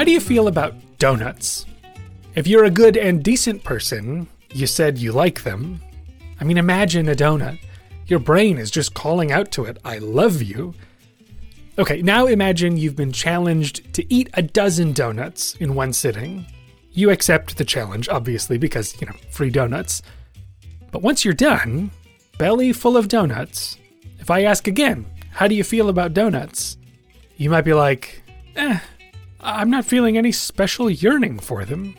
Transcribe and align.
How 0.00 0.04
do 0.04 0.12
you 0.12 0.20
feel 0.20 0.48
about 0.48 0.72
donuts? 0.96 1.66
If 2.34 2.46
you're 2.46 2.64
a 2.64 2.70
good 2.70 2.96
and 2.96 3.22
decent 3.22 3.62
person, 3.62 4.26
you 4.50 4.66
said 4.66 4.96
you 4.96 5.12
like 5.12 5.42
them. 5.42 5.78
I 6.40 6.44
mean, 6.44 6.56
imagine 6.56 7.06
a 7.10 7.14
donut. 7.14 7.58
Your 8.06 8.18
brain 8.18 8.56
is 8.56 8.70
just 8.70 8.94
calling 8.94 9.30
out 9.30 9.52
to 9.52 9.66
it, 9.66 9.76
I 9.84 9.98
love 9.98 10.40
you. 10.40 10.72
Okay, 11.78 12.00
now 12.00 12.24
imagine 12.28 12.78
you've 12.78 12.96
been 12.96 13.12
challenged 13.12 13.92
to 13.92 14.10
eat 14.10 14.30
a 14.32 14.40
dozen 14.40 14.94
donuts 14.94 15.54
in 15.56 15.74
one 15.74 15.92
sitting. 15.92 16.46
You 16.92 17.10
accept 17.10 17.58
the 17.58 17.64
challenge, 17.66 18.08
obviously, 18.08 18.56
because, 18.56 18.98
you 19.02 19.06
know, 19.06 19.16
free 19.30 19.50
donuts. 19.50 20.00
But 20.92 21.02
once 21.02 21.26
you're 21.26 21.34
done, 21.34 21.90
belly 22.38 22.72
full 22.72 22.96
of 22.96 23.08
donuts, 23.08 23.76
if 24.18 24.30
I 24.30 24.44
ask 24.44 24.66
again, 24.66 25.04
how 25.30 25.46
do 25.46 25.54
you 25.54 25.62
feel 25.62 25.90
about 25.90 26.14
donuts? 26.14 26.78
You 27.36 27.50
might 27.50 27.66
be 27.66 27.74
like, 27.74 28.22
eh, 28.56 28.78
I'm 29.42 29.70
not 29.70 29.86
feeling 29.86 30.18
any 30.18 30.32
special 30.32 30.90
yearning 30.90 31.38
for 31.38 31.64
them. 31.64 31.96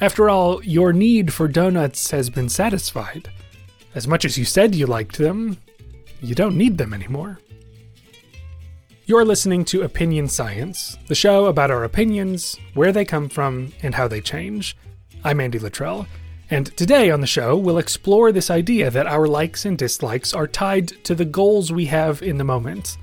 After 0.00 0.30
all, 0.30 0.64
your 0.64 0.92
need 0.92 1.32
for 1.32 1.46
donuts 1.46 2.10
has 2.10 2.30
been 2.30 2.48
satisfied. 2.48 3.30
As 3.94 4.08
much 4.08 4.24
as 4.24 4.38
you 4.38 4.44
said 4.44 4.74
you 4.74 4.86
liked 4.86 5.18
them, 5.18 5.58
you 6.20 6.34
don't 6.34 6.56
need 6.56 6.78
them 6.78 6.94
anymore. 6.94 7.38
You're 9.04 9.24
listening 9.24 9.64
to 9.66 9.82
Opinion 9.82 10.28
Science, 10.28 10.96
the 11.08 11.14
show 11.14 11.46
about 11.46 11.70
our 11.70 11.84
opinions, 11.84 12.56
where 12.74 12.92
they 12.92 13.04
come 13.04 13.28
from, 13.28 13.72
and 13.82 13.94
how 13.94 14.08
they 14.08 14.20
change. 14.20 14.76
I'm 15.24 15.40
Andy 15.40 15.58
Luttrell, 15.58 16.06
and 16.50 16.74
today 16.76 17.10
on 17.10 17.20
the 17.20 17.26
show, 17.26 17.56
we'll 17.56 17.78
explore 17.78 18.32
this 18.32 18.50
idea 18.50 18.90
that 18.90 19.06
our 19.06 19.26
likes 19.26 19.64
and 19.64 19.76
dislikes 19.76 20.32
are 20.32 20.46
tied 20.46 20.88
to 21.04 21.14
the 21.14 21.24
goals 21.24 21.72
we 21.72 21.86
have 21.86 22.22
in 22.22 22.38
the 22.38 22.44
moment. 22.44 22.96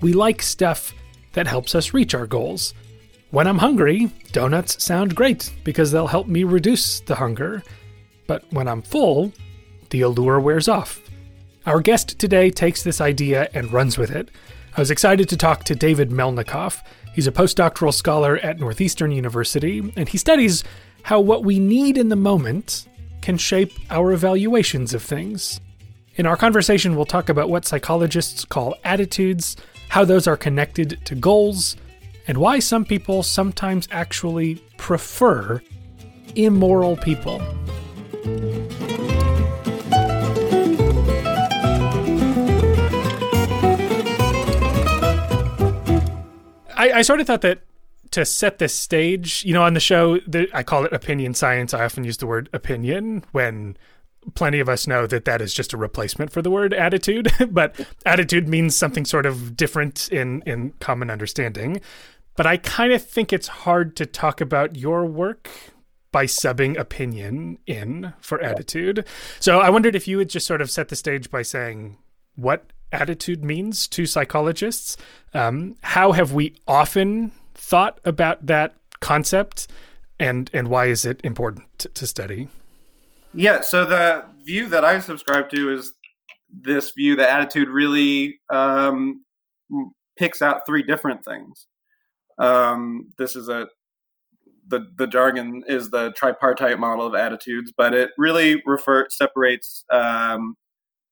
We 0.00 0.12
like 0.12 0.42
stuff 0.42 0.92
that 1.34 1.46
helps 1.46 1.74
us 1.74 1.94
reach 1.94 2.14
our 2.14 2.26
goals. 2.26 2.74
When 3.34 3.48
I'm 3.48 3.58
hungry, 3.58 4.12
donuts 4.30 4.80
sound 4.80 5.16
great 5.16 5.52
because 5.64 5.90
they'll 5.90 6.06
help 6.06 6.28
me 6.28 6.44
reduce 6.44 7.00
the 7.00 7.16
hunger. 7.16 7.64
But 8.28 8.44
when 8.52 8.68
I'm 8.68 8.80
full, 8.80 9.32
the 9.90 10.02
allure 10.02 10.38
wears 10.38 10.68
off. 10.68 11.00
Our 11.66 11.80
guest 11.80 12.20
today 12.20 12.50
takes 12.50 12.84
this 12.84 13.00
idea 13.00 13.48
and 13.52 13.72
runs 13.72 13.98
with 13.98 14.12
it. 14.12 14.30
I 14.76 14.80
was 14.80 14.92
excited 14.92 15.28
to 15.28 15.36
talk 15.36 15.64
to 15.64 15.74
David 15.74 16.10
Melnikoff. 16.10 16.84
He's 17.12 17.26
a 17.26 17.32
postdoctoral 17.32 17.92
scholar 17.92 18.36
at 18.36 18.60
Northeastern 18.60 19.10
University, 19.10 19.92
and 19.96 20.08
he 20.08 20.16
studies 20.16 20.62
how 21.02 21.18
what 21.18 21.42
we 21.42 21.58
need 21.58 21.98
in 21.98 22.10
the 22.10 22.14
moment 22.14 22.86
can 23.20 23.36
shape 23.36 23.72
our 23.90 24.12
evaluations 24.12 24.94
of 24.94 25.02
things. 25.02 25.60
In 26.14 26.24
our 26.24 26.36
conversation, 26.36 26.94
we'll 26.94 27.04
talk 27.04 27.28
about 27.28 27.50
what 27.50 27.64
psychologists 27.64 28.44
call 28.44 28.76
attitudes, 28.84 29.56
how 29.88 30.04
those 30.04 30.28
are 30.28 30.36
connected 30.36 31.04
to 31.06 31.16
goals, 31.16 31.74
and 32.26 32.38
why 32.38 32.58
some 32.58 32.84
people 32.84 33.22
sometimes 33.22 33.88
actually 33.90 34.56
prefer 34.76 35.60
immoral 36.34 36.96
people. 36.96 37.40
I, 46.76 46.98
I 46.98 47.02
sort 47.02 47.20
of 47.20 47.26
thought 47.26 47.42
that 47.42 47.60
to 48.10 48.24
set 48.24 48.58
this 48.58 48.74
stage, 48.74 49.44
you 49.44 49.52
know, 49.52 49.62
on 49.62 49.74
the 49.74 49.80
show, 49.80 50.18
the, 50.20 50.48
I 50.54 50.62
call 50.62 50.84
it 50.84 50.92
opinion 50.92 51.34
science. 51.34 51.74
I 51.74 51.84
often 51.84 52.04
use 52.04 52.18
the 52.18 52.26
word 52.26 52.48
opinion 52.52 53.24
when 53.32 53.76
plenty 54.34 54.60
of 54.60 54.68
us 54.68 54.86
know 54.86 55.06
that 55.06 55.24
that 55.24 55.42
is 55.42 55.52
just 55.52 55.72
a 55.72 55.76
replacement 55.76 56.32
for 56.32 56.40
the 56.40 56.50
word 56.50 56.72
attitude, 56.72 57.30
but 57.50 57.78
attitude 58.06 58.48
means 58.48 58.76
something 58.76 59.04
sort 59.04 59.26
of 59.26 59.56
different 59.56 60.08
in 60.10 60.42
in 60.46 60.72
common 60.80 61.10
understanding. 61.10 61.80
But 62.36 62.46
I 62.46 62.56
kind 62.56 62.92
of 62.92 63.04
think 63.04 63.32
it's 63.32 63.48
hard 63.48 63.96
to 63.96 64.06
talk 64.06 64.40
about 64.40 64.76
your 64.76 65.06
work 65.06 65.48
by 66.10 66.26
subbing 66.26 66.78
opinion 66.78 67.58
in 67.66 68.12
for 68.20 68.40
attitude. 68.40 69.04
So 69.40 69.60
I 69.60 69.70
wondered 69.70 69.96
if 69.96 70.06
you 70.06 70.16
would 70.16 70.30
just 70.30 70.46
sort 70.46 70.60
of 70.60 70.70
set 70.70 70.88
the 70.88 70.96
stage 70.96 71.30
by 71.30 71.42
saying 71.42 71.98
what 72.36 72.72
attitude 72.92 73.44
means 73.44 73.88
to 73.88 74.06
psychologists. 74.06 74.96
Um, 75.32 75.74
how 75.82 76.12
have 76.12 76.32
we 76.32 76.54
often 76.68 77.32
thought 77.54 77.98
about 78.04 78.46
that 78.46 78.74
concept, 79.00 79.66
and 80.18 80.48
and 80.54 80.68
why 80.68 80.86
is 80.86 81.04
it 81.04 81.20
important 81.24 81.66
to, 81.80 81.88
to 81.88 82.06
study? 82.06 82.48
Yeah. 83.34 83.62
So 83.62 83.84
the 83.84 84.24
view 84.44 84.68
that 84.68 84.84
I 84.84 85.00
subscribe 85.00 85.50
to 85.50 85.72
is 85.74 85.92
this 86.48 86.92
view 86.92 87.16
that 87.16 87.28
attitude 87.28 87.68
really 87.68 88.38
um, 88.50 89.24
picks 90.16 90.40
out 90.40 90.60
three 90.64 90.82
different 90.82 91.24
things. 91.24 91.66
Um, 92.38 93.12
this 93.18 93.36
is 93.36 93.48
a 93.48 93.68
the 94.66 94.86
the 94.96 95.06
jargon 95.06 95.62
is 95.66 95.90
the 95.90 96.12
tripartite 96.12 96.78
model 96.78 97.06
of 97.06 97.14
attitudes, 97.14 97.72
but 97.76 97.94
it 97.94 98.10
really 98.16 98.62
refer 98.66 99.06
separates 99.10 99.84
um, 99.90 100.56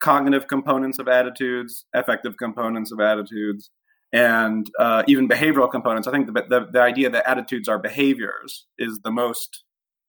cognitive 0.01 0.49
components 0.49 0.99
of 0.99 1.09
attitudes, 1.09 1.85
affective 1.95 2.37
components 2.37 2.93
of 2.93 3.01
attitudes, 3.01 3.71
and 4.13 4.71
uh, 4.79 5.03
even 5.07 5.29
behavioral 5.29 5.71
components. 5.71 6.09
I 6.09 6.11
think 6.11 6.27
the, 6.27 6.45
the, 6.49 6.67
the 6.73 6.81
idea 6.81 7.11
that 7.11 7.29
attitudes 7.29 7.69
are 7.69 7.79
behaviors 7.79 8.67
is 8.79 9.01
the 9.05 9.11
most 9.11 9.65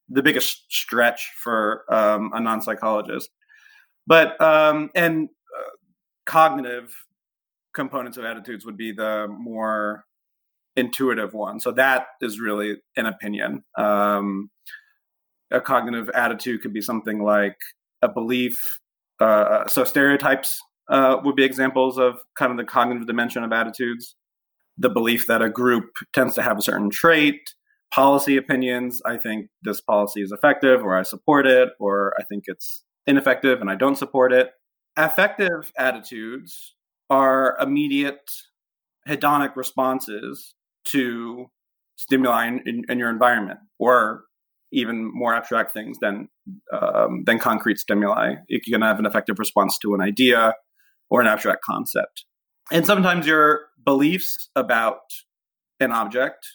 the 0.10 0.24
biggest 0.24 0.66
stretch 0.70 1.32
for 1.42 1.86
um, 1.90 2.32
a 2.34 2.40
non 2.40 2.62
psychologist. 2.62 3.30
But 4.06 4.40
um, 4.42 4.90
and 4.96 5.30
uh, 5.58 5.70
cognitive 6.26 6.94
components 7.74 8.18
of 8.18 8.26
attitudes 8.26 8.66
would 8.66 8.78
be 8.78 8.92
the 8.92 9.28
more 9.30 10.06
intuitive 10.76 11.34
one. 11.34 11.60
So 11.60 11.72
that 11.74 12.08
is 12.22 12.40
really 12.40 12.78
an 12.96 13.06
opinion. 13.06 13.64
Um, 13.78 14.50
a 15.52 15.62
cognitive 15.62 16.10
attitude 16.10 16.62
could 16.62 16.74
be 16.74 16.82
something 16.82 17.22
like 17.24 17.58
a 18.02 18.10
belief 18.10 18.80
uh, 19.20 19.68
so 19.68 19.84
stereotypes 19.84 20.60
uh, 20.90 21.18
would 21.24 21.36
be 21.36 21.44
examples 21.44 21.98
of 21.98 22.20
kind 22.38 22.52
of 22.52 22.58
the 22.58 22.64
cognitive 22.64 23.08
dimension 23.08 23.44
of 23.44 23.52
attitudes. 23.52 24.16
The 24.78 24.90
belief 24.90 25.28
that 25.28 25.42
a 25.42 25.50
group 25.50 25.86
tends 26.14 26.36
to 26.36 26.42
have 26.42 26.58
a 26.58 26.62
certain 26.62 26.90
trait, 26.90 27.40
policy 27.94 28.38
opinions. 28.38 29.02
I 29.06 29.18
think 29.18 29.48
this 29.62 29.82
policy 29.82 30.22
is 30.22 30.32
effective, 30.32 30.84
or 30.84 30.98
I 30.98 31.04
support 31.04 31.46
it, 31.46 31.70
or 31.80 32.14
I 32.20 32.24
think 32.24 32.46
it's 32.48 32.84
ineffective 33.06 33.62
and 33.62 33.70
I 33.70 33.76
don't 33.76 33.98
support 33.98 34.34
it. 34.34 34.50
Affective 34.98 35.72
attitudes 35.78 36.76
are 37.10 37.56
immediate 37.62 38.32
hedonic 39.08 39.56
responses 39.56 40.56
to 40.92 41.48
stimuli 41.96 42.48
in, 42.48 42.84
in, 42.90 43.00
your 43.00 43.10
environment 43.10 43.60
or 43.80 44.24
even 44.72 45.10
more 45.14 45.34
abstract 45.34 45.72
things 45.72 45.98
than 46.02 46.28
um, 46.72 47.24
than 47.26 47.40
concrete 47.40 47.78
stimuli. 47.78 48.36
You 48.48 48.60
can 48.60 48.82
have 48.82 49.00
an 49.00 49.06
affective 49.06 49.40
response 49.40 49.78
to 49.80 49.94
an 49.94 50.02
idea 50.02 50.56
or 51.10 51.22
an 51.22 51.28
abstract 51.28 51.64
concept. 51.64 52.26
And 52.72 52.86
sometimes 52.86 53.28
your 53.28 53.62
beliefs 53.86 54.50
about 54.56 55.02
an 55.80 55.92
object 55.92 56.46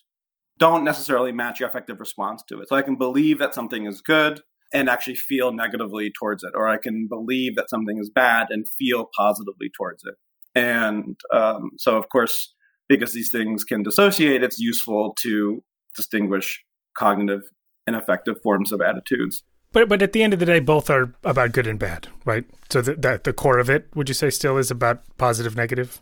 don't 0.58 0.84
necessarily 0.84 1.30
match 1.30 1.60
your 1.60 1.68
affective 1.68 2.00
response 2.00 2.42
to 2.48 2.60
it. 2.60 2.68
So 2.68 2.76
I 2.76 2.82
can 2.82 2.96
believe 2.96 3.38
that 3.38 3.54
something 3.54 3.86
is 3.86 4.00
good 4.00 4.40
and 4.72 4.88
actually 4.88 5.14
feel 5.14 5.52
negatively 5.52 6.10
towards 6.18 6.42
it, 6.42 6.50
or 6.54 6.68
I 6.68 6.76
can 6.76 7.06
believe 7.08 7.56
that 7.56 7.70
something 7.70 7.98
is 7.98 8.10
bad 8.10 8.48
and 8.50 8.68
feel 8.68 9.08
positively 9.16 9.70
towards 9.74 10.02
it. 10.04 10.14
And 10.54 11.16
um, 11.32 11.70
so, 11.78 11.96
of 11.96 12.08
course, 12.10 12.54
because 12.88 13.12
these 13.12 13.30
things 13.30 13.64
can 13.64 13.82
dissociate, 13.82 14.42
it's 14.42 14.58
useful 14.58 15.14
to 15.22 15.62
distinguish 15.94 16.64
cognitive 16.96 17.42
and 17.86 17.96
affective 17.96 18.40
forms 18.42 18.72
of 18.72 18.80
attitudes. 18.80 19.42
But 19.72 19.88
but 19.88 20.02
at 20.02 20.12
the 20.12 20.22
end 20.22 20.32
of 20.32 20.38
the 20.38 20.46
day, 20.46 20.60
both 20.60 20.88
are 20.88 21.14
about 21.24 21.52
good 21.52 21.66
and 21.66 21.78
bad, 21.78 22.08
right? 22.24 22.44
So 22.70 22.80
that 22.80 23.02
the, 23.02 23.20
the 23.22 23.32
core 23.32 23.58
of 23.58 23.68
it, 23.68 23.88
would 23.94 24.08
you 24.08 24.14
say, 24.14 24.30
still 24.30 24.56
is 24.56 24.70
about 24.70 25.02
positive, 25.18 25.56
negative? 25.56 26.00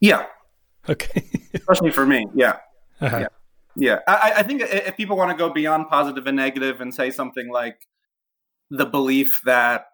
Yeah. 0.00 0.26
Okay. 0.88 1.28
Especially 1.54 1.90
for 1.90 2.06
me, 2.06 2.26
yeah. 2.34 2.58
Uh-huh. 3.00 3.18
Yeah. 3.18 3.26
Yeah. 3.76 3.98
I, 4.06 4.34
I 4.36 4.42
think 4.42 4.62
if 4.62 4.96
people 4.96 5.16
want 5.16 5.30
to 5.30 5.36
go 5.36 5.52
beyond 5.52 5.88
positive 5.88 6.26
and 6.26 6.36
negative 6.36 6.80
and 6.80 6.94
say 6.94 7.10
something 7.10 7.50
like 7.52 7.76
the 8.70 8.86
belief 8.86 9.40
that 9.44 9.84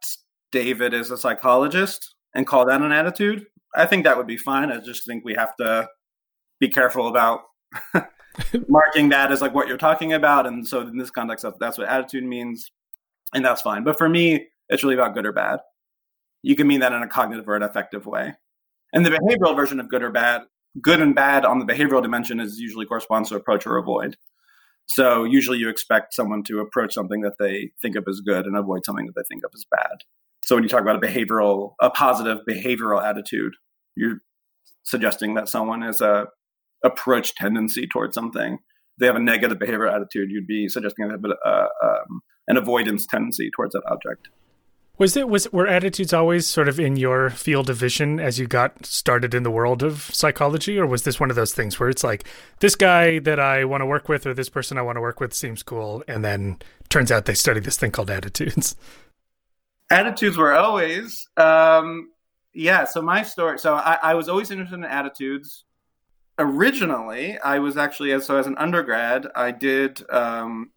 David 0.52 0.94
is 0.94 1.10
a 1.10 1.16
psychologist 1.16 2.14
and 2.34 2.46
call 2.46 2.66
that 2.66 2.80
an 2.80 2.92
attitude, 2.92 3.46
I 3.74 3.86
think 3.86 4.04
that 4.04 4.16
would 4.16 4.26
be 4.26 4.36
fine. 4.36 4.70
I 4.70 4.78
just 4.78 5.06
think 5.06 5.24
we 5.24 5.34
have 5.34 5.56
to 5.56 5.88
be 6.60 6.68
careful 6.68 7.08
about 7.08 7.40
marking 8.68 9.08
that 9.10 9.32
as 9.32 9.40
like 9.40 9.54
what 9.54 9.68
you're 9.68 9.78
talking 9.78 10.12
about. 10.12 10.46
And 10.46 10.66
so 10.66 10.80
in 10.80 10.98
this 10.98 11.10
context, 11.10 11.44
that's 11.58 11.78
what 11.78 11.88
attitude 11.88 12.24
means, 12.24 12.70
and 13.34 13.44
that's 13.44 13.62
fine. 13.62 13.84
But 13.84 13.98
for 13.98 14.08
me, 14.08 14.48
it's 14.68 14.82
really 14.82 14.94
about 14.94 15.14
good 15.14 15.26
or 15.26 15.32
bad. 15.32 15.60
You 16.42 16.56
can 16.56 16.66
mean 16.66 16.80
that 16.80 16.92
in 16.92 17.02
a 17.02 17.08
cognitive 17.08 17.48
or 17.48 17.56
an 17.56 17.62
affective 17.62 18.06
way. 18.06 18.34
And 18.92 19.06
the 19.06 19.10
behavioral 19.10 19.56
version 19.56 19.80
of 19.80 19.88
good 19.88 20.02
or 20.02 20.10
bad, 20.10 20.42
good 20.80 21.00
and 21.00 21.14
bad 21.14 21.44
on 21.44 21.58
the 21.58 21.64
behavioral 21.64 22.02
dimension 22.02 22.40
is 22.40 22.58
usually 22.58 22.86
corresponds 22.86 23.28
to 23.30 23.36
approach 23.36 23.66
or 23.66 23.76
avoid. 23.76 24.16
So 24.86 25.24
usually 25.24 25.58
you 25.58 25.68
expect 25.68 26.14
someone 26.14 26.42
to 26.44 26.60
approach 26.60 26.92
something 26.92 27.20
that 27.22 27.38
they 27.38 27.70
think 27.80 27.96
of 27.96 28.04
as 28.08 28.20
good 28.20 28.46
and 28.46 28.56
avoid 28.56 28.84
something 28.84 29.06
that 29.06 29.14
they 29.14 29.22
think 29.28 29.44
of 29.44 29.50
as 29.54 29.64
bad. 29.70 29.98
So 30.42 30.56
when 30.56 30.64
you 30.64 30.68
talk 30.68 30.82
about 30.82 30.96
a 30.96 31.06
behavioral, 31.06 31.74
a 31.80 31.90
positive 31.90 32.38
behavioral 32.48 33.02
attitude, 33.02 33.54
you're 33.96 34.18
suggesting 34.82 35.34
that 35.34 35.48
someone 35.48 35.82
has 35.82 36.00
a 36.00 36.26
approach 36.84 37.34
tendency 37.34 37.86
towards 37.86 38.14
something. 38.14 38.58
They 38.98 39.06
have 39.06 39.16
a 39.16 39.20
negative 39.20 39.58
behavioral 39.58 39.94
attitude, 39.94 40.30
you'd 40.30 40.46
be 40.46 40.68
suggesting 40.68 41.06
they 41.06 41.12
have 41.12 41.24
a, 41.24 41.68
um, 41.84 42.20
an 42.48 42.56
avoidance 42.56 43.06
tendency 43.06 43.50
towards 43.54 43.72
that 43.72 43.82
object. 43.90 44.28
Was 44.98 45.16
it 45.16 45.28
was 45.28 45.50
were 45.52 45.66
attitudes 45.66 46.12
always 46.12 46.46
sort 46.46 46.68
of 46.68 46.78
in 46.78 46.96
your 46.96 47.30
field 47.30 47.70
of 47.70 47.76
vision 47.76 48.20
as 48.20 48.38
you 48.38 48.46
got 48.46 48.84
started 48.84 49.34
in 49.34 49.42
the 49.42 49.50
world 49.50 49.82
of 49.82 50.02
psychology, 50.12 50.78
or 50.78 50.86
was 50.86 51.04
this 51.04 51.18
one 51.18 51.30
of 51.30 51.36
those 51.36 51.54
things 51.54 51.80
where 51.80 51.88
it's 51.88 52.04
like 52.04 52.28
this 52.60 52.76
guy 52.76 53.18
that 53.20 53.40
I 53.40 53.64
want 53.64 53.80
to 53.80 53.86
work 53.86 54.08
with 54.08 54.26
or 54.26 54.34
this 54.34 54.50
person 54.50 54.76
I 54.76 54.82
want 54.82 54.96
to 54.96 55.00
work 55.00 55.18
with 55.18 55.32
seems 55.32 55.62
cool, 55.62 56.04
and 56.06 56.24
then 56.24 56.58
turns 56.90 57.10
out 57.10 57.24
they 57.24 57.34
study 57.34 57.58
this 57.58 57.78
thing 57.78 57.90
called 57.90 58.10
attitudes? 58.10 58.76
Attitudes 59.92 60.38
were 60.38 60.54
always, 60.54 61.28
um, 61.36 62.10
yeah. 62.54 62.84
So 62.84 63.02
my 63.02 63.22
story. 63.22 63.58
So 63.58 63.74
I, 63.74 63.98
I 64.02 64.14
was 64.14 64.28
always 64.28 64.50
interested 64.50 64.76
in 64.76 64.84
attitudes. 64.84 65.64
Originally, 66.38 67.38
I 67.38 67.58
was 67.58 67.76
actually 67.76 68.12
as 68.12 68.24
so 68.24 68.38
as 68.38 68.46
an 68.46 68.56
undergrad, 68.56 69.26
I 69.36 69.50
did 69.50 70.02
um, 70.10 70.70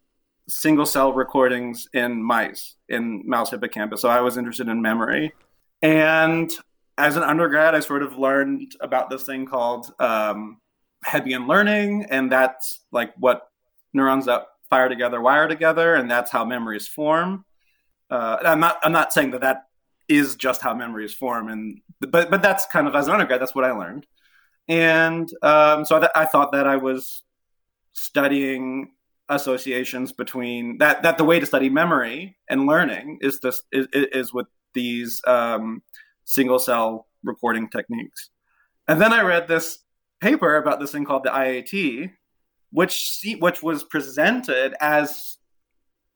single 0.48 0.86
cell 0.86 1.14
recordings 1.14 1.88
in 1.94 2.22
mice 2.22 2.76
in 2.90 3.22
mouse 3.26 3.50
hippocampus. 3.50 4.02
So 4.02 4.10
I 4.10 4.20
was 4.20 4.36
interested 4.36 4.68
in 4.68 4.82
memory. 4.82 5.32
And 5.80 6.52
as 6.98 7.16
an 7.16 7.22
undergrad, 7.22 7.74
I 7.74 7.80
sort 7.80 8.02
of 8.02 8.18
learned 8.18 8.72
about 8.80 9.08
this 9.08 9.24
thing 9.24 9.46
called 9.46 9.90
um, 9.98 10.58
Hebbian 11.06 11.48
learning. 11.48 12.06
And 12.10 12.30
that's 12.30 12.80
like 12.92 13.14
what 13.18 13.48
neurons 13.94 14.26
that 14.26 14.46
fire 14.68 14.90
together 14.90 15.22
wire 15.22 15.48
together. 15.48 15.94
And 15.94 16.10
that's 16.10 16.30
how 16.30 16.44
memories 16.44 16.86
form. 16.86 17.45
Uh, 18.10 18.38
I'm 18.44 18.60
not, 18.60 18.78
I'm 18.82 18.92
not 18.92 19.12
saying 19.12 19.32
that 19.32 19.40
that 19.40 19.66
is 20.08 20.36
just 20.36 20.62
how 20.62 20.74
memories 20.74 21.12
form. 21.12 21.48
And, 21.48 21.80
but, 22.00 22.30
but 22.30 22.42
that's 22.42 22.66
kind 22.66 22.86
of 22.86 22.94
as 22.94 23.08
an 23.08 23.14
undergrad, 23.14 23.40
that's 23.40 23.54
what 23.54 23.64
I 23.64 23.72
learned. 23.72 24.06
And 24.68 25.28
um, 25.42 25.84
so 25.84 25.96
I, 25.96 26.00
th- 26.00 26.12
I 26.14 26.24
thought 26.24 26.52
that 26.52 26.66
I 26.66 26.76
was 26.76 27.22
studying 27.92 28.92
associations 29.28 30.12
between 30.12 30.78
that 30.78 31.02
that 31.02 31.18
the 31.18 31.24
way 31.24 31.40
to 31.40 31.46
study 31.46 31.68
memory 31.68 32.36
and 32.48 32.66
learning 32.66 33.18
is 33.20 33.40
this 33.40 33.62
is, 33.72 33.88
is 33.92 34.32
with 34.32 34.46
these 34.74 35.20
um, 35.26 35.82
single 36.24 36.58
cell 36.58 37.06
recording 37.24 37.68
techniques. 37.68 38.30
And 38.88 39.00
then 39.00 39.12
I 39.12 39.22
read 39.22 39.48
this 39.48 39.78
paper 40.20 40.56
about 40.56 40.80
this 40.80 40.92
thing 40.92 41.04
called 41.04 41.24
the 41.24 41.30
IAT, 41.30 42.12
which 42.70 43.24
which 43.40 43.62
was 43.62 43.82
presented 43.82 44.74
as 44.80 45.38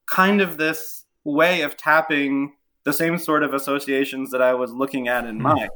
kind 0.06 0.40
of 0.40 0.56
this 0.56 1.04
way 1.24 1.62
of 1.62 1.76
tapping 1.76 2.54
the 2.84 2.92
same 2.92 3.18
sort 3.18 3.42
of 3.42 3.54
associations 3.54 4.30
that 4.30 4.42
I 4.42 4.54
was 4.54 4.72
looking 4.72 5.08
at 5.08 5.26
in 5.26 5.38
mm. 5.38 5.42
mind. 5.42 5.70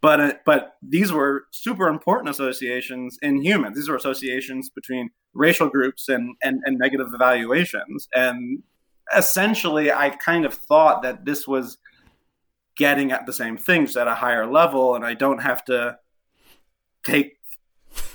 But 0.00 0.20
uh, 0.20 0.32
but 0.44 0.74
these 0.82 1.12
were 1.12 1.44
super 1.50 1.88
important 1.88 2.28
associations 2.28 3.16
in 3.22 3.42
humans. 3.42 3.76
These 3.76 3.88
were 3.88 3.96
associations 3.96 4.68
between 4.68 5.10
racial 5.32 5.68
groups 5.68 6.08
and, 6.08 6.36
and, 6.42 6.60
and 6.64 6.78
negative 6.78 7.08
evaluations. 7.14 8.06
And 8.14 8.62
essentially, 9.16 9.90
I 9.90 10.10
kind 10.10 10.44
of 10.44 10.54
thought 10.54 11.02
that 11.02 11.24
this 11.24 11.48
was 11.48 11.78
getting 12.76 13.12
at 13.12 13.26
the 13.26 13.32
same 13.32 13.56
things 13.56 13.96
at 13.96 14.06
a 14.06 14.14
higher 14.14 14.46
level, 14.50 14.94
and 14.94 15.04
I 15.04 15.14
don't 15.14 15.40
have 15.40 15.64
to 15.66 15.96
take 17.04 17.38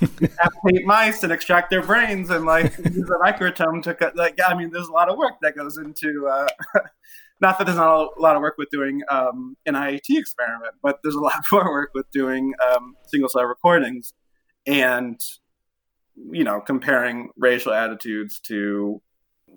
eight 0.02 0.86
mice 0.86 1.24
and 1.24 1.32
extract 1.32 1.70
their 1.70 1.84
brains 1.84 2.30
and 2.30 2.46
like 2.46 2.78
use 2.78 3.10
a 3.10 3.24
microtome 3.24 3.82
to 3.84 3.94
cut. 3.94 4.16
Like, 4.16 4.40
I 4.46 4.56
mean, 4.56 4.72
there's 4.72 4.88
a 4.88 4.92
lot 4.92 5.10
of 5.10 5.18
work 5.18 5.34
that 5.42 5.56
goes 5.56 5.78
into. 5.78 6.28
Uh, 6.28 6.48
not 7.42 7.58
that 7.58 7.66
there's 7.66 7.78
not 7.78 8.10
a 8.18 8.22
lot 8.22 8.36
of 8.36 8.42
work 8.42 8.56
with 8.58 8.70
doing 8.70 9.02
um, 9.10 9.56
an 9.66 9.76
IAT 9.76 10.10
experiment, 10.10 10.74
but 10.82 11.00
there's 11.04 11.16
a 11.16 11.20
lot 11.20 11.42
more 11.52 11.72
work 11.72 11.92
with 11.94 12.10
doing 12.12 12.54
um, 12.72 12.96
single 13.08 13.30
cell 13.30 13.46
recordings, 13.46 14.14
and 14.66 15.20
you 16.32 16.44
know, 16.44 16.60
comparing 16.60 17.30
racial 17.38 17.74
attitudes 17.74 18.40
to, 18.42 19.02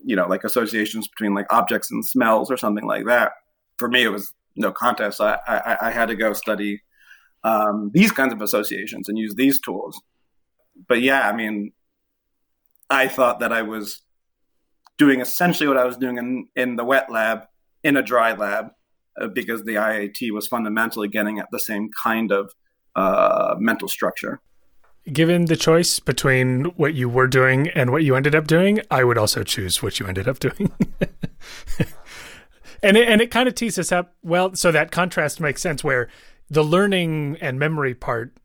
you 0.05 0.15
know, 0.17 0.29
like 0.29 0.45
associations 0.45 1.09
between 1.09 1.35
like 1.35 1.47
objects 1.53 1.91
and 1.91 2.05
smells 2.05 2.51
or 2.51 2.57
something 2.57 2.87
like 2.87 3.07
that. 3.07 3.33
For 3.79 3.89
me, 3.89 4.05
it 4.05 4.11
was 4.11 4.33
no 4.57 4.71
contest. 4.71 5.21
I, 5.21 5.39
I, 5.47 5.89
I 5.89 5.91
had 5.91 6.07
to 6.07 6.15
go 6.15 6.33
study 6.33 6.83
um, 7.45 7.91
these 7.93 8.13
kinds 8.13 8.33
of 8.33 8.41
associations 8.41 9.09
and 9.09 9.19
use 9.19 9.35
these 9.35 9.61
tools. 9.61 10.01
But 10.89 11.01
yeah, 11.01 11.29
I 11.29 11.33
mean, 11.33 11.73
I 12.91 13.09
thought 13.09 13.41
that 13.41 13.53
I 13.53 13.63
was 13.63 14.03
doing 14.99 15.21
essentially 15.21 15.69
what 15.69 15.77
I 15.77 15.85
was 15.85 15.97
doing 15.97 16.19
in, 16.19 16.49
in 16.55 16.77
the 16.77 16.85
wet 16.85 17.11
lab 17.11 17.45
in 17.83 17.97
a 17.97 18.03
dry 18.03 18.35
lab 18.35 18.71
uh, 19.21 19.29
because 19.29 19.63
the 19.65 19.75
IAT 19.75 20.31
was 20.33 20.47
fundamentally 20.47 21.09
getting 21.09 21.39
at 21.39 21.49
the 21.51 21.59
same 21.59 21.91
kind 22.03 22.31
of 22.31 22.53
uh, 22.95 23.55
mental 23.59 23.89
structure 23.89 24.41
given 25.11 25.47
the 25.47 25.57
choice 25.57 25.99
between 25.99 26.65
what 26.77 26.95
you 26.95 27.09
were 27.09 27.27
doing 27.27 27.69
and 27.71 27.91
what 27.91 28.05
you 28.05 28.15
ended 28.15 28.35
up 28.35 28.47
doing, 28.47 28.81
I 28.91 29.05
would 29.05 29.19
also 29.19 29.43
choose 29.43 29.83
what 29.83 29.99
you 29.99 30.07
ended 30.07 30.29
up 30.29 30.39
doing. 30.39 30.71
and 32.83 32.97
it, 32.97 33.09
and 33.09 33.21
it 33.21 33.31
kind 33.31 33.49
of 33.49 33.55
teases 33.55 33.91
up 33.91 34.15
well, 34.23 34.55
so 34.55 34.71
that 34.71 34.93
contrast 34.93 35.41
makes 35.41 35.61
sense 35.61 35.83
where 35.83 36.09
the 36.49 36.63
learning 36.63 37.37
and 37.41 37.59
memory 37.59 37.95
part 37.95 38.37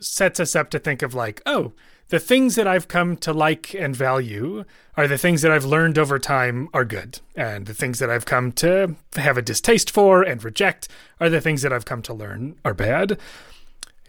sets 0.00 0.40
us 0.40 0.56
up 0.56 0.70
to 0.70 0.78
think 0.78 1.02
of 1.02 1.14
like, 1.14 1.42
oh, 1.46 1.72
the 2.08 2.20
things 2.20 2.54
that 2.56 2.66
I've 2.66 2.88
come 2.88 3.16
to 3.18 3.32
like 3.32 3.74
and 3.74 3.96
value 3.96 4.64
are 4.96 5.08
the 5.08 5.18
things 5.18 5.42
that 5.42 5.50
I've 5.50 5.64
learned 5.64 5.98
over 5.98 6.18
time 6.18 6.68
are 6.74 6.84
good. 6.84 7.20
And 7.34 7.66
the 7.66 7.74
things 7.74 7.98
that 7.98 8.10
I've 8.10 8.26
come 8.26 8.52
to 8.52 8.96
have 9.16 9.38
a 9.38 9.42
distaste 9.42 9.90
for 9.90 10.22
and 10.22 10.44
reject 10.44 10.88
are 11.18 11.30
the 11.30 11.40
things 11.40 11.62
that 11.62 11.72
I've 11.72 11.86
come 11.86 12.02
to 12.02 12.14
learn 12.14 12.56
are 12.64 12.74
bad 12.74 13.18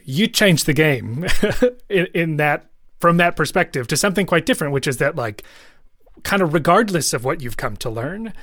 you 0.06 0.28
change 0.28 0.64
the 0.64 0.74
game 0.74 1.26
in, 1.90 2.08
in 2.14 2.38
that 2.38 2.70
from 3.00 3.18
that 3.18 3.36
perspective 3.36 3.88
to 3.88 3.98
something 3.98 4.26
quite 4.26 4.46
different, 4.46 4.72
which 4.72 4.88
is 4.88 4.98
that 4.98 5.16
like 5.16 5.44
kind 6.24 6.42
of 6.42 6.54
regardless 6.54 7.12
of 7.14 7.26
what 7.26 7.42
you've 7.42 7.58
come 7.58 7.76
to 7.76 7.90
learn, 7.90 8.34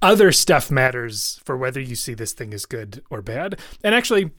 other 0.00 0.32
stuff 0.32 0.70
matters 0.70 1.40
for 1.44 1.56
whether 1.56 1.80
you 1.80 1.94
see 1.94 2.14
this 2.14 2.32
thing 2.32 2.54
as 2.54 2.64
good 2.64 3.02
or 3.10 3.20
bad. 3.20 3.58
And 3.84 3.94
actually, 3.94 4.30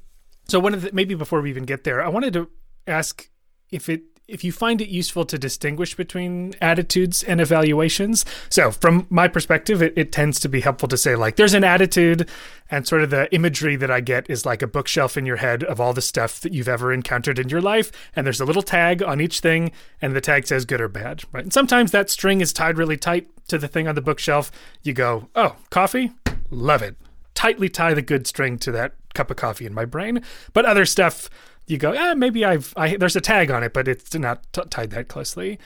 so 0.51 0.59
one 0.59 0.73
of 0.73 0.81
the 0.81 0.91
maybe 0.91 1.15
before 1.15 1.41
we 1.41 1.49
even 1.49 1.63
get 1.63 1.85
there, 1.85 2.01
I 2.03 2.09
wanted 2.09 2.33
to 2.33 2.49
ask 2.85 3.29
if 3.71 3.87
it 3.87 4.03
if 4.27 4.43
you 4.43 4.51
find 4.51 4.81
it 4.81 4.89
useful 4.89 5.25
to 5.25 5.37
distinguish 5.37 5.95
between 5.95 6.53
attitudes 6.61 7.23
and 7.23 7.41
evaluations. 7.41 8.25
So, 8.49 8.71
from 8.71 9.07
my 9.09 9.27
perspective, 9.27 9.81
it, 9.81 9.93
it, 9.97 10.11
tends 10.11 10.39
to 10.41 10.49
be 10.49 10.61
helpful 10.61 10.87
to 10.89 10.97
say, 10.97 11.15
like, 11.15 11.35
there's 11.35 11.53
an 11.53 11.65
attitude, 11.65 12.29
and 12.69 12.87
sort 12.87 13.01
of 13.01 13.09
the 13.09 13.33
imagery 13.33 13.75
that 13.75 13.91
I 13.91 13.99
get 13.99 14.29
is 14.29 14.45
like 14.45 14.61
a 14.61 14.67
bookshelf 14.67 15.17
in 15.17 15.25
your 15.25 15.37
head 15.37 15.63
of 15.63 15.81
all 15.81 15.91
the 15.91 16.01
stuff 16.01 16.39
that 16.41 16.53
you've 16.53 16.69
ever 16.69 16.93
encountered 16.93 17.39
in 17.39 17.49
your 17.49 17.61
life. 17.61 17.91
And 18.15 18.25
there's 18.25 18.39
a 18.39 18.45
little 18.45 18.61
tag 18.61 19.03
on 19.03 19.19
each 19.19 19.41
thing, 19.41 19.71
and 20.01 20.15
the 20.15 20.21
tag 20.21 20.47
says 20.47 20.63
good 20.63 20.81
or 20.81 20.87
bad, 20.87 21.23
right? 21.33 21.43
And 21.43 21.53
sometimes 21.53 21.91
that 21.91 22.09
string 22.09 22.39
is 22.39 22.53
tied 22.53 22.77
really 22.77 22.97
tight 22.97 23.27
to 23.47 23.57
the 23.57 23.67
thing 23.67 23.87
on 23.87 23.95
the 23.95 24.01
bookshelf. 24.01 24.51
You 24.83 24.93
go, 24.93 25.27
oh, 25.35 25.55
coffee? 25.69 26.11
Love 26.49 26.81
it. 26.81 26.95
Tightly 27.33 27.69
tie 27.69 27.93
the 27.93 28.01
good 28.01 28.27
string 28.27 28.57
to 28.59 28.71
that 28.71 28.93
cup 29.13 29.31
of 29.31 29.37
coffee 29.37 29.65
in 29.65 29.73
my 29.73 29.85
brain. 29.85 30.23
But 30.53 30.65
other 30.65 30.85
stuff, 30.85 31.29
you 31.67 31.77
go, 31.77 31.91
eh, 31.91 32.13
maybe 32.13 32.45
I've 32.45 32.73
I, 32.75 32.97
there's 32.97 33.15
a 33.15 33.21
tag 33.21 33.51
on 33.51 33.63
it, 33.63 33.73
but 33.73 33.87
it's 33.87 34.13
not 34.15 34.43
t- 34.53 34.61
tied 34.69 34.91
that 34.91 35.07
closely. 35.07 35.59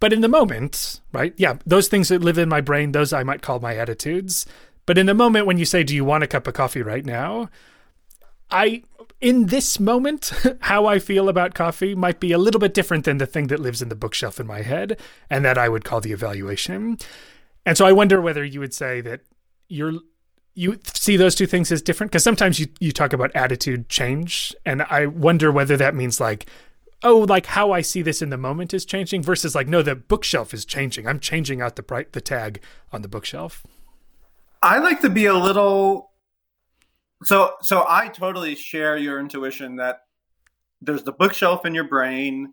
But 0.00 0.12
in 0.12 0.20
the 0.20 0.28
moment, 0.28 1.00
right? 1.12 1.32
Yeah, 1.36 1.56
those 1.64 1.88
things 1.88 2.08
that 2.08 2.22
live 2.22 2.38
in 2.38 2.48
my 2.48 2.60
brain, 2.60 2.92
those 2.92 3.12
I 3.12 3.22
might 3.22 3.42
call 3.42 3.60
my 3.60 3.76
attitudes. 3.76 4.44
But 4.86 4.98
in 4.98 5.06
the 5.06 5.14
moment 5.14 5.46
when 5.46 5.58
you 5.58 5.64
say, 5.64 5.82
"Do 5.82 5.94
you 5.94 6.04
want 6.04 6.24
a 6.24 6.28
cup 6.28 6.46
of 6.46 6.54
coffee 6.54 6.82
right 6.82 7.04
now?" 7.04 7.48
I 8.50 8.82
in 9.20 9.46
this 9.46 9.80
moment, 9.80 10.32
how 10.60 10.86
I 10.86 10.98
feel 10.98 11.28
about 11.28 11.54
coffee 11.54 11.94
might 11.94 12.20
be 12.20 12.32
a 12.32 12.38
little 12.38 12.60
bit 12.60 12.74
different 12.74 13.04
than 13.04 13.18
the 13.18 13.26
thing 13.26 13.46
that 13.46 13.60
lives 13.60 13.80
in 13.80 13.88
the 13.88 13.94
bookshelf 13.94 14.38
in 14.38 14.46
my 14.46 14.62
head, 14.62 15.00
and 15.30 15.44
that 15.44 15.56
I 15.56 15.68
would 15.68 15.84
call 15.84 16.00
the 16.00 16.12
evaluation. 16.12 16.98
And 17.64 17.78
so 17.78 17.86
I 17.86 17.92
wonder 17.92 18.20
whether 18.20 18.44
you 18.44 18.60
would 18.60 18.74
say 18.74 19.00
that 19.00 19.22
you're 19.68 19.94
you 20.54 20.78
see 20.92 21.16
those 21.16 21.34
two 21.34 21.46
things 21.46 21.72
as 21.72 21.82
different? 21.82 22.10
Because 22.12 22.24
sometimes 22.24 22.58
you, 22.60 22.68
you 22.80 22.92
talk 22.92 23.12
about 23.12 23.34
attitude 23.34 23.88
change 23.88 24.54
and 24.64 24.82
i 24.82 25.06
wonder 25.06 25.50
whether 25.50 25.76
that 25.76 25.94
means 25.94 26.20
like 26.20 26.46
oh 27.02 27.18
like 27.28 27.46
how 27.46 27.72
i 27.72 27.80
see 27.80 28.02
this 28.02 28.22
in 28.22 28.30
the 28.30 28.36
moment 28.36 28.72
is 28.72 28.84
changing 28.84 29.22
versus 29.22 29.54
like 29.54 29.68
no 29.68 29.82
the 29.82 29.94
bookshelf 29.94 30.54
is 30.54 30.64
changing. 30.64 31.06
I'm 31.06 31.20
changing 31.20 31.60
out 31.60 31.76
the 31.76 31.82
bright 31.82 32.12
the 32.12 32.20
tag 32.20 32.60
on 32.92 33.02
the 33.02 33.08
bookshelf. 33.08 33.64
I 34.62 34.78
like 34.78 35.00
to 35.02 35.10
be 35.10 35.26
a 35.26 35.34
little 35.34 36.10
so 37.22 37.52
so 37.62 37.84
i 37.88 38.08
totally 38.08 38.54
share 38.54 38.96
your 38.96 39.18
intuition 39.18 39.76
that 39.76 40.00
there's 40.80 41.04
the 41.04 41.12
bookshelf 41.12 41.64
in 41.64 41.74
your 41.74 41.88
brain 41.88 42.52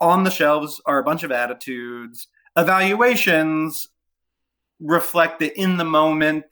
on 0.00 0.24
the 0.24 0.30
shelves 0.30 0.80
are 0.84 0.98
a 0.98 1.04
bunch 1.04 1.22
of 1.22 1.32
attitudes 1.32 2.28
evaluations 2.56 3.88
reflect 4.80 5.38
the 5.38 5.58
in 5.58 5.76
the 5.76 5.84
moment 5.84 6.46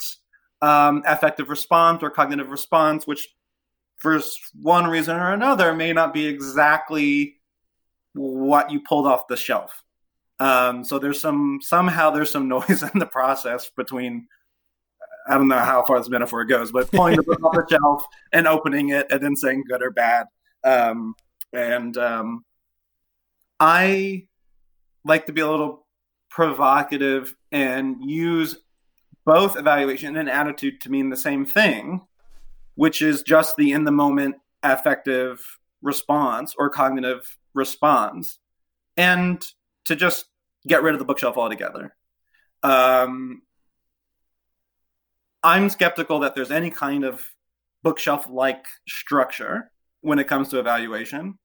um, 0.64 1.02
affective 1.04 1.50
response 1.50 2.02
or 2.02 2.08
cognitive 2.08 2.48
response, 2.48 3.06
which 3.06 3.28
for 3.98 4.18
one 4.62 4.86
reason 4.86 5.14
or 5.14 5.32
another 5.32 5.74
may 5.74 5.92
not 5.92 6.14
be 6.14 6.26
exactly 6.26 7.36
what 8.14 8.70
you 8.70 8.80
pulled 8.80 9.06
off 9.06 9.28
the 9.28 9.36
shelf. 9.36 9.82
Um, 10.40 10.82
so 10.82 10.98
there's 10.98 11.20
some 11.20 11.60
somehow 11.62 12.10
there's 12.10 12.30
some 12.30 12.48
noise 12.56 12.82
in 12.82 12.98
the 12.98 13.06
process 13.06 13.70
between 13.76 14.26
I 15.28 15.34
don't 15.34 15.48
know 15.48 15.58
how 15.58 15.84
far 15.84 15.98
this 15.98 16.08
metaphor 16.08 16.44
goes, 16.46 16.72
but 16.72 16.90
pulling 16.90 17.16
the 17.16 17.22
book 17.22 17.44
off 17.44 17.54
the 17.54 17.66
shelf 17.70 18.04
and 18.32 18.46
opening 18.46 18.88
it 18.88 19.06
and 19.10 19.22
then 19.22 19.36
saying 19.36 19.64
good 19.68 19.82
or 19.82 19.90
bad. 19.90 20.26
Um, 20.64 21.14
and 21.52 21.96
um, 21.98 22.44
I 23.60 24.26
like 25.04 25.26
to 25.26 25.32
be 25.32 25.42
a 25.42 25.50
little 25.50 25.86
provocative 26.30 27.34
and 27.52 27.96
use 28.02 28.56
both 29.24 29.56
evaluation 29.56 30.16
and 30.16 30.28
attitude 30.28 30.80
to 30.82 30.90
mean 30.90 31.10
the 31.10 31.16
same 31.16 31.46
thing, 31.46 32.02
which 32.74 33.02
is 33.02 33.22
just 33.22 33.56
the 33.56 33.72
in 33.72 33.84
the 33.84 33.92
moment 33.92 34.36
affective 34.62 35.58
response 35.82 36.54
or 36.58 36.70
cognitive 36.70 37.36
response, 37.54 38.38
and 38.96 39.44
to 39.84 39.96
just 39.96 40.26
get 40.66 40.82
rid 40.82 40.94
of 40.94 40.98
the 40.98 41.04
bookshelf 41.04 41.36
altogether. 41.36 41.94
Um, 42.62 43.42
I'm 45.42 45.68
skeptical 45.68 46.20
that 46.20 46.34
there's 46.34 46.50
any 46.50 46.70
kind 46.70 47.04
of 47.04 47.22
bookshelf 47.82 48.26
like 48.30 48.64
structure 48.88 49.70
when 50.00 50.18
it 50.18 50.26
comes 50.26 50.48
to 50.48 50.58
evaluation. 50.58 51.38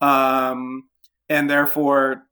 Um, 0.00 0.88
and 1.28 1.50
therefore, 1.50 2.24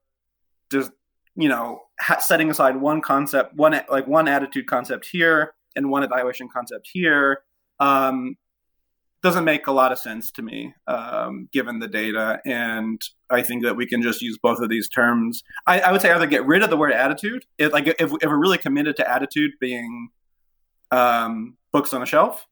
just, 0.71 0.93
you 1.41 1.49
know, 1.49 1.83
setting 2.21 2.51
aside 2.51 2.77
one 2.77 3.01
concept, 3.01 3.55
one 3.55 3.81
like 3.89 4.07
one 4.07 4.29
attitude 4.29 4.67
concept 4.67 5.07
here 5.11 5.55
and 5.77 5.91
one 5.91 6.03
evaluation 6.03 6.49
concept 6.53 6.89
here 6.93 7.43
um, 7.79 8.37
doesn't 9.23 9.45
make 9.45 9.67
a 9.67 9.73
lot 9.73 9.93
of 9.93 9.99
sense 9.99 10.31
to 10.33 10.43
me, 10.43 10.75
um, 10.87 11.49
given 11.53 11.79
the 11.79 11.89
data. 11.89 12.41
And 12.45 13.01
I 13.29 13.43
think 13.43 13.63
that 13.65 13.77
we 13.77 13.87
can 13.87 14.03
just 14.03 14.23
use 14.23 14.39
both 14.39 14.61
of 14.61 14.69
these 14.69 14.89
terms. 14.89 15.43
I, 15.67 15.81
I 15.81 15.93
would 15.93 16.01
say 16.01 16.11
either 16.11 16.27
get 16.27 16.47
rid 16.47 16.63
of 16.63 16.71
the 16.71 16.77
word 16.77 16.93
attitude, 16.93 17.45
if, 17.59 17.73
like 17.73 17.87
if, 17.87 18.01
if 18.01 18.11
we're 18.25 18.41
really 18.41 18.59
committed 18.59 18.97
to 18.97 19.11
attitude 19.11 19.53
being 19.61 20.09
um, 20.91 21.57
books 21.73 21.93
on 21.93 22.03
a 22.03 22.07
shelf 22.07 22.47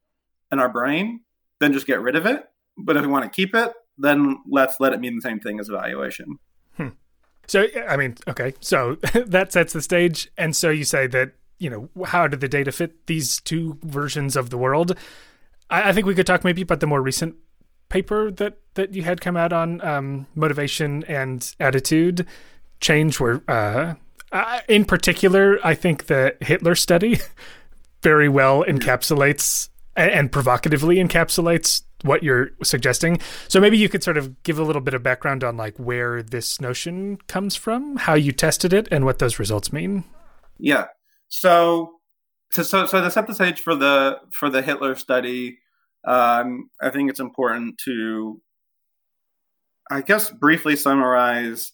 in 0.52 0.58
our 0.58 0.68
brain, 0.68 1.20
then 1.60 1.72
just 1.72 1.86
get 1.86 2.00
rid 2.00 2.16
of 2.16 2.26
it. 2.26 2.44
But 2.76 2.96
if 2.96 3.02
we 3.02 3.08
want 3.08 3.24
to 3.24 3.30
keep 3.30 3.54
it, 3.54 3.72
then 3.96 4.38
let's 4.48 4.78
let 4.78 4.92
it 4.92 5.00
mean 5.00 5.16
the 5.16 5.22
same 5.22 5.40
thing 5.40 5.58
as 5.58 5.68
evaluation. 5.68 6.38
Hmm. 6.76 6.88
So, 7.48 7.66
I 7.88 7.96
mean, 7.96 8.16
okay, 8.28 8.54
so 8.60 8.94
that 9.26 9.52
sets 9.52 9.72
the 9.72 9.82
stage. 9.82 10.30
And 10.36 10.54
so 10.54 10.70
you 10.70 10.84
say 10.84 11.06
that, 11.08 11.32
you 11.58 11.70
know, 11.70 12.04
how 12.04 12.28
did 12.28 12.40
the 12.40 12.48
data 12.48 12.70
fit 12.70 13.06
these 13.06 13.40
two 13.40 13.78
versions 13.82 14.36
of 14.36 14.50
the 14.50 14.58
world? 14.58 14.96
I, 15.70 15.88
I 15.88 15.92
think 15.92 16.06
we 16.06 16.14
could 16.14 16.26
talk 16.26 16.44
maybe 16.44 16.62
about 16.62 16.80
the 16.80 16.86
more 16.86 17.02
recent 17.02 17.36
paper 17.88 18.30
that, 18.32 18.58
that 18.74 18.94
you 18.94 19.02
had 19.02 19.20
come 19.20 19.36
out 19.36 19.52
on 19.52 19.80
um, 19.80 20.26
motivation 20.34 21.04
and 21.04 21.54
attitude 21.58 22.26
change, 22.80 23.18
where, 23.18 23.42
uh, 23.48 23.94
in 24.68 24.84
particular, 24.84 25.58
I 25.64 25.74
think 25.74 26.06
the 26.06 26.36
Hitler 26.40 26.74
study 26.74 27.18
very 28.02 28.28
well 28.28 28.62
encapsulates 28.62 29.70
and 29.96 30.30
provocatively 30.30 30.96
encapsulates 30.96 31.82
what 32.02 32.22
you're 32.22 32.50
suggesting. 32.62 33.20
So 33.48 33.60
maybe 33.60 33.78
you 33.78 33.88
could 33.88 34.02
sort 34.02 34.16
of 34.16 34.42
give 34.42 34.58
a 34.58 34.62
little 34.62 34.82
bit 34.82 34.94
of 34.94 35.02
background 35.02 35.42
on 35.42 35.56
like 35.56 35.76
where 35.78 36.22
this 36.22 36.60
notion 36.60 37.16
comes 37.26 37.56
from, 37.56 37.96
how 37.96 38.14
you 38.14 38.32
tested 38.32 38.72
it, 38.72 38.88
and 38.90 39.04
what 39.04 39.18
those 39.18 39.38
results 39.38 39.72
mean. 39.72 40.04
Yeah. 40.58 40.86
So 41.28 41.94
to 42.52 42.64
so 42.64 42.86
so 42.86 43.02
to 43.02 43.10
set 43.10 43.26
the 43.26 43.34
stage 43.34 43.60
for 43.60 43.74
the 43.74 44.18
for 44.32 44.48
the 44.48 44.62
Hitler 44.62 44.94
study, 44.94 45.58
um, 46.06 46.70
I 46.80 46.90
think 46.90 47.10
it's 47.10 47.20
important 47.20 47.78
to, 47.84 48.40
I 49.90 50.00
guess, 50.00 50.30
briefly 50.30 50.76
summarize 50.76 51.72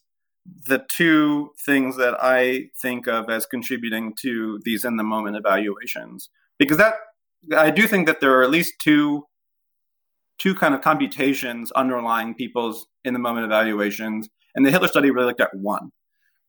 the 0.66 0.84
two 0.90 1.50
things 1.64 1.96
that 1.96 2.16
I 2.20 2.66
think 2.82 3.06
of 3.06 3.30
as 3.30 3.46
contributing 3.46 4.14
to 4.22 4.60
these 4.64 4.84
in 4.84 4.96
the 4.96 5.02
moment 5.02 5.36
evaluations, 5.36 6.28
because 6.58 6.78
that 6.78 6.94
I 7.56 7.70
do 7.70 7.86
think 7.86 8.06
that 8.06 8.20
there 8.20 8.38
are 8.38 8.42
at 8.42 8.50
least 8.50 8.74
two 8.80 9.24
two 10.38 10.54
kind 10.54 10.74
of 10.74 10.80
computations 10.80 11.70
underlying 11.72 12.34
people's 12.34 12.86
in 13.04 13.12
the 13.12 13.20
moment 13.20 13.46
evaluations, 13.46 14.28
and 14.54 14.64
the 14.64 14.70
Hitler 14.70 14.88
study 14.88 15.10
really 15.10 15.28
looked 15.28 15.40
at 15.40 15.54
one. 15.54 15.90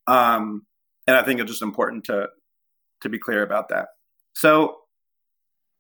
Um, 0.08 0.66
and 1.08 1.16
I 1.16 1.24
think 1.24 1.40
it's 1.40 1.52
just 1.52 1.62
important 1.62 2.06
to 2.06 2.28
to 3.02 3.10
be 3.10 3.20
clear 3.20 3.44
about 3.44 3.70
that. 3.70 3.90
So 4.34 4.78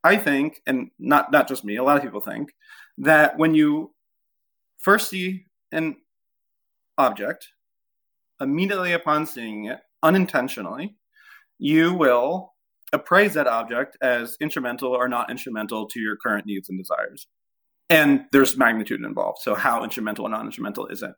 I 0.03 0.17
think, 0.17 0.61
and 0.67 0.91
not 0.99 1.31
not 1.31 1.47
just 1.47 1.65
me, 1.65 1.77
a 1.77 1.83
lot 1.83 1.97
of 1.97 2.03
people 2.03 2.21
think 2.21 2.51
that 2.97 3.37
when 3.37 3.55
you 3.55 3.93
first 4.77 5.09
see 5.09 5.45
an 5.71 5.95
object, 6.97 7.49
immediately 8.39 8.93
upon 8.93 9.25
seeing 9.25 9.65
it, 9.65 9.79
unintentionally, 10.03 10.95
you 11.57 11.93
will 11.93 12.53
appraise 12.93 13.33
that 13.33 13.47
object 13.47 13.97
as 14.01 14.37
instrumental 14.39 14.91
or 14.91 15.07
not 15.07 15.29
instrumental 15.31 15.87
to 15.87 15.99
your 15.99 16.15
current 16.15 16.45
needs 16.45 16.69
and 16.69 16.77
desires. 16.77 17.27
And 17.89 18.25
there's 18.31 18.57
magnitude 18.57 19.03
involved. 19.03 19.39
So, 19.41 19.55
how 19.55 19.83
instrumental 19.83 20.25
and 20.25 20.33
non 20.33 20.45
instrumental 20.45 20.87
is 20.87 21.03
it? 21.03 21.11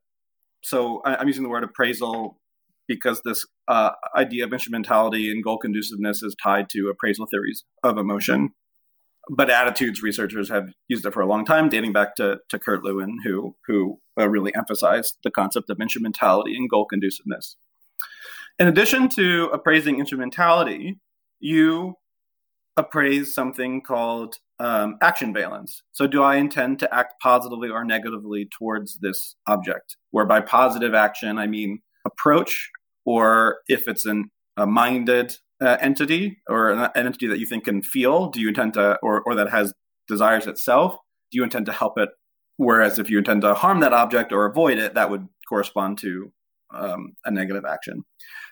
So, 0.64 1.02
I'm 1.06 1.28
using 1.28 1.44
the 1.44 1.50
word 1.50 1.64
appraisal 1.64 2.40
because 2.88 3.22
this 3.24 3.46
uh, 3.68 3.92
idea 4.16 4.46
of 4.46 4.54
instrumentality 4.54 5.30
and 5.30 5.44
goal 5.44 5.58
conduciveness 5.58 6.24
is 6.24 6.36
tied 6.42 6.70
to 6.70 6.90
appraisal 6.90 7.26
theories 7.26 7.64
of 7.84 7.98
emotion. 7.98 8.52
But 9.30 9.50
attitudes 9.50 10.02
researchers 10.02 10.50
have 10.50 10.70
used 10.88 11.06
it 11.06 11.14
for 11.14 11.22
a 11.22 11.28
long 11.28 11.44
time, 11.44 11.68
dating 11.68 11.92
back 11.92 12.16
to, 12.16 12.38
to 12.50 12.60
Kurt 12.60 12.84
Lewin, 12.84 13.18
who, 13.26 13.56
who 13.66 14.00
uh, 14.18 14.30
really 14.30 14.56
emphasized 14.56 15.18
the 15.24 15.32
concept 15.32 15.70
of 15.70 15.82
instrumentality 15.82 16.56
and 16.56 16.70
goal 16.70 16.86
conduciveness. 16.86 17.58
In 18.58 18.68
addition 18.68 19.10
to 19.10 19.50
appraising 19.54 20.00
instrumentality, 20.00 21.00
you 21.40 21.96
appraise 22.78 23.34
something 23.34 23.82
called 23.82 24.36
um, 24.60 24.98
action 25.02 25.34
valence. 25.34 25.84
So, 25.92 26.08
do 26.08 26.24
I 26.24 26.36
intend 26.38 26.80
to 26.80 26.94
act 26.94 27.16
positively 27.22 27.70
or 27.70 27.84
negatively 27.84 28.48
towards 28.58 28.98
this 29.00 29.36
object? 29.48 29.98
Where 30.12 30.26
by 30.26 30.42
positive 30.42 30.94
action, 30.94 31.38
I 31.38 31.48
mean 31.48 31.80
approach, 32.06 32.70
or 33.06 33.58
if 33.68 33.88
it's 33.88 34.06
an, 34.06 34.32
a 34.56 34.66
minded 34.66 35.36
uh, 35.62 35.78
entity 35.80 36.38
or 36.48 36.72
an, 36.72 36.90
entity 36.96 37.28
that 37.28 37.40
you 37.40 37.46
think 37.46 37.66
can 37.66 37.82
feel, 37.82 38.30
do 38.30 38.40
you 38.40 38.50
intend 38.50 38.74
to, 38.74 38.98
or, 39.02 39.22
or 39.24 39.36
that 39.36 39.50
has 39.50 39.74
desires 40.08 40.48
itself, 40.48 40.98
do 41.32 41.38
you 41.38 41.44
intend 41.44 41.66
to 41.66 41.72
help 41.72 41.98
it? 41.98 42.10
Whereas 42.58 42.98
if 42.98 43.10
you 43.10 43.18
intend 43.20 43.42
to 43.42 43.54
harm 43.54 43.82
that 43.82 43.94
object 43.94 44.32
or 44.32 44.46
avoid 44.46 44.78
it, 44.78 44.96
that 44.96 45.10
would 45.10 45.28
correspond 45.48 46.00
to 46.00 46.32
um, 46.74 47.14
a 47.26 47.32
negative 47.32 47.66
action. 47.66 48.04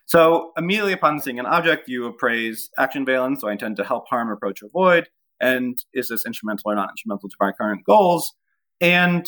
So 0.05 0.51
immediately 0.57 0.93
upon 0.93 1.19
seeing 1.19 1.39
an 1.39 1.45
object, 1.45 1.89
you 1.89 2.05
appraise 2.05 2.69
action 2.77 3.05
valence. 3.05 3.41
So 3.41 3.47
I 3.47 3.53
intend 3.53 3.75
to 3.77 3.83
help, 3.83 4.07
harm, 4.07 4.31
approach, 4.31 4.61
avoid. 4.61 5.07
And 5.41 5.77
is 5.93 6.09
this 6.09 6.25
instrumental 6.25 6.71
or 6.71 6.75
not 6.75 6.91
instrumental 6.91 7.29
to 7.29 7.35
my 7.39 7.51
current 7.51 7.83
goals? 7.85 8.33
And 8.79 9.25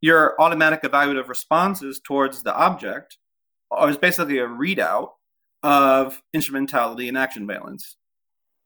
your 0.00 0.40
automatic 0.40 0.82
evaluative 0.82 1.28
responses 1.28 2.00
towards 2.04 2.42
the 2.42 2.54
object 2.54 3.16
is 3.86 3.96
basically 3.96 4.38
a 4.38 4.46
readout 4.46 5.08
of 5.62 6.22
instrumentality 6.32 7.08
and 7.08 7.18
action 7.18 7.46
valence. 7.46 7.96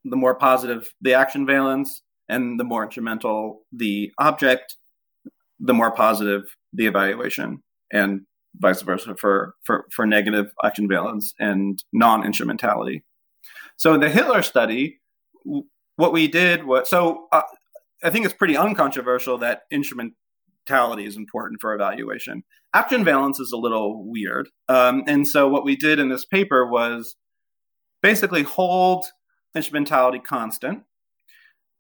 The 0.05 0.17
more 0.17 0.35
positive 0.35 0.93
the 1.01 1.15
action 1.15 1.47
valence 1.47 2.03
and 2.29 2.59
the 2.59 2.65
more 2.65 2.85
instrumental 2.85 3.63
the 3.73 4.13
object, 4.19 4.77
the 5.61 5.75
more 5.75 5.93
positive 5.93 6.43
the 6.73 6.87
evaluation. 6.87 7.63
And 7.93 8.23
vice 8.57 8.83
versa 8.83 9.15
for, 9.19 9.55
for, 9.65 9.87
for 9.93 10.07
negative 10.07 10.53
action 10.65 10.89
valence 10.89 11.35
and 11.39 11.83
non 11.93 12.25
instrumentality. 12.25 13.03
So 13.77 13.95
in 13.95 14.01
the 14.01 14.11
Hitler 14.11 14.43
study, 14.43 15.01
what 15.97 16.13
we 16.13 16.29
did 16.29 16.65
was 16.65 16.89
so 16.89 17.27
uh, 17.33 17.43
I 18.05 18.11
think 18.11 18.25
it's 18.25 18.35
pretty 18.35 18.57
uncontroversial 18.57 19.39
that 19.39 19.63
instrumentality 19.71 21.07
is 21.07 21.17
important 21.17 21.61
for 21.61 21.75
evaluation. 21.75 22.43
Action 22.75 23.05
valence 23.05 23.39
is 23.39 23.53
a 23.53 23.57
little 23.57 24.05
weird. 24.05 24.49
Um, 24.69 25.05
and 25.07 25.27
so 25.27 25.49
what 25.49 25.65
we 25.65 25.77
did 25.77 25.99
in 25.99 26.09
this 26.09 26.25
paper 26.25 26.67
was 26.67 27.17
basically 28.03 28.43
hold 28.43 29.05
instrumentality 29.55 30.19
constant 30.19 30.83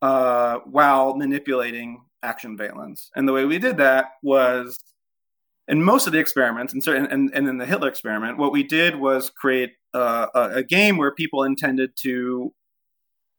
uh, 0.02 0.58
while 0.64 1.16
manipulating 1.16 2.02
action 2.22 2.56
valence. 2.56 3.10
And 3.16 3.26
the 3.26 3.32
way 3.32 3.44
we 3.44 3.58
did 3.58 3.78
that 3.78 4.06
was 4.22 4.78
in 5.68 5.82
most 5.82 6.06
of 6.06 6.12
the 6.12 6.18
experiments, 6.18 6.72
and, 6.72 6.82
certain, 6.82 7.06
and, 7.06 7.30
and 7.34 7.48
in 7.48 7.58
the 7.58 7.66
Hitler 7.66 7.88
experiment, 7.88 8.38
what 8.38 8.52
we 8.52 8.62
did 8.62 8.96
was 8.96 9.30
create 9.30 9.72
a, 9.94 10.28
a, 10.34 10.62
game 10.62 10.96
where 10.96 11.12
people 11.12 11.44
intended 11.44 11.92
to 12.02 12.52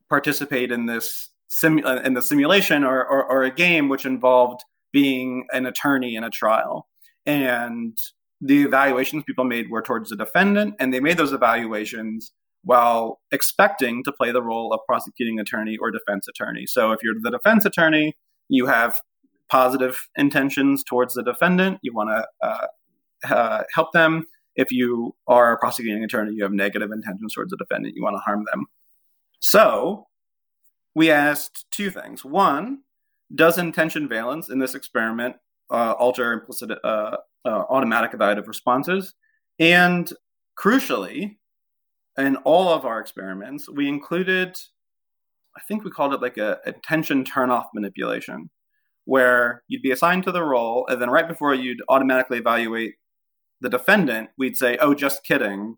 participate 0.09 0.71
in 0.71 0.85
this 0.85 1.29
sim- 1.47 1.85
uh, 1.85 2.01
in 2.03 2.13
the 2.13 2.21
simulation 2.21 2.83
or, 2.83 3.03
or, 3.05 3.25
or 3.25 3.43
a 3.43 3.53
game 3.53 3.89
which 3.89 4.05
involved 4.05 4.61
being 4.91 5.45
an 5.51 5.65
attorney 5.65 6.15
in 6.15 6.23
a 6.23 6.29
trial. 6.29 6.87
And 7.25 7.97
the 8.39 8.63
evaluations 8.63 9.23
people 9.23 9.45
made 9.45 9.69
were 9.69 9.81
towards 9.81 10.09
the 10.09 10.15
defendant, 10.15 10.75
and 10.79 10.93
they 10.93 10.99
made 10.99 11.17
those 11.17 11.33
evaluations 11.33 12.31
while 12.63 13.19
expecting 13.31 14.03
to 14.03 14.11
play 14.11 14.31
the 14.31 14.41
role 14.41 14.73
of 14.73 14.79
prosecuting 14.87 15.39
attorney 15.39 15.77
or 15.77 15.91
defense 15.91 16.27
attorney. 16.27 16.65
So 16.65 16.91
if 16.91 16.99
you're 17.03 17.15
the 17.21 17.31
defense 17.31 17.65
attorney, 17.65 18.15
you 18.47 18.65
have 18.67 18.95
positive 19.53 20.09
intentions 20.15 20.83
towards 20.83 21.13
the 21.13 21.21
defendant. 21.21 21.77
You 21.83 21.93
want 21.93 22.09
to 22.09 22.47
uh, 22.47 22.67
uh, 23.31 23.63
help 23.71 23.91
them. 23.93 24.25
If 24.55 24.71
you 24.71 25.15
are 25.27 25.53
a 25.53 25.59
prosecuting 25.59 26.03
attorney, 26.03 26.33
you 26.33 26.41
have 26.41 26.51
negative 26.51 26.91
intentions 26.91 27.35
towards 27.35 27.51
the 27.51 27.57
defendant. 27.57 27.95
You 27.95 28.01
want 28.01 28.15
to 28.15 28.21
harm 28.21 28.45
them. 28.51 28.65
So 29.41 30.07
we 30.95 31.11
asked 31.11 31.65
two 31.69 31.91
things. 31.91 32.25
One, 32.25 32.79
does 33.35 33.59
intention 33.59 34.09
valence 34.09 34.49
in 34.49 34.57
this 34.57 34.73
experiment 34.73 35.35
uh, 35.69 35.93
alter 35.99 36.33
implicit 36.33 36.71
uh, 36.83 37.17
uh, 37.45 37.63
automatic 37.69 38.11
evaluative 38.13 38.47
responses. 38.47 39.13
And 39.59 40.11
crucially, 40.59 41.37
in 42.17 42.37
all 42.37 42.69
of 42.69 42.85
our 42.85 42.99
experiments, 42.99 43.69
we 43.69 43.87
included, 43.87 44.57
I 45.55 45.61
think 45.67 45.83
we 45.83 45.91
called 45.91 46.15
it 46.15 46.21
like 46.21 46.37
a 46.37 46.57
attention 46.65 47.23
turnoff 47.23 47.67
manipulation, 47.75 48.49
where 49.05 49.63
you'd 49.67 49.81
be 49.81 49.91
assigned 49.91 50.23
to 50.23 50.31
the 50.31 50.43
role, 50.43 50.85
and 50.87 51.01
then 51.01 51.09
right 51.09 51.27
before 51.27 51.53
you'd 51.53 51.81
automatically 51.89 52.37
evaluate 52.37 52.95
the 53.61 53.69
defendant, 53.69 54.29
we'd 54.37 54.57
say, 54.57 54.77
"Oh, 54.77 54.93
just 54.93 55.23
kidding." 55.23 55.77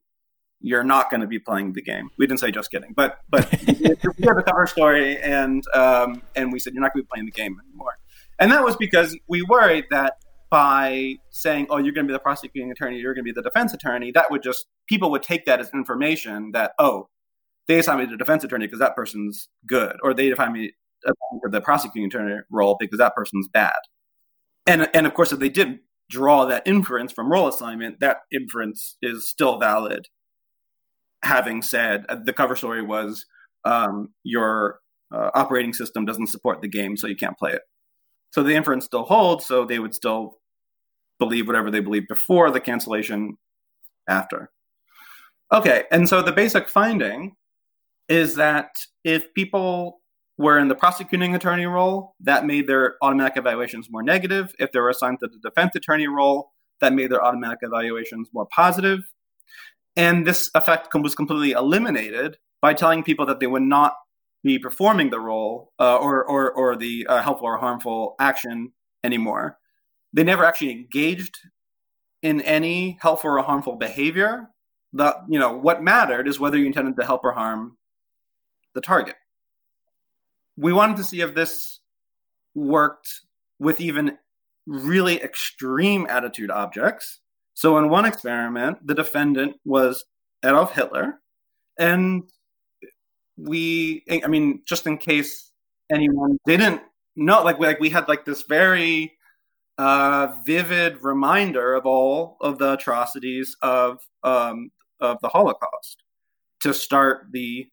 You're 0.61 0.83
not 0.83 1.11
going 1.11 1.21
to 1.21 1.27
be 1.27 1.37
playing 1.37 1.73
the 1.73 1.81
game. 1.81 2.09
We 2.17 2.25
didn't 2.25 2.39
say 2.39 2.49
just 2.49 2.71
kidding, 2.71 2.93
but 2.95 3.19
but 3.29 3.51
we 3.67 3.73
had 3.89 4.37
the 4.37 4.43
cover 4.45 4.65
story, 4.65 5.17
and 5.17 5.63
um, 5.73 6.21
and 6.35 6.51
we 6.51 6.59
said 6.59 6.73
you're 6.73 6.81
not 6.81 6.93
going 6.93 7.03
to 7.03 7.07
be 7.07 7.09
playing 7.13 7.25
the 7.25 7.31
game 7.31 7.57
anymore. 7.67 7.97
And 8.39 8.51
that 8.51 8.63
was 8.63 8.75
because 8.75 9.17
we 9.27 9.41
worried 9.43 9.85
that 9.91 10.15
by 10.49 11.15
saying, 11.29 11.67
"Oh, 11.69 11.77
you're 11.77 11.93
going 11.93 12.07
to 12.07 12.11
be 12.11 12.13
the 12.13 12.19
prosecuting 12.19 12.71
attorney, 12.71 12.97
you're 12.97 13.13
going 13.13 13.25
to 13.25 13.31
be 13.31 13.33
the 13.33 13.43
defense 13.43 13.73
attorney," 13.73 14.11
that 14.11 14.31
would 14.31 14.41
just 14.41 14.65
people 14.87 15.11
would 15.11 15.23
take 15.23 15.45
that 15.45 15.59
as 15.59 15.69
information 15.73 16.51
that, 16.53 16.71
"Oh, 16.79 17.09
they 17.67 17.79
assigned 17.79 17.99
me 17.99 18.05
the 18.05 18.17
defense 18.17 18.43
attorney 18.43 18.65
because 18.65 18.79
that 18.79 18.95
person's 18.95 19.49
good, 19.67 19.97
or 20.03 20.13
they 20.13 20.31
assigned 20.31 20.53
me 20.53 20.73
the 21.43 21.61
prosecuting 21.61 22.07
attorney 22.07 22.41
role 22.51 22.77
because 22.79 22.97
that 22.99 23.15
person's 23.15 23.47
bad." 23.47 23.73
And 24.65 24.89
and 24.93 25.05
of 25.05 25.13
course, 25.13 25.31
if 25.31 25.39
they 25.39 25.49
did 25.49 25.79
draw 26.09 26.45
that 26.45 26.67
inference 26.67 27.11
from 27.11 27.31
role 27.31 27.47
assignment, 27.47 27.99
that 27.99 28.21
inference 28.31 28.97
is 29.01 29.29
still 29.29 29.59
valid. 29.59 30.07
Having 31.23 31.63
said, 31.63 32.05
uh, 32.09 32.17
the 32.23 32.33
cover 32.33 32.55
story 32.55 32.83
was 32.83 33.25
um, 33.63 34.09
your 34.23 34.79
uh, 35.13 35.31
operating 35.33 35.73
system 35.73 36.05
doesn't 36.05 36.27
support 36.27 36.61
the 36.61 36.67
game, 36.67 36.97
so 36.97 37.07
you 37.07 37.15
can't 37.15 37.37
play 37.37 37.51
it. 37.51 37.61
So 38.31 38.43
the 38.43 38.53
inference 38.53 38.85
still 38.85 39.05
holds, 39.05 39.45
so 39.45 39.65
they 39.65 39.79
would 39.79 39.95
still 39.95 40.37
believe 41.19 41.47
whatever 41.47 41.71
they 41.71 41.79
believed 41.79 42.07
before 42.07 42.51
the 42.51 42.59
cancellation 42.59 43.37
after. 44.09 44.51
Okay, 45.53 45.83
and 45.91 46.07
so 46.07 46.21
the 46.21 46.31
basic 46.31 46.67
finding 46.67 47.35
is 48.09 48.35
that 48.35 48.69
if 49.03 49.33
people 49.33 50.01
were 50.37 50.59
in 50.59 50.67
the 50.67 50.75
prosecuting 50.75 51.33
attorney 51.33 51.65
role, 51.65 52.15
that 52.19 52.45
made 52.45 52.67
their 52.67 52.95
automatic 53.01 53.37
evaluations 53.37 53.87
more 53.89 54.03
negative. 54.03 54.53
If 54.59 54.71
they 54.71 54.79
were 54.79 54.89
assigned 54.89 55.19
to 55.19 55.27
the 55.27 55.39
defense 55.39 55.75
attorney 55.75 56.07
role, 56.07 56.51
that 56.81 56.93
made 56.93 57.11
their 57.11 57.23
automatic 57.23 57.59
evaluations 57.61 58.29
more 58.33 58.47
positive. 58.53 58.99
And 59.95 60.27
this 60.27 60.51
effect 60.53 60.93
was 60.93 61.15
completely 61.15 61.51
eliminated 61.51 62.37
by 62.61 62.73
telling 62.73 63.03
people 63.03 63.25
that 63.27 63.39
they 63.39 63.47
would 63.47 63.61
not 63.61 63.95
be 64.43 64.59
performing 64.59 65.09
the 65.09 65.19
role 65.19 65.71
uh, 65.79 65.97
or, 65.97 66.23
or, 66.23 66.51
or 66.51 66.75
the 66.75 67.07
uh, 67.07 67.21
helpful 67.21 67.47
or 67.47 67.57
harmful 67.57 68.15
action 68.19 68.73
anymore. 69.03 69.57
They 70.13 70.23
never 70.23 70.45
actually 70.45 70.71
engaged 70.71 71.37
in 72.21 72.41
any 72.41 72.97
helpful 73.01 73.31
or 73.31 73.41
harmful 73.41 73.75
behavior. 73.75 74.49
The, 74.93 75.15
you 75.29 75.39
know, 75.39 75.57
what 75.57 75.81
mattered 75.81 76.27
is 76.27 76.39
whether 76.39 76.57
you 76.57 76.65
intended 76.65 76.95
to 76.97 77.05
help 77.05 77.23
or 77.23 77.31
harm 77.31 77.77
the 78.73 78.81
target. 78.81 79.15
We 80.57 80.73
wanted 80.73 80.97
to 80.97 81.03
see 81.03 81.21
if 81.21 81.35
this 81.35 81.79
worked 82.53 83.09
with 83.59 83.81
even 83.81 84.17
really 84.65 85.21
extreme 85.21 86.07
attitude 86.09 86.51
objects. 86.51 87.19
So 87.53 87.77
in 87.77 87.89
one 87.89 88.05
experiment, 88.05 88.85
the 88.85 88.95
defendant 88.95 89.57
was 89.65 90.03
Adolf 90.43 90.73
Hitler, 90.73 91.19
and 91.79 92.23
we 93.37 94.03
i 94.23 94.27
mean 94.27 94.61
just 94.65 94.87
in 94.87 94.97
case 94.97 95.51
anyone 95.91 96.37
didn't 96.45 96.81
know 97.15 97.43
like 97.43 97.59
we, 97.59 97.67
like 97.67 97.79
we 97.79 97.89
had 97.89 98.07
like 98.07 98.25
this 98.25 98.43
very 98.43 99.11
uh, 99.77 100.33
vivid 100.45 100.95
reminder 101.01 101.73
of 101.73 101.85
all 101.85 102.37
of 102.39 102.57
the 102.57 102.73
atrocities 102.73 103.57
of 103.61 103.99
um, 104.23 104.69
of 105.01 105.17
the 105.21 105.27
holocaust 105.27 106.03
to 106.61 106.73
start 106.73 107.27
the 107.31 107.67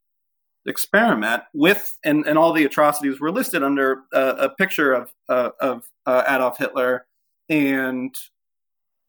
experiment 0.67 1.43
with 1.55 1.99
and, 2.05 2.27
and 2.27 2.39
all 2.39 2.53
the 2.53 2.65
atrocities 2.65 3.21
were 3.21 3.33
listed 3.33 3.63
under 3.63 4.03
uh, 4.15 4.35
a 4.39 4.49
picture 4.49 4.93
of 4.93 5.13
uh, 5.29 5.51
of 5.61 5.89
uh, 6.07 6.23
Adolf 6.29 6.59
Hitler 6.59 7.07
and 7.49 8.15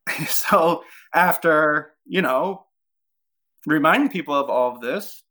so 0.28 0.84
after 1.14 1.94
you 2.06 2.22
know 2.22 2.66
reminding 3.68 4.10
people 4.10 4.34
of 4.34 4.50
all 4.50 4.76
of 4.76 4.82
this 4.82 5.24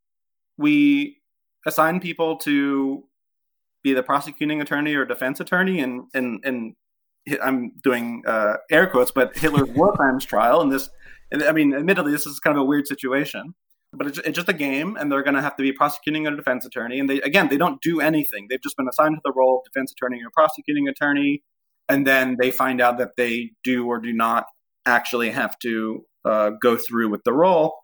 we 0.56 1.18
assign 1.66 2.00
people 2.00 2.36
to 2.36 3.04
be 3.82 3.92
the 3.92 4.02
prosecuting 4.02 4.60
attorney 4.60 4.94
or 4.94 5.04
defense 5.04 5.40
attorney, 5.40 5.80
and 5.80 6.04
and 6.14 6.40
and 6.44 6.74
I'm 7.42 7.72
doing 7.82 8.22
uh, 8.26 8.56
air 8.70 8.86
quotes, 8.86 9.10
but 9.10 9.36
Hitler's 9.36 9.68
war 9.74 9.92
crimes 9.92 10.24
trial. 10.24 10.60
And 10.60 10.72
this, 10.72 10.90
I 11.32 11.52
mean, 11.52 11.74
admittedly, 11.74 12.12
this 12.12 12.26
is 12.26 12.40
kind 12.40 12.56
of 12.56 12.62
a 12.62 12.66
weird 12.66 12.86
situation, 12.86 13.54
but 13.92 14.06
it's, 14.06 14.18
it's 14.18 14.36
just 14.36 14.48
a 14.48 14.54
game, 14.54 14.96
and 14.96 15.10
they're 15.10 15.22
going 15.22 15.34
to 15.34 15.42
have 15.42 15.56
to 15.56 15.62
be 15.62 15.72
prosecuting 15.72 16.26
a 16.26 16.34
defense 16.34 16.64
attorney. 16.64 16.98
And 16.98 17.08
they, 17.08 17.20
again, 17.20 17.48
they 17.48 17.58
don't 17.58 17.80
do 17.82 18.00
anything. 18.00 18.46
They've 18.48 18.62
just 18.62 18.76
been 18.76 18.88
assigned 18.88 19.16
to 19.16 19.20
the 19.24 19.32
role 19.32 19.58
of 19.58 19.72
defense 19.72 19.92
attorney 19.92 20.22
or 20.22 20.30
prosecuting 20.32 20.88
attorney, 20.88 21.42
and 21.88 22.06
then 22.06 22.36
they 22.40 22.50
find 22.50 22.80
out 22.80 22.98
that 22.98 23.16
they 23.16 23.52
do 23.64 23.86
or 23.86 23.98
do 23.98 24.12
not 24.12 24.46
actually 24.86 25.30
have 25.30 25.58
to 25.60 26.04
uh, 26.24 26.50
go 26.60 26.76
through 26.76 27.10
with 27.10 27.24
the 27.24 27.32
role. 27.32 27.74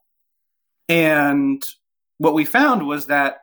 And 0.88 1.62
what 2.18 2.34
we 2.34 2.44
found 2.44 2.86
was 2.86 3.06
that 3.06 3.38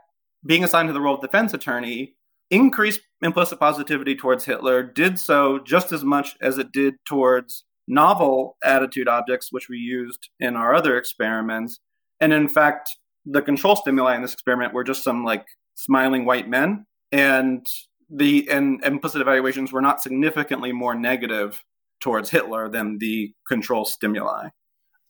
being 0.46 0.64
assigned 0.64 0.90
to 0.90 0.94
the 0.94 1.02
role 1.02 1.16
of 1.16 1.22
defense 1.22 1.54
attorney 1.54 2.16
increased 2.50 3.02
implicit 3.22 3.60
positivity 3.60 4.16
towards 4.16 4.46
Hitler, 4.46 4.84
did 4.84 5.20
so 5.20 5.60
just 5.60 5.92
as 5.92 6.04
much 6.04 6.36
as 6.42 6.58
it 6.58 6.72
did 6.72 6.96
towards 7.06 7.64
novel 7.88 8.58
attitude 8.64 9.08
objects, 9.08 9.52
which 9.52 9.70
we 9.70 9.78
used 9.78 10.30
in 10.40 10.56
our 10.56 10.74
other 10.74 10.98
experiments. 10.98 11.80
And 12.26 12.34
in 12.34 12.50
fact, 12.50 12.90
the 13.24 13.44
control 13.44 13.76
stimuli 13.76 14.16
in 14.16 14.24
this 14.24 14.34
experiment 14.34 14.74
were 14.74 14.84
just 14.84 15.04
some 15.04 15.24
like 15.24 15.46
smiling 15.76 16.26
white 16.26 16.50
men. 16.50 16.88
And 17.12 17.64
the 18.10 18.50
and 18.50 18.84
implicit 18.84 19.22
evaluations 19.22 19.72
were 19.72 19.82
not 19.82 20.02
significantly 20.02 20.72
more 20.72 20.96
negative 20.96 21.64
towards 22.02 22.32
Hitler 22.32 22.68
than 22.68 22.98
the 22.98 23.32
control 23.48 23.86
stimuli. 23.86 24.48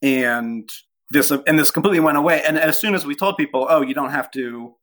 And 0.02 0.70
this 1.12 1.32
and 1.32 1.58
this 1.58 1.72
completely 1.72 2.02
went 2.02 2.18
away. 2.18 2.44
And 2.46 2.60
as 2.60 2.78
soon 2.78 2.96
as 2.96 3.06
we 3.06 3.16
told 3.16 3.38
people, 3.38 3.66
"Oh, 3.70 3.82
you 3.82 3.94
don't 3.94 4.12
have 4.12 4.30
to 4.32 4.76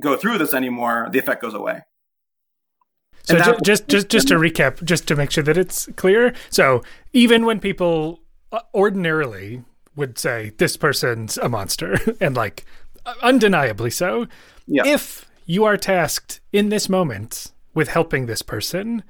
go 0.00 0.16
through 0.16 0.38
this 0.38 0.52
anymore," 0.52 1.10
the 1.12 1.20
effect 1.20 1.42
goes 1.42 1.54
away. 1.54 1.82
So 3.22 3.38
ju- 3.38 3.58
just 3.62 3.86
just 3.86 4.08
just 4.08 4.26
to 4.28 4.34
recap, 4.34 4.82
just 4.82 5.06
to 5.06 5.14
make 5.14 5.30
sure 5.30 5.44
that 5.44 5.56
it's 5.56 5.86
clear. 5.94 6.34
So 6.50 6.82
even 7.12 7.46
when 7.46 7.60
people 7.60 8.18
uh, 8.50 8.62
ordinarily 8.74 9.62
would 9.96 10.18
say 10.18 10.52
this 10.58 10.76
person's 10.76 11.38
a 11.38 11.48
monster, 11.48 11.96
and 12.20 12.36
like 12.36 12.64
undeniably 13.22 13.90
so, 13.90 14.26
yeah. 14.66 14.84
if 14.86 15.26
you 15.46 15.64
are 15.64 15.76
tasked 15.76 16.40
in 16.52 16.68
this 16.68 16.88
moment 16.88 17.52
with 17.74 17.88
helping 17.88 18.26
this 18.26 18.42
person, 18.42 19.02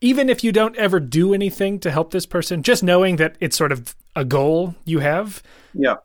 even 0.00 0.28
if 0.28 0.42
you 0.42 0.52
don't 0.52 0.76
ever 0.76 1.00
do 1.00 1.34
anything 1.34 1.78
to 1.80 1.90
help 1.90 2.10
this 2.10 2.26
person, 2.26 2.62
just 2.62 2.82
knowing 2.82 3.16
that 3.16 3.36
it's 3.40 3.56
sort 3.56 3.72
of 3.72 3.94
a 4.16 4.24
goal 4.24 4.74
you 4.84 5.00
have, 5.00 5.42
yeah, 5.74 5.96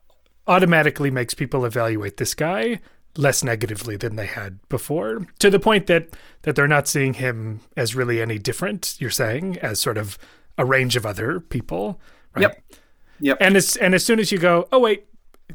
automatically 0.47 1.11
makes 1.11 1.33
people 1.33 1.65
evaluate 1.65 2.17
this 2.17 2.33
guy 2.33 2.79
less 3.17 3.43
negatively 3.43 3.95
than 3.95 4.15
they 4.15 4.25
had 4.25 4.59
before. 4.67 5.25
To 5.39 5.49
the 5.49 5.59
point 5.59 5.87
that 5.87 6.09
that 6.43 6.55
they're 6.55 6.67
not 6.67 6.87
seeing 6.87 7.15
him 7.15 7.61
as 7.77 7.95
really 7.95 8.21
any 8.21 8.37
different. 8.37 8.95
You're 8.99 9.09
saying 9.09 9.57
as 9.59 9.81
sort 9.81 9.97
of 9.97 10.17
a 10.57 10.65
range 10.65 10.95
of 10.95 11.05
other 11.05 11.39
people, 11.39 11.99
right? 12.35 12.43
Yep. 12.43 12.63
Yep. 13.19 13.37
And 13.39 13.55
as 13.55 13.75
and 13.77 13.93
as 13.93 14.03
soon 14.05 14.19
as 14.19 14.31
you 14.31 14.37
go, 14.37 14.67
oh 14.71 14.79
wait, 14.79 15.05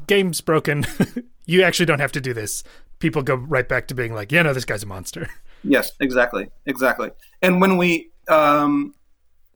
game's 0.07 0.41
broken. 0.41 0.85
you 1.45 1.63
actually 1.63 1.85
don't 1.85 1.99
have 1.99 2.11
to 2.13 2.21
do 2.21 2.33
this. 2.33 2.63
People 2.99 3.23
go 3.23 3.35
right 3.35 3.67
back 3.67 3.87
to 3.87 3.95
being 3.95 4.13
like, 4.13 4.31
yeah, 4.31 4.43
no, 4.43 4.53
this 4.53 4.65
guy's 4.65 4.83
a 4.83 4.87
monster. 4.87 5.27
Yes, 5.63 5.91
exactly, 5.99 6.49
exactly. 6.65 7.11
And 7.43 7.61
when 7.61 7.77
we 7.77 8.09
um, 8.27 8.95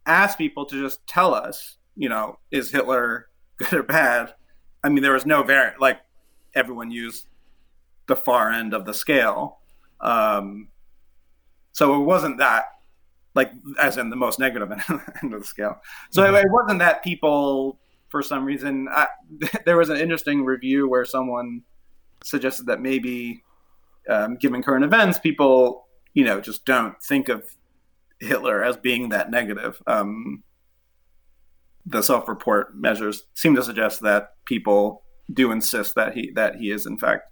ask 0.05 0.37
people 0.37 0.63
to 0.67 0.79
just 0.79 0.99
tell 1.07 1.33
us, 1.33 1.77
you 1.95 2.09
know, 2.09 2.37
is 2.51 2.71
Hitler 2.71 3.27
good 3.57 3.73
or 3.73 3.81
bad? 3.81 4.35
I 4.83 4.89
mean, 4.89 5.01
there 5.01 5.13
was 5.13 5.25
no 5.25 5.41
variant. 5.41 5.81
Like 5.81 6.01
everyone 6.53 6.91
used 6.91 7.25
the 8.07 8.15
far 8.15 8.51
end 8.51 8.73
of 8.73 8.85
the 8.85 8.93
scale. 8.93 9.59
Um, 9.99 10.69
so 11.71 12.01
it 12.01 12.05
wasn't 12.05 12.37
that, 12.37 12.65
like, 13.33 13.51
as 13.79 13.97
in 13.97 14.09
the 14.09 14.15
most 14.15 14.39
negative 14.39 14.71
end 15.23 15.33
of 15.33 15.41
the 15.41 15.45
scale. 15.45 15.81
So 16.11 16.23
mm-hmm. 16.23 16.35
it, 16.35 16.45
it, 16.45 16.51
wasn't 16.51 16.79
that 16.79 17.03
people, 17.03 17.79
for 18.15 18.23
some 18.23 18.45
reason, 18.45 18.88
I, 18.89 19.08
there 19.65 19.75
was 19.75 19.89
an 19.89 19.97
interesting 19.97 20.45
review 20.45 20.88
where 20.88 21.04
someone 21.04 21.63
suggested 22.23 22.67
that 22.67 22.80
maybe, 22.80 23.43
um, 24.10 24.38
given 24.38 24.63
current 24.63 24.86
events, 24.86 25.19
people, 25.19 25.86
you 26.13 26.23
know, 26.23 26.39
just 26.39 26.63
don't 26.63 26.95
think 27.04 27.28
of 27.28 27.45
Hitler 28.21 28.63
as 28.63 28.78
being 28.78 29.10
that 29.10 29.32
negative. 29.32 29.82
Um, 29.86 30.43
the 31.86 32.01
self-report 32.01 32.78
measures 32.78 33.23
seem 33.34 33.54
to 33.56 33.63
suggest 33.63 34.01
that 34.04 34.30
people 34.45 35.04
do 35.34 35.51
insist 35.51 35.95
that 35.95 36.13
he 36.13 36.32
that 36.36 36.56
he 36.56 36.71
is 36.71 36.86
in 36.86 36.97
fact 36.97 37.23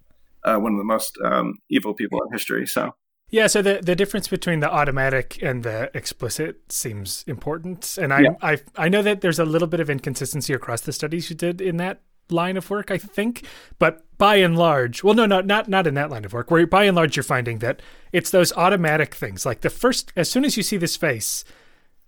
uh, 0.44 0.58
one 0.58 0.72
of 0.72 0.78
the 0.78 0.84
most 0.84 1.16
um, 1.24 1.54
evil 1.70 1.94
people 1.94 2.20
in 2.24 2.30
history. 2.30 2.66
So 2.66 2.94
Yeah, 3.34 3.48
so 3.48 3.62
the, 3.62 3.80
the 3.82 3.96
difference 3.96 4.28
between 4.28 4.60
the 4.60 4.70
automatic 4.70 5.42
and 5.42 5.64
the 5.64 5.90
explicit 5.92 6.70
seems 6.70 7.24
important. 7.26 7.98
And 8.00 8.14
I, 8.14 8.20
yeah. 8.20 8.34
I 8.40 8.58
I 8.76 8.88
know 8.88 9.02
that 9.02 9.22
there's 9.22 9.40
a 9.40 9.44
little 9.44 9.66
bit 9.66 9.80
of 9.80 9.90
inconsistency 9.90 10.52
across 10.52 10.82
the 10.82 10.92
studies 10.92 11.30
you 11.30 11.34
did 11.34 11.60
in 11.60 11.76
that 11.78 12.00
line 12.30 12.56
of 12.56 12.70
work, 12.70 12.92
I 12.92 12.98
think. 12.98 13.44
But 13.80 14.04
by 14.18 14.36
and 14.36 14.56
large, 14.56 15.02
well, 15.02 15.14
no, 15.14 15.26
no, 15.26 15.40
not 15.40 15.68
not 15.68 15.88
in 15.88 15.94
that 15.94 16.10
line 16.10 16.24
of 16.24 16.32
work. 16.32 16.48
Where 16.52 16.64
by 16.64 16.84
and 16.84 16.94
large 16.94 17.16
you're 17.16 17.24
finding 17.24 17.58
that 17.58 17.82
it's 18.12 18.30
those 18.30 18.52
automatic 18.52 19.16
things. 19.16 19.44
Like 19.44 19.62
the 19.62 19.70
first, 19.70 20.12
as 20.14 20.30
soon 20.30 20.44
as 20.44 20.56
you 20.56 20.62
see 20.62 20.76
this 20.76 20.96
face, 20.96 21.44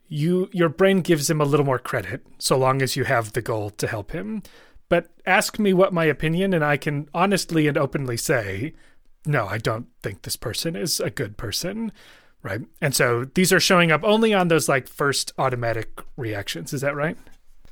you 0.06 0.48
your 0.52 0.68
brain 0.68 1.00
gives 1.00 1.28
him 1.28 1.40
a 1.40 1.44
little 1.44 1.66
more 1.66 1.80
credit, 1.80 2.24
so 2.38 2.56
long 2.56 2.82
as 2.82 2.94
you 2.94 3.02
have 3.02 3.32
the 3.32 3.42
goal 3.42 3.70
to 3.70 3.88
help 3.88 4.12
him. 4.12 4.44
But 4.88 5.08
ask 5.26 5.58
me 5.58 5.72
what 5.72 5.92
my 5.92 6.04
opinion, 6.04 6.54
and 6.54 6.64
I 6.64 6.76
can 6.76 7.08
honestly 7.12 7.66
and 7.66 7.76
openly 7.76 8.16
say 8.16 8.74
no, 9.26 9.46
I 9.46 9.58
don't 9.58 9.88
think 10.02 10.22
this 10.22 10.36
person 10.36 10.76
is 10.76 11.00
a 11.00 11.10
good 11.10 11.36
person. 11.36 11.92
Right. 12.42 12.60
And 12.80 12.94
so 12.94 13.24
these 13.24 13.52
are 13.52 13.58
showing 13.58 13.90
up 13.90 14.04
only 14.04 14.32
on 14.32 14.48
those 14.48 14.68
like 14.68 14.86
first 14.86 15.32
automatic 15.36 16.00
reactions. 16.16 16.72
Is 16.72 16.80
that 16.82 16.94
right? 16.94 17.16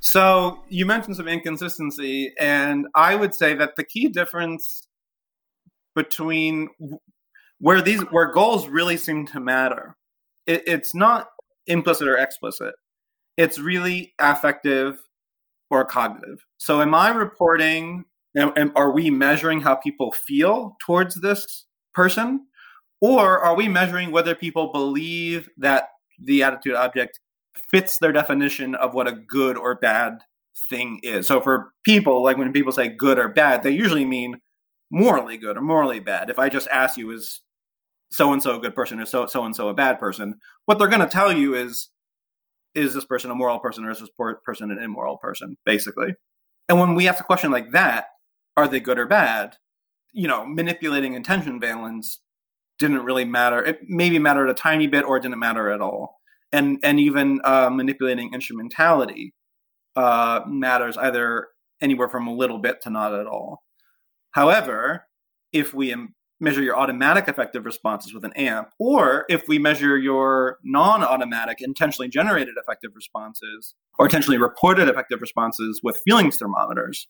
So 0.01 0.59
you 0.69 0.85
mentioned 0.85 1.15
some 1.15 1.27
inconsistency, 1.27 2.33
and 2.39 2.85
I 2.93 3.15
would 3.15 3.33
say 3.33 3.55
that 3.55 3.75
the 3.75 3.83
key 3.83 4.09
difference 4.09 4.87
between 5.95 6.69
where 7.59 7.81
these 7.81 8.01
where 8.11 8.31
goals 8.31 8.67
really 8.67 8.97
seem 8.97 9.25
to 9.27 9.39
matter, 9.39 9.95
it, 10.45 10.63
it's 10.67 10.93
not 10.93 11.27
implicit 11.67 12.07
or 12.07 12.17
explicit. 12.17 12.75
It's 13.37 13.57
really 13.57 14.13
affective 14.19 14.99
or 15.71 15.85
cognitive. 15.85 16.45
So 16.57 16.81
am 16.81 16.93
I 16.93 17.09
reporting 17.09 18.05
and, 18.35 18.51
and 18.55 18.71
are 18.75 18.91
we 18.91 19.09
measuring 19.09 19.61
how 19.61 19.75
people 19.75 20.11
feel 20.11 20.75
towards 20.85 21.19
this 21.21 21.65
person? 21.93 22.45
Or 23.01 23.39
are 23.39 23.55
we 23.55 23.67
measuring 23.67 24.11
whether 24.11 24.35
people 24.35 24.71
believe 24.71 25.49
that 25.57 25.89
the 26.19 26.43
attitude 26.43 26.75
object 26.75 27.19
fits 27.71 27.97
their 27.97 28.11
definition 28.11 28.75
of 28.75 28.93
what 28.93 29.07
a 29.07 29.13
good 29.13 29.57
or 29.57 29.75
bad 29.75 30.19
thing 30.69 30.99
is? 31.03 31.27
So 31.27 31.41
for 31.41 31.71
people, 31.83 32.23
like 32.23 32.37
when 32.37 32.51
people 32.53 32.71
say 32.71 32.89
good 32.89 33.19
or 33.19 33.29
bad, 33.29 33.63
they 33.63 33.71
usually 33.71 34.05
mean 34.05 34.39
morally 34.91 35.37
good 35.37 35.57
or 35.57 35.61
morally 35.61 35.99
bad. 35.99 36.29
If 36.29 36.39
I 36.39 36.49
just 36.49 36.67
ask 36.69 36.97
you, 36.97 37.11
is 37.11 37.41
so 38.11 38.33
and 38.33 38.41
so 38.41 38.55
a 38.55 38.59
good 38.59 38.75
person 38.75 38.99
or 38.99 39.05
so 39.05 39.25
so 39.25 39.43
and 39.43 39.55
so 39.55 39.69
a 39.69 39.73
bad 39.73 39.99
person? 39.99 40.35
What 40.65 40.79
they're 40.79 40.87
going 40.87 41.01
to 41.01 41.07
tell 41.07 41.31
you 41.31 41.55
is, 41.55 41.89
is 42.73 42.93
this 42.93 43.05
person 43.05 43.31
a 43.31 43.35
moral 43.35 43.59
person 43.59 43.85
or 43.85 43.91
is 43.91 43.99
this 43.99 44.09
person 44.43 44.71
an 44.71 44.79
immoral 44.79 45.17
person, 45.17 45.57
basically? 45.65 46.13
And 46.67 46.79
when 46.79 46.95
we 46.95 47.07
ask 47.07 47.19
a 47.19 47.25
question 47.25 47.51
like 47.51 47.71
that, 47.71 48.05
are 48.57 48.67
they 48.67 48.79
good 48.79 48.99
or 48.99 49.05
bad? 49.05 49.57
You 50.13 50.27
know, 50.27 50.45
manipulating 50.45 51.13
intention 51.13 51.59
valence 51.59 52.19
didn't 52.79 53.03
really 53.03 53.25
matter. 53.25 53.63
It 53.63 53.79
maybe 53.87 54.19
mattered 54.19 54.49
a 54.49 54.53
tiny 54.53 54.87
bit 54.87 55.05
or 55.05 55.17
it 55.17 55.23
didn't 55.23 55.39
matter 55.39 55.69
at 55.69 55.81
all. 55.81 56.19
And 56.51 56.79
and 56.83 56.99
even 56.99 57.41
uh, 57.43 57.69
manipulating 57.69 58.33
instrumentality 58.33 59.33
uh, 59.95 60.41
matters 60.47 60.97
either 60.97 61.47
anywhere 61.81 62.09
from 62.09 62.27
a 62.27 62.33
little 62.33 62.59
bit 62.59 62.81
to 62.81 62.89
not 62.89 63.13
at 63.13 63.27
all. 63.27 63.63
However, 64.31 65.05
if 65.51 65.73
we 65.73 65.95
measure 66.39 66.61
your 66.61 66.77
automatic 66.77 67.27
affective 67.27 67.65
responses 67.65 68.13
with 68.13 68.23
an 68.25 68.33
AMP, 68.33 68.69
or 68.79 69.25
if 69.29 69.43
we 69.47 69.57
measure 69.57 69.97
your 69.97 70.57
non 70.63 71.03
automatic, 71.03 71.57
intentionally 71.61 72.09
generated 72.09 72.55
affective 72.59 72.91
responses, 72.95 73.75
or 73.97 74.05
intentionally 74.05 74.37
reported 74.37 74.89
affective 74.89 75.21
responses 75.21 75.79
with 75.83 75.99
feelings 76.05 76.37
thermometers, 76.37 77.07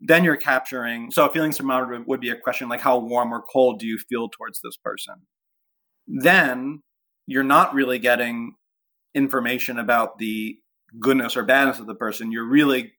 then 0.00 0.24
you're 0.24 0.36
capturing 0.36 1.10
so 1.10 1.26
a 1.26 1.32
feelings 1.32 1.56
thermometer 1.56 2.02
would 2.06 2.20
be 2.20 2.30
a 2.30 2.36
question 2.36 2.68
like 2.68 2.80
how 2.80 2.98
warm 2.98 3.32
or 3.32 3.42
cold 3.42 3.80
do 3.80 3.86
you 3.86 3.98
feel 4.08 4.28
towards 4.28 4.60
this 4.62 4.76
person? 4.76 5.14
Then 6.06 6.82
you're 7.26 7.44
not 7.44 7.74
really 7.74 7.98
getting 7.98 8.54
information 9.14 9.78
about 9.78 10.18
the 10.18 10.56
goodness 11.00 11.36
or 11.36 11.42
badness 11.42 11.78
of 11.78 11.86
the 11.86 11.94
person. 11.94 12.30
You're 12.30 12.48
really 12.48 12.92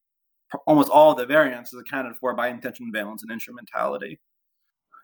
almost 0.66 0.90
all 0.90 1.16
the 1.16 1.26
variance 1.26 1.74
is 1.74 1.80
accounted 1.80 2.16
for 2.18 2.34
by 2.34 2.50
intention 2.50 2.92
valence 2.94 3.24
and 3.24 3.32
instrumentality. 3.32 4.20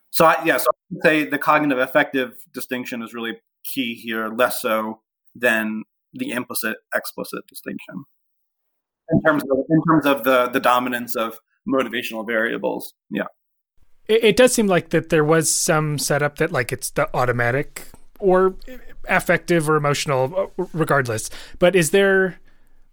So 0.09 0.25
I, 0.25 0.43
yeah 0.43 0.57
so 0.57 0.67
i 0.69 0.77
would 0.91 1.03
say 1.03 1.25
the 1.25 1.37
cognitive 1.37 1.77
affective 1.77 2.37
distinction 2.53 3.01
is 3.01 3.13
really 3.13 3.37
key 3.63 3.95
here 3.95 4.29
less 4.29 4.61
so 4.61 5.01
than 5.33 5.83
the 6.13 6.31
implicit 6.31 6.77
explicit 6.93 7.45
distinction. 7.47 8.05
In 9.09 9.21
terms 9.21 9.43
of 9.43 9.57
in 9.69 9.81
terms 9.87 10.05
of 10.05 10.23
the 10.23 10.49
the 10.49 10.59
dominance 10.59 11.15
of 11.15 11.39
motivational 11.67 12.25
variables. 12.25 12.93
Yeah. 13.09 13.25
It, 14.07 14.23
it 14.23 14.37
does 14.37 14.53
seem 14.53 14.67
like 14.67 14.89
that 14.89 15.09
there 15.09 15.23
was 15.23 15.49
some 15.49 15.97
setup 15.97 16.37
that 16.37 16.51
like 16.51 16.71
it's 16.71 16.89
the 16.91 17.09
automatic 17.15 17.87
or 18.19 18.55
affective 19.07 19.69
or 19.69 19.75
emotional, 19.75 20.51
uh, 20.57 20.65
regardless. 20.73 21.29
But 21.59 21.75
is 21.75 21.91
there 21.91 22.39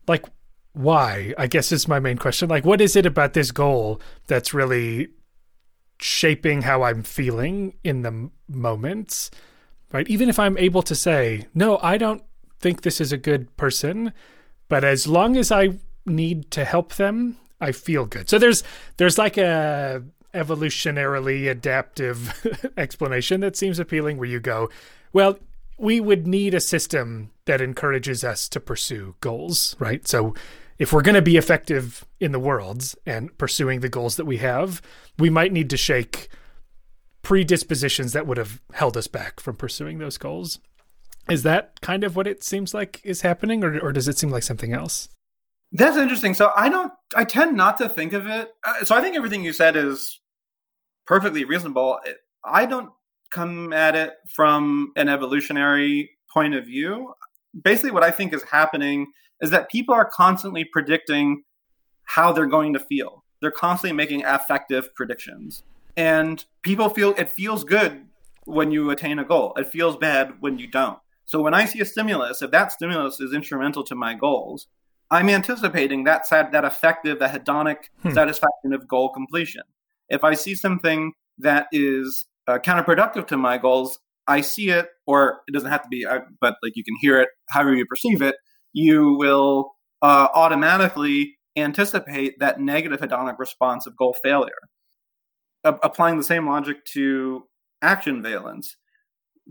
like 0.09 0.27
why? 0.73 1.35
I 1.37 1.47
guess 1.47 1.71
is 1.71 1.87
my 1.87 2.01
main 2.01 2.17
question. 2.17 2.49
Like, 2.49 2.65
what 2.65 2.81
is 2.81 2.97
it 2.97 3.07
about 3.07 3.35
this 3.35 3.51
goal 3.51 4.01
that's 4.27 4.55
really 4.55 5.09
shaping 6.01 6.63
how 6.63 6.83
I'm 6.83 7.03
feeling 7.03 7.75
in 7.85 8.03
the 8.03 8.31
moments? 8.49 9.31
Right. 9.93 10.09
Even 10.09 10.31
if 10.31 10.39
I'm 10.39 10.57
able 10.57 10.83
to 10.83 10.95
say, 10.95 11.47
no, 11.55 11.79
I 11.83 11.99
don't 11.99 12.23
think 12.61 12.81
this 12.81 13.01
is 13.01 13.13
a 13.13 13.19
good 13.19 13.55
person, 13.59 14.15
but 14.69 14.85
as 14.85 15.07
long 15.07 15.37
as 15.37 15.53
I 15.53 15.79
need 16.07 16.51
to 16.53 16.65
help 16.65 16.95
them, 16.95 17.37
I 17.63 17.71
feel 17.71 18.07
good. 18.07 18.29
So 18.29 18.39
there's 18.39 18.65
there's 18.97 19.17
like 19.17 19.39
a 19.39 20.03
evolutionarily 20.35 21.49
adaptive 21.49 22.73
explanation 22.77 23.41
that 23.41 23.57
seems 23.57 23.79
appealing 23.79 24.19
where 24.19 24.29
you 24.29 24.41
go, 24.41 24.69
well, 25.13 25.39
we 25.79 26.01
would 26.01 26.27
need 26.27 26.55
a 26.55 26.61
system 26.61 27.31
that 27.45 27.61
encourages 27.61 28.25
us 28.25 28.49
to 28.49 28.61
pursue 28.61 29.15
goals, 29.21 29.77
right? 29.79 30.07
So 30.09 30.35
if 30.79 30.93
we're 30.93 31.03
going 31.03 31.15
to 31.15 31.23
be 31.23 31.37
effective 31.37 32.05
in 32.19 32.33
the 32.33 32.41
world 32.41 32.95
and 33.07 33.37
pursuing 33.39 33.81
the 33.81 33.89
goals 33.89 34.17
that 34.17 34.25
we 34.25 34.39
have, 34.39 34.83
we 35.19 35.31
might 35.31 35.53
need 35.53 35.71
to 35.71 35.77
shake 35.77 36.29
predispositions 37.23 38.13
that 38.13 38.27
would 38.27 38.39
have 38.39 38.61
held 38.73 38.97
us 38.97 39.07
back 39.07 39.39
from 39.39 39.55
pursuing 39.55 39.99
those 39.99 40.19
goals. 40.19 40.59
Is 41.31 41.45
that 41.45 41.81
kind 41.81 42.03
of 42.03 42.17
what 42.17 42.27
it 42.27 42.43
seems 42.43 42.75
like 42.75 43.01
is 43.05 43.21
happening, 43.21 43.63
or, 43.63 43.79
or 43.79 43.93
does 43.93 44.09
it 44.09 44.19
seem 44.19 44.31
like 44.31 44.43
something 44.43 44.73
else? 44.73 45.09
That's 45.73 45.97
interesting. 45.97 46.35
So 46.35 46.53
I 46.55 46.69
don't. 46.69 46.93
I 47.17 47.25
tend 47.25 47.57
not 47.57 47.79
to 47.79 47.89
think 47.89 48.13
of 48.13 48.27
it. 48.27 48.51
Uh, 48.65 48.85
so 48.85 48.95
I 48.95 49.01
think 49.01 49.17
everything 49.17 49.43
you 49.43 49.53
said 49.53 49.77
is 49.77 50.21
perfectly 51.07 51.45
reasonable. 51.45 51.99
I 52.45 52.67
don't 52.67 52.91
come 53.31 53.73
at 53.73 53.95
it 53.95 54.13
from 54.29 54.93
an 54.97 55.09
evolutionary 55.09 56.11
point 56.33 56.55
of 56.55 56.67
view. 56.67 57.15
Basically, 57.65 57.91
what 57.91 58.05
I 58.05 58.11
think 58.11 58.35
is 58.35 58.43
happening 58.45 59.13
is 59.41 59.51
that 59.51 59.71
people 59.71 59.95
are 59.95 60.09
constantly 60.09 60.65
predicting 60.65 61.43
how 62.05 62.33
they're 62.33 62.47
going 62.47 62.75
to 62.75 62.79
feel. 62.79 63.25
They're 63.41 63.51
constantly 63.51 63.97
making 63.97 64.25
affective 64.25 64.95
predictions. 64.95 65.63
And 65.97 66.45
people 66.63 66.89
feel 66.89 67.15
it 67.17 67.31
feels 67.31 67.65
good 67.65 68.07
when 68.45 68.71
you 68.71 68.91
attain 68.91 69.19
a 69.19 69.25
goal. 69.25 69.55
It 69.57 69.69
feels 69.69 69.97
bad 69.97 70.35
when 70.41 70.59
you 70.59 70.67
don't. 70.67 70.99
So 71.25 71.41
when 71.41 71.55
I 71.55 71.65
see 71.65 71.81
a 71.81 71.85
stimulus, 71.85 72.43
if 72.43 72.51
that 72.51 72.73
stimulus 72.73 73.21
is 73.21 73.33
instrumental 73.33 73.85
to 73.85 73.95
my 73.95 74.15
goals, 74.15 74.67
I'm 75.13 75.29
anticipating 75.29 76.05
that 76.05 76.25
that 76.31 76.65
affective, 76.65 77.19
that 77.19 77.33
hedonic 77.33 77.77
hmm. 78.03 78.13
satisfaction 78.13 78.73
of 78.73 78.89
goal 78.89 79.11
completion. 79.11 79.63
If 80.09 80.25
I 80.25 80.33
see 80.33 80.55
something 80.55 81.13
that 81.39 81.67
is 81.71 82.27
uh, 82.49 82.59
counterproductive 82.59 83.27
to 83.27 83.37
my 83.37 83.59
goals, 83.59 83.99
I 84.27 84.41
see 84.41 84.71
it, 84.71 84.89
or 85.07 85.43
it 85.47 85.53
doesn't 85.53 85.71
have 85.71 85.83
to 85.83 85.89
be, 85.89 86.07
uh, 86.07 86.21
but 86.41 86.57
like 86.63 86.77
you 86.77 86.83
can 86.83 86.97
hear 87.01 87.21
it, 87.21 87.29
however 87.51 87.75
you 87.75 87.85
perceive 87.85 88.23
it, 88.23 88.37
you 88.73 89.15
will 89.19 89.73
uh, 90.01 90.29
automatically 90.35 91.37
anticipate 91.57 92.39
that 92.39 92.59
negative 92.59 93.01
hedonic 93.01 93.39
response 93.39 93.87
of 93.87 93.95
goal 93.97 94.17
failure. 94.23 94.53
A- 95.65 95.79
applying 95.83 96.17
the 96.17 96.25
same 96.25 96.49
logic 96.49 96.87
to 96.95 97.45
action 97.83 98.23
valence. 98.23 98.77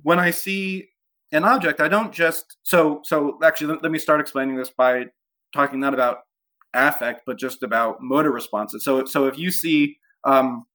When 0.02 0.17
I 0.17 0.32
see 0.32 0.89
an 1.32 1.43
object, 1.43 1.80
I 1.82 1.88
don't 1.88 2.12
just 2.12 2.58
so 2.63 3.02
so. 3.04 3.38
Actually, 3.43 3.74
let, 3.74 3.84
let 3.84 3.91
me 3.91 4.00
start 4.00 4.19
explaining 4.19 4.56
this 4.56 4.71
by 4.71 5.06
talking 5.54 5.80
not 5.80 5.94
about 5.94 6.20
affect, 6.74 7.22
but 7.26 7.38
just 7.38 7.64
about 7.64 7.98
motor 8.02 8.32
responses. 8.32 8.84
So, 8.84 9.06
so 9.06 9.28
if 9.28 9.38
you 9.38 9.52
see 9.52 9.98
um, 10.24 10.66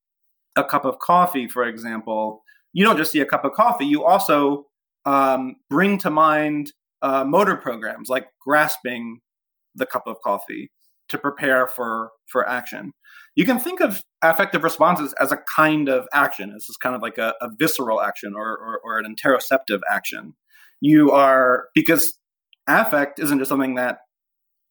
a 0.56 0.64
cup 0.64 0.84
of 0.84 0.98
coffee, 0.98 1.48
for 1.48 1.64
example, 1.64 2.42
you 2.72 2.84
don't 2.84 2.96
just 2.96 3.12
see 3.12 3.20
a 3.20 3.26
cup 3.26 3.44
of 3.44 3.52
coffee. 3.52 3.86
You 3.86 4.04
also 4.04 4.66
um, 5.04 5.56
bring 5.70 5.98
to 5.98 6.10
mind 6.10 6.72
uh, 7.02 7.24
motor 7.24 7.56
programs 7.56 8.08
like 8.08 8.26
grasping 8.40 9.20
the 9.74 9.86
cup 9.86 10.04
of 10.06 10.16
coffee 10.22 10.70
to 11.08 11.18
prepare 11.18 11.66
for 11.66 12.10
for 12.26 12.48
action. 12.48 12.92
You 13.36 13.44
can 13.44 13.58
think 13.58 13.80
of 13.80 14.02
affective 14.22 14.64
responses 14.64 15.14
as 15.20 15.30
a 15.30 15.38
kind 15.54 15.88
of 15.88 16.08
action. 16.12 16.52
This 16.52 16.68
is 16.68 16.76
kind 16.76 16.96
of 16.96 17.02
like 17.02 17.18
a, 17.18 17.34
a 17.40 17.48
visceral 17.58 18.00
action 18.00 18.34
or, 18.34 18.56
or, 18.58 18.80
or 18.82 18.98
an 18.98 19.14
interoceptive 19.14 19.80
action. 19.90 20.34
You 20.80 21.12
are 21.12 21.68
because 21.74 22.18
affect 22.66 23.18
isn't 23.20 23.38
just 23.38 23.48
something 23.48 23.74
that 23.76 23.98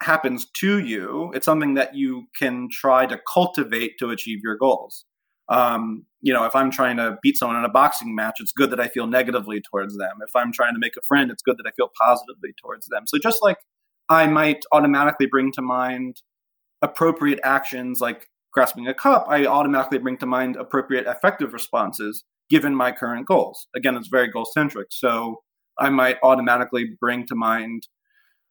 happens 0.02 0.46
to 0.58 0.80
you. 0.80 1.32
It's 1.34 1.46
something 1.46 1.76
that 1.76 1.96
you 1.96 2.26
can 2.38 2.68
try 2.72 3.06
to 3.06 3.20
cultivate 3.32 3.94
to 4.00 4.10
achieve 4.10 4.40
your 4.44 4.58
goals. 4.58 5.06
Um, 5.48 6.06
you 6.22 6.34
know, 6.34 6.46
if 6.46 6.56
I'm 6.56 6.72
trying 6.72 6.98
to 6.98 7.18
beat 7.22 7.38
someone 7.38 7.58
in 7.58 7.66
a 7.66 7.70
boxing 7.70 8.16
match, 8.16 8.38
it's 8.40 8.52
good 8.52 8.72
that 8.72 8.80
I 8.80 8.88
feel 8.88 9.08
negatively 9.08 9.62
towards 9.62 9.98
them. 9.98 10.18
If 10.22 10.36
I'm 10.36 10.52
trying 10.52 10.74
to 10.74 10.80
make 10.80 10.98
a 10.98 11.02
friend, 11.08 11.30
it's 11.30 11.44
good 11.44 11.58
that 11.58 11.68
I 11.68 11.72
feel 11.72 11.92
positively 12.00 12.54
towards 12.62 12.88
them. 12.88 13.04
So 13.06 13.18
just 13.20 13.40
like 13.42 13.58
I 14.10 14.28
might 14.28 14.64
automatically 14.72 15.28
bring 15.28 15.52
to 15.54 15.62
mind 15.62 16.22
appropriate 16.82 17.40
actions 17.44 18.02
like 18.02 18.28
grasping 18.54 18.88
a 18.88 18.94
cup, 18.94 19.26
I 19.30 19.46
automatically 19.46 20.00
bring 20.00 20.18
to 20.18 20.26
mind 20.26 20.56
appropriate 20.56 21.06
affective 21.08 21.54
responses 21.54 22.24
given 22.50 22.76
my 22.76 22.92
current 22.92 23.28
goals. 23.28 23.68
Again, 23.76 23.96
it's 23.96 24.08
very 24.08 24.30
goal 24.30 24.46
centric. 24.46 24.88
So 24.92 25.42
I 25.80 25.90
might 25.90 26.18
automatically 26.24 26.92
bring 27.00 27.26
to 27.28 27.36
mind 27.36 27.88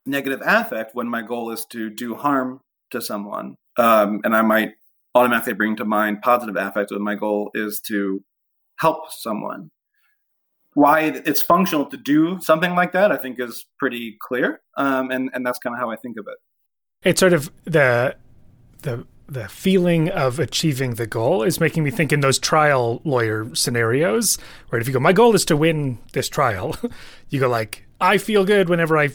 negative 0.07 0.41
affect 0.45 0.95
when 0.95 1.09
my 1.09 1.23
goal 1.23 1.51
is 1.51 1.65
to 1.71 1.91
do 1.91 2.15
harm 2.15 2.61
to 2.91 3.01
someone. 3.01 3.57
Um, 3.77 4.21
and 4.25 4.37
I 4.37 4.43
might 4.43 4.73
automatically 5.15 5.55
bring 5.55 5.77
to 5.77 5.85
mind 5.85 6.23
positive 6.23 6.57
affect 6.57 6.91
when 6.91 7.03
my 7.03 7.15
goal 7.15 7.51
is 7.55 7.81
to 7.89 8.23
help 8.79 9.13
someone. 9.13 9.71
Why 10.75 11.01
it's 11.25 11.41
functional 11.41 11.87
to 11.87 11.97
do 11.97 12.41
something 12.41 12.75
like 12.75 12.93
that, 12.93 13.13
I 13.13 13.17
think, 13.17 13.39
is 13.39 13.65
pretty 13.79 14.17
clear, 14.21 14.61
um, 14.77 15.13
and 15.13 15.31
and 15.33 15.47
that's 15.47 15.61
kind 15.61 15.73
of 15.75 15.79
how 15.79 15.89
I 15.89 15.97
think 15.97 16.17
of 16.19 16.27
it. 16.27 16.37
It's 17.09 17.21
sort 17.21 17.33
of 17.33 17.53
the 17.65 18.17
the 18.83 19.07
the 19.29 19.49
feeling 19.49 20.11
of 20.11 20.39
achieving 20.39 20.95
the 20.95 21.07
goal 21.07 21.43
is 21.43 21.61
making 21.61 21.85
me 21.85 21.91
think 21.91 22.13
in 22.13 22.21
those 22.21 22.39
trial 22.39 23.01
lawyer 23.05 23.55
scenarios 23.55 24.37
where 24.69 24.81
if 24.81 24.87
you 24.87 24.93
go 24.93 25.01
my 25.01 25.15
goal 25.15 25.35
is 25.35 25.47
to 25.47 25.57
win 25.57 25.99
this 26.13 26.29
trial 26.29 26.77
you 27.31 27.41
go 27.41 27.49
like 27.49 27.87
i 28.03 28.19
feel 28.19 28.45
good 28.45 28.69
whenever 28.69 28.99
i 28.99 29.09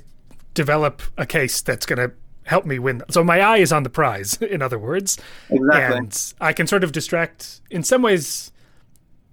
develop 0.54 1.02
a 1.18 1.26
case 1.26 1.62
that's 1.62 1.86
going 1.86 2.00
to 2.00 2.14
help 2.44 2.66
me 2.66 2.80
win 2.80 3.04
so 3.10 3.24
my 3.24 3.40
eye 3.42 3.58
is 3.58 3.72
on 3.72 3.84
the 3.84 3.90
prize 3.90 4.38
in 4.42 4.62
other 4.62 4.80
words 4.80 5.18
exactly. 5.50 5.98
and 5.98 6.34
i 6.42 6.52
can 6.52 6.66
sort 6.66 6.84
of 6.84 6.92
distract 6.92 7.62
in 7.70 7.84
some 7.84 8.02
ways 8.02 8.52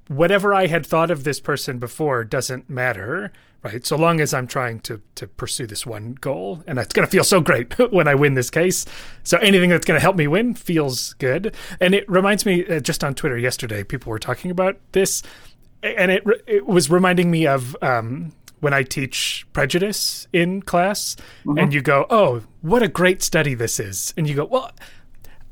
whatever 0.08 0.52
i 0.52 0.66
had 0.66 0.84
thought 0.84 1.10
of 1.10 1.24
this 1.24 1.40
person 1.40 1.78
before 1.78 2.24
doesn't 2.24 2.68
matter 2.68 3.32
right? 3.66 3.84
So 3.84 3.96
long 3.96 4.20
as 4.20 4.32
I'm 4.32 4.46
trying 4.46 4.80
to 4.80 5.00
to 5.16 5.26
pursue 5.26 5.66
this 5.66 5.84
one 5.84 6.16
goal, 6.20 6.62
and 6.66 6.78
it's 6.78 6.92
going 6.92 7.06
to 7.06 7.10
feel 7.10 7.24
so 7.24 7.40
great 7.40 7.76
when 7.92 8.06
I 8.06 8.14
win 8.14 8.34
this 8.34 8.50
case. 8.50 8.86
So 9.24 9.38
anything 9.38 9.70
that's 9.70 9.84
going 9.84 9.96
to 9.96 10.02
help 10.02 10.16
me 10.16 10.26
win 10.26 10.54
feels 10.54 11.14
good. 11.14 11.54
And 11.80 11.94
it 11.94 12.08
reminds 12.08 12.46
me, 12.46 12.64
uh, 12.66 12.80
just 12.80 13.02
on 13.02 13.14
Twitter 13.14 13.38
yesterday, 13.38 13.82
people 13.82 14.10
were 14.10 14.18
talking 14.18 14.50
about 14.50 14.78
this, 14.92 15.22
and 15.82 16.10
it 16.10 16.24
it 16.46 16.66
was 16.66 16.90
reminding 16.90 17.30
me 17.30 17.46
of. 17.46 17.76
Um, 17.82 18.32
when 18.60 18.72
I 18.72 18.82
teach 18.82 19.46
prejudice 19.52 20.28
in 20.32 20.62
class, 20.62 21.16
mm-hmm. 21.44 21.58
and 21.58 21.74
you 21.74 21.82
go, 21.82 22.06
"Oh, 22.10 22.42
what 22.62 22.82
a 22.82 22.88
great 22.88 23.22
study 23.22 23.54
this 23.54 23.78
is," 23.78 24.14
and 24.16 24.28
you 24.28 24.34
go, 24.34 24.44
"Well, 24.44 24.70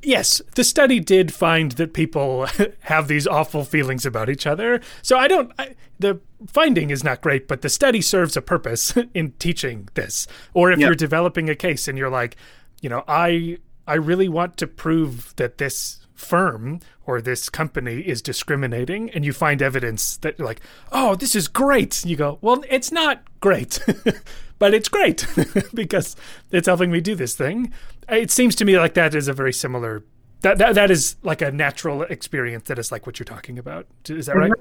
yes, 0.04 0.40
the 0.54 0.64
study 0.64 1.00
did 1.00 1.32
find 1.32 1.72
that 1.72 1.92
people 1.92 2.46
have 2.80 3.08
these 3.08 3.26
awful 3.26 3.64
feelings 3.64 4.06
about 4.06 4.28
each 4.28 4.46
other. 4.46 4.80
So 5.02 5.18
I 5.18 5.28
don't. 5.28 5.52
I, 5.58 5.74
the 5.98 6.20
finding 6.46 6.90
is 6.90 7.04
not 7.04 7.20
great, 7.20 7.48
but 7.48 7.62
the 7.62 7.68
study 7.68 8.00
serves 8.00 8.36
a 8.36 8.42
purpose 8.42 8.94
in 9.14 9.32
teaching 9.32 9.88
this. 9.94 10.26
Or 10.52 10.72
if 10.72 10.78
yep. 10.78 10.86
you're 10.86 10.94
developing 10.94 11.48
a 11.48 11.54
case 11.54 11.88
and 11.88 11.96
you're 11.98 12.10
like, 12.10 12.36
you 12.80 12.88
know, 12.88 13.04
I 13.08 13.58
I 13.86 13.94
really 13.94 14.28
want 14.28 14.56
to 14.58 14.66
prove 14.66 15.34
that 15.36 15.58
this 15.58 16.03
firm 16.14 16.80
or 17.06 17.20
this 17.20 17.48
company 17.48 18.00
is 18.00 18.22
discriminating 18.22 19.10
and 19.10 19.24
you 19.24 19.32
find 19.32 19.60
evidence 19.60 20.16
that 20.18 20.38
you're 20.38 20.46
like, 20.46 20.60
oh, 20.92 21.14
this 21.14 21.34
is 21.34 21.48
great. 21.48 22.04
You 22.04 22.16
go, 22.16 22.38
well, 22.40 22.64
it's 22.70 22.92
not 22.92 23.22
great, 23.40 23.80
but 24.58 24.72
it's 24.72 24.88
great 24.88 25.26
because 25.74 26.16
it's 26.50 26.66
helping 26.66 26.90
me 26.90 27.00
do 27.00 27.14
this 27.14 27.34
thing. 27.34 27.72
Uh, 28.10 28.16
it 28.16 28.30
seems 28.30 28.54
to 28.56 28.64
me 28.64 28.78
like 28.78 28.94
that 28.94 29.14
is 29.14 29.28
a 29.28 29.32
very 29.32 29.52
similar. 29.52 30.04
That, 30.42 30.58
that 30.58 30.74
that 30.74 30.90
is 30.90 31.16
like 31.22 31.40
a 31.40 31.50
natural 31.50 32.02
experience 32.02 32.68
that 32.68 32.78
is 32.78 32.92
like 32.92 33.06
what 33.06 33.18
you're 33.18 33.24
talking 33.24 33.58
about. 33.58 33.86
Is 34.08 34.26
that 34.26 34.36
right? 34.36 34.52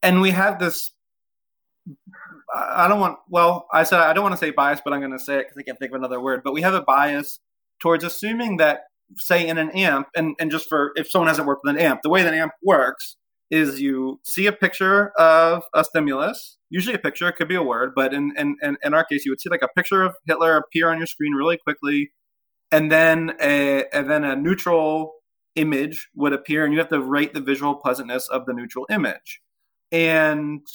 And 0.00 0.20
we 0.20 0.30
have 0.30 0.60
this. 0.60 0.92
I 2.54 2.86
don't 2.86 3.00
want. 3.00 3.18
Well, 3.28 3.66
I 3.72 3.82
said 3.82 3.98
I 3.98 4.12
don't 4.12 4.22
want 4.22 4.34
to 4.34 4.38
say 4.38 4.50
bias, 4.50 4.80
but 4.84 4.92
I'm 4.92 5.00
going 5.00 5.10
to 5.10 5.18
say 5.18 5.38
it 5.38 5.46
because 5.48 5.56
I 5.58 5.62
can't 5.62 5.78
think 5.80 5.90
of 5.90 5.96
another 5.96 6.20
word. 6.20 6.42
But 6.44 6.54
we 6.54 6.62
have 6.62 6.74
a 6.74 6.82
bias 6.82 7.40
towards 7.80 8.04
assuming 8.04 8.58
that, 8.58 8.84
say, 9.16 9.46
in 9.46 9.58
an 9.58 9.70
amp, 9.70 10.08
and 10.16 10.34
and 10.40 10.50
just 10.50 10.68
for 10.68 10.92
if 10.96 11.10
someone 11.10 11.28
hasn't 11.28 11.46
worked 11.46 11.62
with 11.64 11.76
an 11.76 11.80
amp, 11.80 12.02
the 12.02 12.10
way 12.10 12.22
that 12.22 12.34
amp 12.34 12.52
works 12.62 13.16
is 13.50 13.80
you 13.80 14.20
see 14.24 14.46
a 14.46 14.52
picture 14.52 15.12
of 15.18 15.62
a 15.74 15.84
stimulus, 15.84 16.58
usually 16.70 16.94
a 16.94 16.98
picture, 16.98 17.30
could 17.32 17.48
be 17.48 17.54
a 17.54 17.62
word, 17.62 17.92
but 17.94 18.12
in, 18.12 18.32
in, 18.36 18.56
in, 18.60 18.76
in 18.82 18.94
our 18.94 19.04
case, 19.04 19.24
you 19.24 19.30
would 19.30 19.40
see 19.40 19.50
like 19.50 19.62
a 19.62 19.68
picture 19.76 20.02
of 20.02 20.16
Hitler 20.26 20.56
appear 20.56 20.90
on 20.90 20.98
your 20.98 21.06
screen 21.06 21.32
really 21.32 21.56
quickly, 21.56 22.10
and 22.72 22.90
then 22.90 23.34
a, 23.40 23.84
and 23.92 24.10
then 24.10 24.24
a 24.24 24.34
neutral 24.34 25.12
image 25.54 26.08
would 26.14 26.32
appear, 26.32 26.64
and 26.64 26.72
you 26.72 26.80
have 26.80 26.88
to 26.88 27.00
rate 27.00 27.34
the 27.34 27.40
visual 27.40 27.76
pleasantness 27.76 28.28
of 28.28 28.46
the 28.46 28.52
neutral 28.52 28.86
image. 28.90 29.40
And 29.92 30.66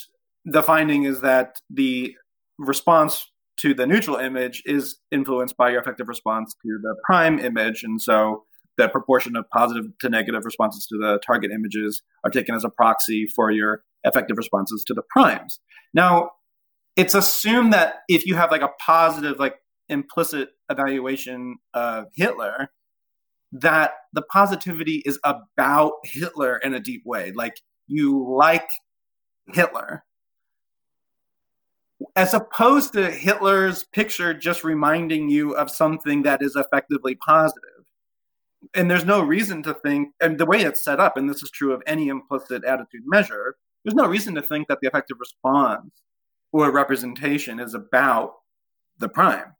the 0.44 0.62
finding 0.62 1.04
is 1.04 1.20
that 1.20 1.56
the 1.68 2.14
response 2.58 3.30
to 3.62 3.74
the 3.74 3.86
neutral 3.86 4.16
image 4.16 4.62
is 4.66 4.98
influenced 5.10 5.56
by 5.56 5.70
your 5.70 5.80
affective 5.80 6.08
response 6.08 6.54
to 6.62 6.78
the 6.82 6.94
prime 7.04 7.38
image. 7.38 7.82
And 7.82 8.00
so 8.00 8.44
the 8.76 8.88
proportion 8.88 9.36
of 9.36 9.48
positive 9.50 9.86
to 10.00 10.08
negative 10.08 10.44
responses 10.44 10.86
to 10.86 10.98
the 10.98 11.20
target 11.24 11.50
images 11.52 12.02
are 12.24 12.30
taken 12.30 12.54
as 12.54 12.64
a 12.64 12.68
proxy 12.68 13.26
for 13.26 13.50
your 13.50 13.82
affective 14.04 14.36
responses 14.36 14.82
to 14.86 14.94
the 14.94 15.02
primes. 15.10 15.60
Now, 15.94 16.30
it's 16.96 17.14
assumed 17.14 17.72
that 17.72 18.00
if 18.08 18.26
you 18.26 18.34
have 18.34 18.50
like 18.50 18.62
a 18.62 18.70
positive, 18.80 19.38
like 19.38 19.54
implicit 19.88 20.50
evaluation 20.68 21.56
of 21.72 22.06
Hitler, 22.14 22.68
that 23.52 23.92
the 24.12 24.22
positivity 24.22 25.02
is 25.04 25.18
about 25.24 25.92
Hitler 26.04 26.56
in 26.56 26.74
a 26.74 26.80
deep 26.80 27.02
way. 27.04 27.32
Like 27.34 27.54
you 27.86 28.26
like 28.36 28.68
Hitler. 29.52 30.04
As 32.16 32.34
opposed 32.34 32.92
to 32.94 33.10
Hitler's 33.10 33.84
picture 33.84 34.34
just 34.34 34.64
reminding 34.64 35.28
you 35.28 35.54
of 35.56 35.70
something 35.70 36.22
that 36.22 36.42
is 36.42 36.56
affectively 36.56 37.18
positive 37.18 37.72
and 38.74 38.90
there's 38.90 39.04
no 39.04 39.20
reason 39.20 39.62
to 39.64 39.74
think, 39.74 40.10
and 40.20 40.38
the 40.38 40.46
way 40.46 40.62
it's 40.62 40.82
set 40.82 41.00
up, 41.00 41.16
and 41.16 41.28
this 41.28 41.42
is 41.42 41.50
true 41.50 41.72
of 41.72 41.82
any 41.86 42.08
implicit 42.08 42.64
attitude 42.64 43.02
measure, 43.06 43.56
there's 43.84 43.94
no 43.94 44.06
reason 44.06 44.34
to 44.36 44.42
think 44.42 44.68
that 44.68 44.78
the 44.80 44.88
affective 44.88 45.18
response 45.18 46.02
or 46.52 46.70
representation 46.70 47.58
is 47.58 47.74
about 47.74 48.34
the 48.98 49.08
prime. 49.08 49.54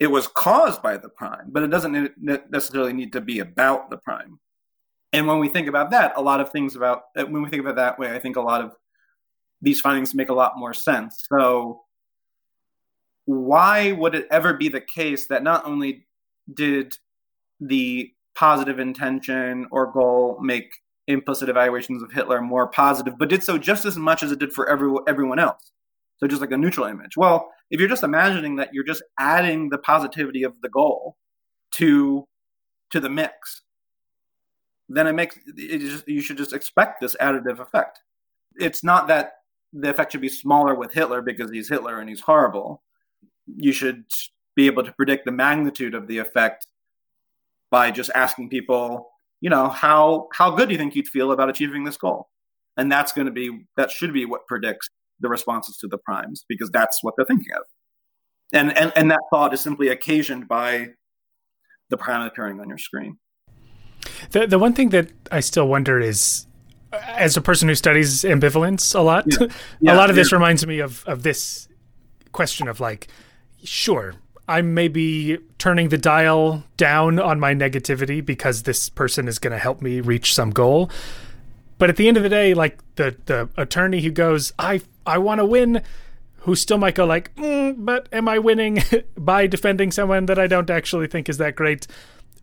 It 0.00 0.08
was 0.08 0.26
caused 0.26 0.82
by 0.82 0.96
the 0.96 1.08
prime, 1.08 1.46
but 1.48 1.62
it 1.62 1.68
doesn't 1.68 2.12
necessarily 2.50 2.92
need 2.92 3.12
to 3.12 3.20
be 3.20 3.38
about 3.40 3.90
the 3.90 3.98
prime. 3.98 4.38
And 5.12 5.26
when 5.26 5.38
we 5.38 5.48
think 5.48 5.68
about 5.68 5.90
that, 5.90 6.12
a 6.16 6.22
lot 6.22 6.40
of 6.40 6.50
things 6.50 6.76
about 6.76 7.04
when 7.14 7.42
we 7.42 7.48
think 7.48 7.62
about 7.62 7.76
that 7.76 7.98
way, 7.98 8.14
I 8.14 8.18
think 8.18 8.36
a 8.36 8.40
lot 8.40 8.62
of 8.62 8.72
these 9.60 9.80
findings 9.80 10.14
make 10.14 10.28
a 10.28 10.34
lot 10.34 10.52
more 10.56 10.74
sense. 10.74 11.24
So, 11.28 11.82
why 13.24 13.92
would 13.92 14.14
it 14.14 14.26
ever 14.30 14.54
be 14.54 14.68
the 14.68 14.80
case 14.80 15.26
that 15.28 15.42
not 15.42 15.66
only 15.66 16.06
did 16.52 16.96
the 17.60 18.10
positive 18.34 18.78
intention 18.78 19.66
or 19.70 19.92
goal 19.92 20.38
make 20.40 20.70
implicit 21.08 21.48
evaluations 21.48 22.02
of 22.02 22.12
Hitler 22.12 22.40
more 22.40 22.68
positive, 22.68 23.18
but 23.18 23.28
did 23.28 23.42
so 23.42 23.58
just 23.58 23.84
as 23.84 23.96
much 23.96 24.22
as 24.22 24.30
it 24.30 24.38
did 24.38 24.52
for 24.52 24.68
every, 24.68 24.94
everyone 25.08 25.38
else. 25.38 25.72
So 26.18 26.26
just 26.26 26.40
like 26.40 26.52
a 26.52 26.56
neutral 26.56 26.86
image. 26.86 27.16
Well, 27.16 27.50
if 27.70 27.80
you're 27.80 27.88
just 27.88 28.02
imagining 28.02 28.56
that 28.56 28.70
you're 28.72 28.84
just 28.84 29.02
adding 29.18 29.68
the 29.70 29.78
positivity 29.78 30.42
of 30.42 30.54
the 30.62 30.68
goal 30.68 31.16
to 31.72 32.26
to 32.90 33.00
the 33.00 33.10
mix, 33.10 33.62
then 34.88 35.06
it 35.06 35.12
makes 35.12 35.38
it 35.56 35.78
just, 35.80 36.08
you 36.08 36.22
should 36.22 36.38
just 36.38 36.52
expect 36.52 37.00
this 37.00 37.14
additive 37.20 37.60
effect. 37.60 38.00
It's 38.56 38.82
not 38.82 39.08
that 39.08 39.32
the 39.72 39.90
effect 39.90 40.12
should 40.12 40.20
be 40.20 40.28
smaller 40.28 40.74
with 40.74 40.92
Hitler 40.92 41.22
because 41.22 41.50
he's 41.50 41.68
Hitler 41.68 42.00
and 42.00 42.08
he's 42.08 42.20
horrible. 42.20 42.82
You 43.46 43.72
should 43.72 44.04
be 44.56 44.66
able 44.66 44.84
to 44.84 44.92
predict 44.92 45.24
the 45.24 45.32
magnitude 45.32 45.94
of 45.94 46.08
the 46.08 46.18
effect 46.18 46.66
by 47.70 47.90
just 47.90 48.10
asking 48.14 48.48
people, 48.48 49.10
you 49.40 49.50
know, 49.50 49.68
how 49.68 50.28
how 50.32 50.50
good 50.50 50.68
do 50.68 50.72
you 50.72 50.78
think 50.78 50.94
you'd 50.94 51.08
feel 51.08 51.32
about 51.32 51.48
achieving 51.48 51.84
this 51.84 51.96
goal? 51.96 52.28
And 52.76 52.90
that's 52.90 53.12
going 53.12 53.26
to 53.26 53.32
be 53.32 53.66
that 53.76 53.90
should 53.90 54.12
be 54.12 54.24
what 54.24 54.46
predicts 54.46 54.88
the 55.20 55.28
responses 55.28 55.76
to 55.78 55.88
the 55.88 55.98
primes 55.98 56.44
because 56.48 56.70
that's 56.70 56.98
what 57.02 57.14
they're 57.16 57.26
thinking 57.26 57.52
of. 57.54 57.62
And 58.52 58.76
and 58.76 58.92
and 58.96 59.10
that 59.10 59.20
thought 59.30 59.54
is 59.54 59.60
simply 59.60 59.88
occasioned 59.88 60.48
by 60.48 60.88
the 61.90 61.96
prime 61.96 62.22
appearing 62.22 62.60
on 62.60 62.68
your 62.68 62.78
screen. 62.78 63.18
The 64.30 64.46
the 64.46 64.58
one 64.58 64.72
thing 64.72 64.88
that 64.90 65.12
I 65.30 65.40
still 65.40 65.68
wonder 65.68 66.00
is 66.00 66.47
as 66.92 67.36
a 67.36 67.40
person 67.40 67.68
who 67.68 67.74
studies 67.74 68.22
ambivalence 68.22 68.94
a 68.94 69.00
lot, 69.00 69.24
yeah. 69.28 69.46
Yeah, 69.80 69.94
a 69.94 69.96
lot 69.96 70.10
of 70.10 70.16
this 70.16 70.32
reminds 70.32 70.66
me 70.66 70.80
of 70.80 71.04
of 71.06 71.22
this 71.22 71.68
question 72.32 72.68
of 72.68 72.80
like, 72.80 73.08
sure, 73.64 74.14
I'm 74.48 74.74
maybe 74.74 75.38
turning 75.58 75.90
the 75.90 75.98
dial 75.98 76.64
down 76.76 77.18
on 77.18 77.38
my 77.38 77.54
negativity 77.54 78.24
because 78.24 78.62
this 78.62 78.88
person 78.88 79.28
is 79.28 79.38
going 79.38 79.52
to 79.52 79.58
help 79.58 79.82
me 79.82 80.00
reach 80.00 80.34
some 80.34 80.50
goal. 80.50 80.90
But 81.76 81.90
at 81.90 81.96
the 81.96 82.08
end 82.08 82.16
of 82.16 82.22
the 82.22 82.28
day, 82.28 82.54
like 82.54 82.78
the 82.96 83.16
the 83.26 83.48
attorney 83.56 84.00
who 84.00 84.10
goes, 84.10 84.52
I 84.58 84.80
I 85.06 85.18
want 85.18 85.38
to 85.40 85.44
win, 85.44 85.82
who 86.38 86.54
still 86.54 86.78
might 86.78 86.94
go 86.94 87.04
like, 87.04 87.34
mm, 87.36 87.74
but 87.78 88.08
am 88.12 88.28
I 88.28 88.38
winning 88.38 88.82
by 89.16 89.46
defending 89.46 89.92
someone 89.92 90.26
that 90.26 90.38
I 90.38 90.46
don't 90.46 90.70
actually 90.70 91.06
think 91.06 91.28
is 91.28 91.38
that 91.38 91.54
great? 91.54 91.86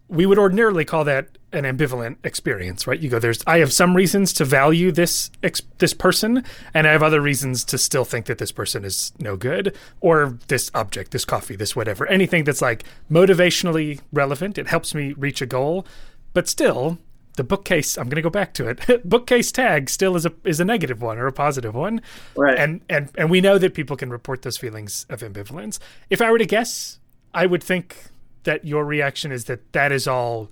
We 0.07 0.25
would 0.25 0.37
ordinarily 0.37 0.85
call 0.85 1.03
that 1.05 1.37
an 1.51 1.63
ambivalent 1.63 2.17
experience, 2.23 2.85
right? 2.85 2.99
You 2.99 3.09
go, 3.09 3.17
there's, 3.17 3.41
I 3.47 3.59
have 3.59 3.73
some 3.73 3.95
reasons 3.95 4.33
to 4.33 4.45
value 4.45 4.91
this 4.91 5.31
ex- 5.41 5.61
this 5.77 5.93
person, 5.93 6.43
and 6.73 6.87
I 6.87 6.91
have 6.91 7.01
other 7.01 7.21
reasons 7.21 7.63
to 7.65 7.77
still 7.77 8.05
think 8.05 8.25
that 8.25 8.37
this 8.37 8.51
person 8.51 8.83
is 8.83 9.13
no 9.19 9.35
good, 9.35 9.75
or 10.01 10.37
this 10.47 10.69
object, 10.75 11.11
this 11.11 11.25
coffee, 11.25 11.55
this 11.55 11.75
whatever, 11.75 12.05
anything 12.07 12.43
that's 12.43 12.61
like 12.61 12.83
motivationally 13.09 14.01
relevant. 14.11 14.57
It 14.57 14.67
helps 14.67 14.93
me 14.93 15.13
reach 15.13 15.41
a 15.41 15.45
goal, 15.45 15.87
but 16.33 16.47
still, 16.47 16.99
the 17.35 17.43
bookcase. 17.43 17.97
I'm 17.97 18.05
going 18.05 18.17
to 18.17 18.21
go 18.21 18.29
back 18.29 18.53
to 18.55 18.67
it. 18.69 19.09
bookcase 19.09 19.51
tag 19.51 19.89
still 19.89 20.15
is 20.15 20.25
a 20.25 20.33
is 20.43 20.59
a 20.59 20.65
negative 20.65 21.01
one 21.01 21.17
or 21.17 21.27
a 21.27 21.33
positive 21.33 21.73
one, 21.73 22.01
right? 22.35 22.57
And 22.57 22.81
and 22.89 23.09
and 23.17 23.29
we 23.29 23.41
know 23.41 23.57
that 23.57 23.73
people 23.73 23.95
can 23.95 24.09
report 24.09 24.43
those 24.43 24.57
feelings 24.57 25.05
of 25.09 25.21
ambivalence. 25.21 25.79
If 26.09 26.21
I 26.21 26.31
were 26.31 26.37
to 26.37 26.45
guess, 26.45 26.99
I 27.33 27.45
would 27.45 27.63
think 27.63 27.97
that 28.45 28.65
your 28.65 28.85
reaction 28.85 29.31
is 29.31 29.45
that 29.45 29.73
that 29.73 29.91
is 29.91 30.07
all 30.07 30.51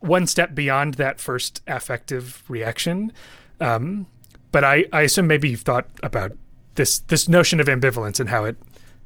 one 0.00 0.26
step 0.26 0.54
beyond 0.54 0.94
that 0.94 1.20
first 1.20 1.62
affective 1.66 2.42
reaction. 2.48 3.12
Um, 3.60 4.06
but 4.50 4.64
I, 4.64 4.86
I 4.92 5.02
assume 5.02 5.26
maybe 5.26 5.50
you've 5.50 5.60
thought 5.62 5.88
about 6.02 6.32
this 6.74 7.00
this 7.00 7.28
notion 7.28 7.60
of 7.60 7.66
ambivalence 7.66 8.18
and 8.18 8.28
how 8.28 8.44
it 8.44 8.56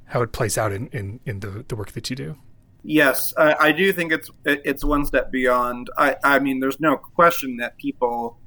how 0.07 0.23
it 0.23 0.33
plays 0.33 0.57
out 0.57 0.73
in, 0.73 0.87
in, 0.89 1.21
in 1.27 1.41
the, 1.41 1.65
the 1.67 1.75
work 1.75 1.93
that 1.93 2.09
you 2.11 2.17
do. 2.17 2.37
Yes, 2.83 3.35
I, 3.37 3.55
I 3.59 3.73
do 3.73 3.93
think 3.93 4.13
it's 4.13 4.31
it's 4.45 4.85
one 4.85 5.05
step 5.05 5.33
beyond. 5.33 5.91
I, 5.99 6.17
I 6.23 6.39
mean, 6.39 6.61
there's 6.61 6.79
no 6.79 6.97
question 6.97 7.57
that 7.57 7.77
people 7.77 8.39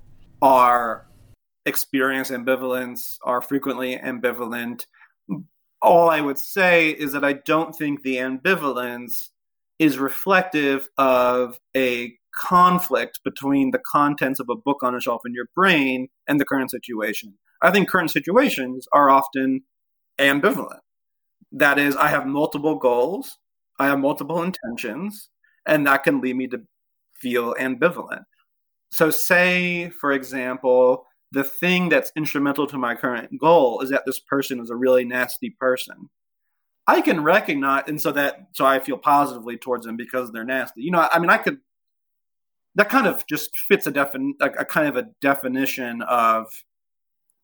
are 0.42 1.06
experience 1.66 2.32
ambivalence, 2.32 3.18
are 3.24 3.42
frequently 3.42 3.98
ambivalent, 3.98 4.86
all 5.82 6.10
I 6.10 6.22
would 6.22 6.40
say 6.40 6.90
is 6.90 7.14
that 7.14 7.24
I 7.24 7.34
don't 7.34 7.76
think 7.76 8.02
the 8.02 8.18
ambivalence 8.18 9.30
is 9.78 9.98
reflective 9.98 10.90
of 10.98 11.58
a 11.76 12.14
conflict 12.36 13.22
between 13.24 13.72
the 13.72 13.80
contents 13.92 14.40
of 14.40 14.48
a 14.50 14.56
book 14.56 14.84
on 14.84 14.96
a 14.96 15.02
shelf 15.02 15.22
in 15.26 15.34
your 15.34 15.48
brain 15.56 16.08
and 16.28 16.40
the 16.40 16.46
current 16.46 16.72
situation. 16.72 17.34
I 17.62 17.72
think 17.72 17.90
current 17.90 18.12
situations 18.12 18.88
are 18.94 19.10
often 19.10 19.62
ambivalent. 20.20 20.80
That 21.52 21.80
is, 21.80 21.96
I 21.96 22.08
have 22.10 22.26
multiple 22.26 22.76
goals, 22.76 23.38
I 23.80 23.88
have 23.88 24.00
multiple 24.00 24.44
intentions, 24.44 25.30
and 25.66 25.88
that 25.88 26.04
can 26.04 26.22
lead 26.22 26.36
me 26.36 26.48
to 26.48 26.62
feel 27.20 27.56
ambivalent. 27.56 28.24
So, 28.92 29.10
say, 29.12 29.90
for 29.90 30.12
example, 30.12 31.06
the 31.32 31.44
thing 31.44 31.90
that's 31.90 32.12
instrumental 32.16 32.68
to 32.68 32.78
my 32.78 32.96
current 32.96 33.40
goal 33.40 33.82
is 33.82 33.90
that 33.90 34.06
this 34.06 34.20
person 34.20 34.60
is 34.60 34.70
a 34.70 34.76
really 34.76 35.06
nasty 35.06 35.52
person. 35.52 36.10
I 36.88 37.02
can 37.02 37.22
recognize, 37.22 37.84
and 37.88 38.02
so 38.02 38.12
that 38.14 38.48
so 38.54 38.66
I 38.66 38.80
feel 38.80 38.98
positively 38.98 39.58
towards 39.58 39.86
them 39.86 39.96
because 39.96 40.32
they're 40.32 40.44
nasty. 40.44 40.82
You 40.82 40.92
know, 40.92 41.08
I 41.12 41.20
mean, 41.20 41.30
I 41.30 41.38
could. 41.38 41.60
That 42.76 42.90
kind 42.90 43.08
of 43.08 43.26
just 43.28 43.56
fits 43.58 43.86
a 43.88 43.92
defin 43.92 44.32
a, 44.42 44.46
a 44.46 44.66
kind 44.66 44.88
of 44.88 44.96
a 44.96 45.08
definition 45.22 46.02
of 46.04 46.48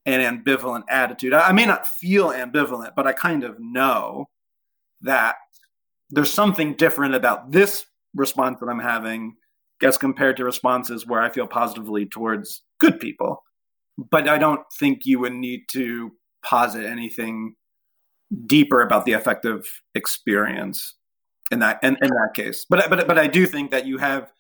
an 0.06 0.22
ambivalent 0.22 0.84
attitude. 0.90 1.34
I, 1.34 1.50
I 1.50 1.52
may 1.52 1.66
not 1.66 1.86
feel 1.86 2.30
ambivalent, 2.30 2.96
but 2.96 3.06
I 3.06 3.14
kind 3.14 3.44
of 3.44 3.60
know 3.60 4.30
that 5.02 5.36
there's 6.10 6.32
something 6.32 6.74
different 6.74 7.14
about 7.14 7.52
this 7.52 7.86
response 8.16 8.60
that 8.62 8.68
I'm 8.68 8.80
having 8.80 9.36
as 9.84 9.98
compared 9.98 10.38
to 10.38 10.46
responses 10.46 11.06
where 11.06 11.22
I 11.22 11.30
feel 11.30 11.48
positively 11.48 12.06
towards 12.06 12.64
good 12.80 13.00
people 13.00 13.44
but 13.98 14.28
I 14.28 14.38
don't 14.38 14.62
think 14.78 15.06
you 15.06 15.20
would 15.20 15.34
need 15.34 15.62
to 15.72 16.12
posit 16.44 16.86
anything 16.86 17.56
deeper 18.46 18.82
about 18.82 19.06
the 19.06 19.14
affective 19.14 19.66
experience 19.94 20.96
in 21.52 21.60
that 21.60 21.80
in, 21.84 21.98
in 22.02 22.10
that 22.10 22.32
case. 22.34 22.66
But 22.70 22.90
but 22.90 23.08
but 23.08 23.20
I 23.20 23.28
do 23.28 23.46
think 23.46 23.72
that 23.72 23.86
you 23.86 23.98
have 23.98 24.32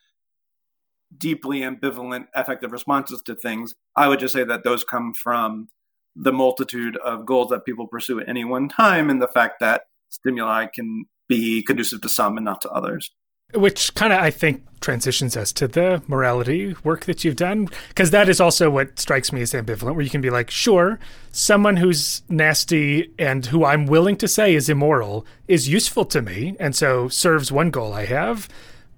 deeply 1.17 1.61
ambivalent 1.61 2.27
affective 2.33 2.71
responses 2.71 3.21
to 3.25 3.35
things. 3.35 3.75
I 3.95 4.07
would 4.07 4.19
just 4.19 4.33
say 4.33 4.43
that 4.43 4.63
those 4.63 4.83
come 4.83 5.13
from 5.13 5.69
the 6.15 6.33
multitude 6.33 6.97
of 6.97 7.25
goals 7.25 7.49
that 7.49 7.65
people 7.65 7.87
pursue 7.87 8.19
at 8.19 8.29
any 8.29 8.45
one 8.45 8.69
time 8.69 9.09
and 9.09 9.21
the 9.21 9.27
fact 9.27 9.59
that 9.59 9.83
stimuli 10.09 10.65
can 10.73 11.05
be 11.27 11.61
conducive 11.63 12.01
to 12.01 12.09
some 12.09 12.37
and 12.37 12.45
not 12.45 12.61
to 12.61 12.69
others 12.69 13.11
which 13.55 13.93
kind 13.95 14.13
of 14.13 14.19
I 14.19 14.31
think 14.31 14.63
transitions 14.81 15.35
us 15.35 15.51
to 15.51 15.67
the 15.67 16.03
morality 16.07 16.75
work 16.83 17.05
that 17.05 17.23
you've 17.23 17.35
done 17.35 17.67
because 17.89 18.11
that 18.11 18.29
is 18.29 18.39
also 18.39 18.69
what 18.69 18.99
strikes 18.99 19.31
me 19.31 19.41
as 19.41 19.51
ambivalent 19.51 19.95
where 19.95 20.03
you 20.03 20.11
can 20.11 20.21
be 20.21 20.29
like 20.29 20.51
sure 20.51 20.99
someone 21.31 21.77
who's 21.77 22.21
nasty 22.29 23.11
and 23.17 23.47
who 23.47 23.65
I'm 23.65 23.87
willing 23.87 24.15
to 24.17 24.27
say 24.27 24.53
is 24.53 24.69
immoral 24.69 25.25
is 25.47 25.67
useful 25.67 26.05
to 26.05 26.21
me 26.21 26.55
and 26.59 26.75
so 26.75 27.07
serves 27.07 27.51
one 27.51 27.71
goal 27.71 27.93
I 27.93 28.05
have 28.05 28.47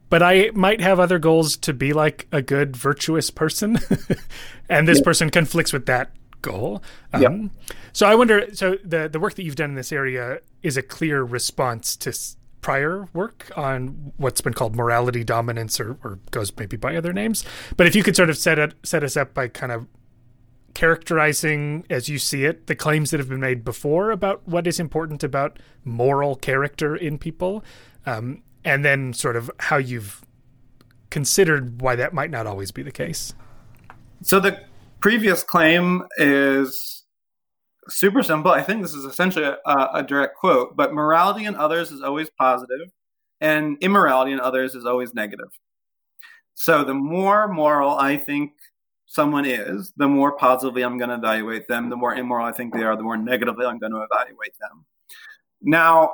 but 0.10 0.22
I 0.22 0.52
might 0.54 0.82
have 0.82 1.00
other 1.00 1.20
goals 1.20 1.56
to 1.58 1.74
be 1.74 1.94
like 1.94 2.28
a 2.34 2.42
good 2.42 2.76
virtuous 2.76 3.30
person 3.30 3.80
and 4.70 4.88
this 4.90 4.98
yeah. 4.98 5.04
person 5.06 5.30
conflicts 5.30 5.72
with 5.72 5.86
that 5.86 6.12
goal 6.42 6.84
um, 7.14 7.22
yeah. 7.22 7.76
so 7.94 8.08
I 8.08 8.16
wonder 8.16 8.54
so 8.54 8.78
the 8.84 9.08
the 9.08 9.22
work 9.22 9.36
that 9.36 9.44
you've 9.44 9.56
done 9.56 9.70
in 9.70 9.76
this 9.76 9.94
area 9.94 10.40
is 10.64 10.76
a 10.76 10.82
clear 10.82 11.24
response 11.24 11.96
to 11.96 12.12
prior 12.68 13.08
work 13.14 13.50
on 13.56 14.12
what's 14.18 14.42
been 14.42 14.54
called 14.54 14.76
morality 14.76 15.24
dominance 15.24 15.80
or, 15.80 15.98
or 16.04 16.20
goes 16.32 16.52
maybe 16.58 16.76
by 16.76 16.98
other 16.98 17.14
names. 17.14 17.46
But 17.78 17.88
if 17.88 17.96
you 17.96 18.04
could 18.04 18.14
sort 18.14 18.30
of 18.30 18.38
set 18.38 18.60
it 18.60 18.74
set 18.84 19.06
us 19.06 19.16
up 19.16 19.34
by 19.34 19.48
kind 19.48 19.72
of 19.72 19.88
characterizing 20.74 21.86
as 21.90 22.10
you 22.10 22.20
see 22.20 22.44
it 22.44 22.68
the 22.68 22.76
claims 22.76 23.12
that 23.12 23.22
have 23.22 23.30
been 23.30 23.40
made 23.40 23.64
before 23.64 24.12
about 24.12 24.46
what 24.46 24.68
is 24.68 24.82
important 24.82 25.24
about 25.24 25.60
moral 25.86 26.36
character 26.36 26.94
in 26.94 27.18
people 27.18 27.64
um, 28.06 28.44
and 28.66 28.84
then 28.84 29.14
sort 29.14 29.38
of 29.38 29.50
how 29.60 29.78
you've 29.78 30.22
considered 31.10 31.82
why 31.82 31.96
that 31.96 32.14
might 32.14 32.30
not 32.30 32.46
always 32.46 32.74
be 32.74 32.84
the 32.84 32.92
case 32.92 33.34
so 34.22 34.42
the 34.42 34.60
previous 35.00 35.42
claim 35.42 36.04
is 36.18 36.97
super 37.90 38.24
simple. 38.24 38.52
I 38.52 38.62
think 38.62 38.82
this 38.82 38.94
is 38.94 39.06
essentially 39.06 39.46
a, 39.46 39.90
a, 39.94 40.04
direct 40.04 40.36
quote, 40.36 40.76
but 40.76 40.94
morality 40.94 41.46
in 41.46 41.56
others 41.56 41.92
is 41.92 42.02
always 42.02 42.30
positive, 42.30 42.92
and 43.42 43.78
immorality 43.82 44.32
in 44.32 44.40
others 44.40 44.76
is 44.76 44.86
always 44.86 45.14
negative. 45.14 45.50
So 46.56 46.84
the 46.84 46.94
more 46.94 47.48
moral 47.48 47.92
I 47.92 48.18
think 48.18 48.52
someone 49.06 49.46
is, 49.46 49.94
the 49.98 50.08
more 50.08 50.36
positively 50.36 50.84
I'm 50.84 50.98
going 50.98 51.10
to 51.10 51.16
evaluate 51.16 51.68
them. 51.68 51.90
The 51.90 51.96
more 51.96 52.16
immoral 52.16 52.46
I 52.46 52.52
think 52.52 52.74
they 52.74 52.84
are, 52.84 52.96
the 52.96 53.04
more 53.04 53.18
negatively 53.18 53.66
I'm 53.66 53.80
going 53.80 53.94
to 53.94 54.06
evaluate 54.12 54.54
them. 54.60 54.86
Now, 55.62 56.14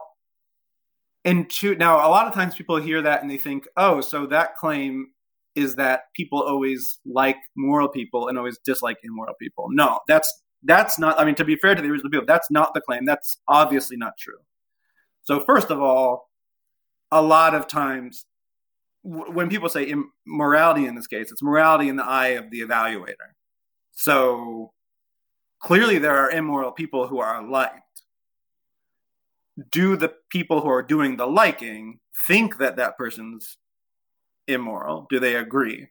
in 1.23 1.47
two, 1.49 1.75
now 1.75 1.97
a 1.97 2.09
lot 2.09 2.27
of 2.27 2.33
times 2.33 2.55
people 2.55 2.77
hear 2.77 3.01
that 3.01 3.21
and 3.21 3.31
they 3.31 3.37
think, 3.37 3.65
oh, 3.77 4.01
so 4.01 4.25
that 4.27 4.57
claim 4.57 5.07
is 5.55 5.75
that 5.75 6.01
people 6.15 6.41
always 6.41 6.99
like 7.05 7.37
moral 7.55 7.87
people 7.87 8.27
and 8.27 8.37
always 8.37 8.57
dislike 8.65 8.97
immoral 9.03 9.35
people. 9.39 9.67
No, 9.69 9.99
that's 10.07 10.42
that's 10.63 10.97
not, 10.97 11.19
I 11.19 11.25
mean, 11.25 11.35
to 11.35 11.45
be 11.45 11.55
fair 11.55 11.75
to 11.75 11.81
the 11.81 11.89
original 11.89 12.09
people, 12.09 12.25
that's 12.25 12.49
not 12.51 12.73
the 12.73 12.81
claim. 12.81 13.05
That's 13.05 13.39
obviously 13.47 13.97
not 13.97 14.17
true. 14.17 14.39
So, 15.23 15.39
first 15.41 15.71
of 15.71 15.81
all, 15.81 16.29
a 17.11 17.21
lot 17.21 17.53
of 17.53 17.67
times 17.67 18.25
when 19.03 19.49
people 19.49 19.69
say 19.69 19.93
morality 20.25 20.85
in 20.85 20.95
this 20.95 21.07
case, 21.07 21.31
it's 21.31 21.43
morality 21.43 21.89
in 21.89 21.97
the 21.97 22.05
eye 22.05 22.29
of 22.29 22.49
the 22.49 22.61
evaluator. 22.61 23.33
So, 23.91 24.71
clearly 25.59 25.97
there 25.97 26.17
are 26.17 26.31
immoral 26.31 26.71
people 26.71 27.07
who 27.07 27.19
are 27.19 27.45
liked. 27.45 27.79
Do 29.71 29.95
the 29.95 30.13
people 30.29 30.61
who 30.61 30.69
are 30.69 30.81
doing 30.81 31.15
the 31.15 31.27
liking 31.27 31.99
think 32.27 32.57
that 32.57 32.77
that 32.77 32.97
person's 32.97 33.57
immoral? 34.47 35.05
Do 35.09 35.19
they 35.19 35.35
agree? 35.35 35.89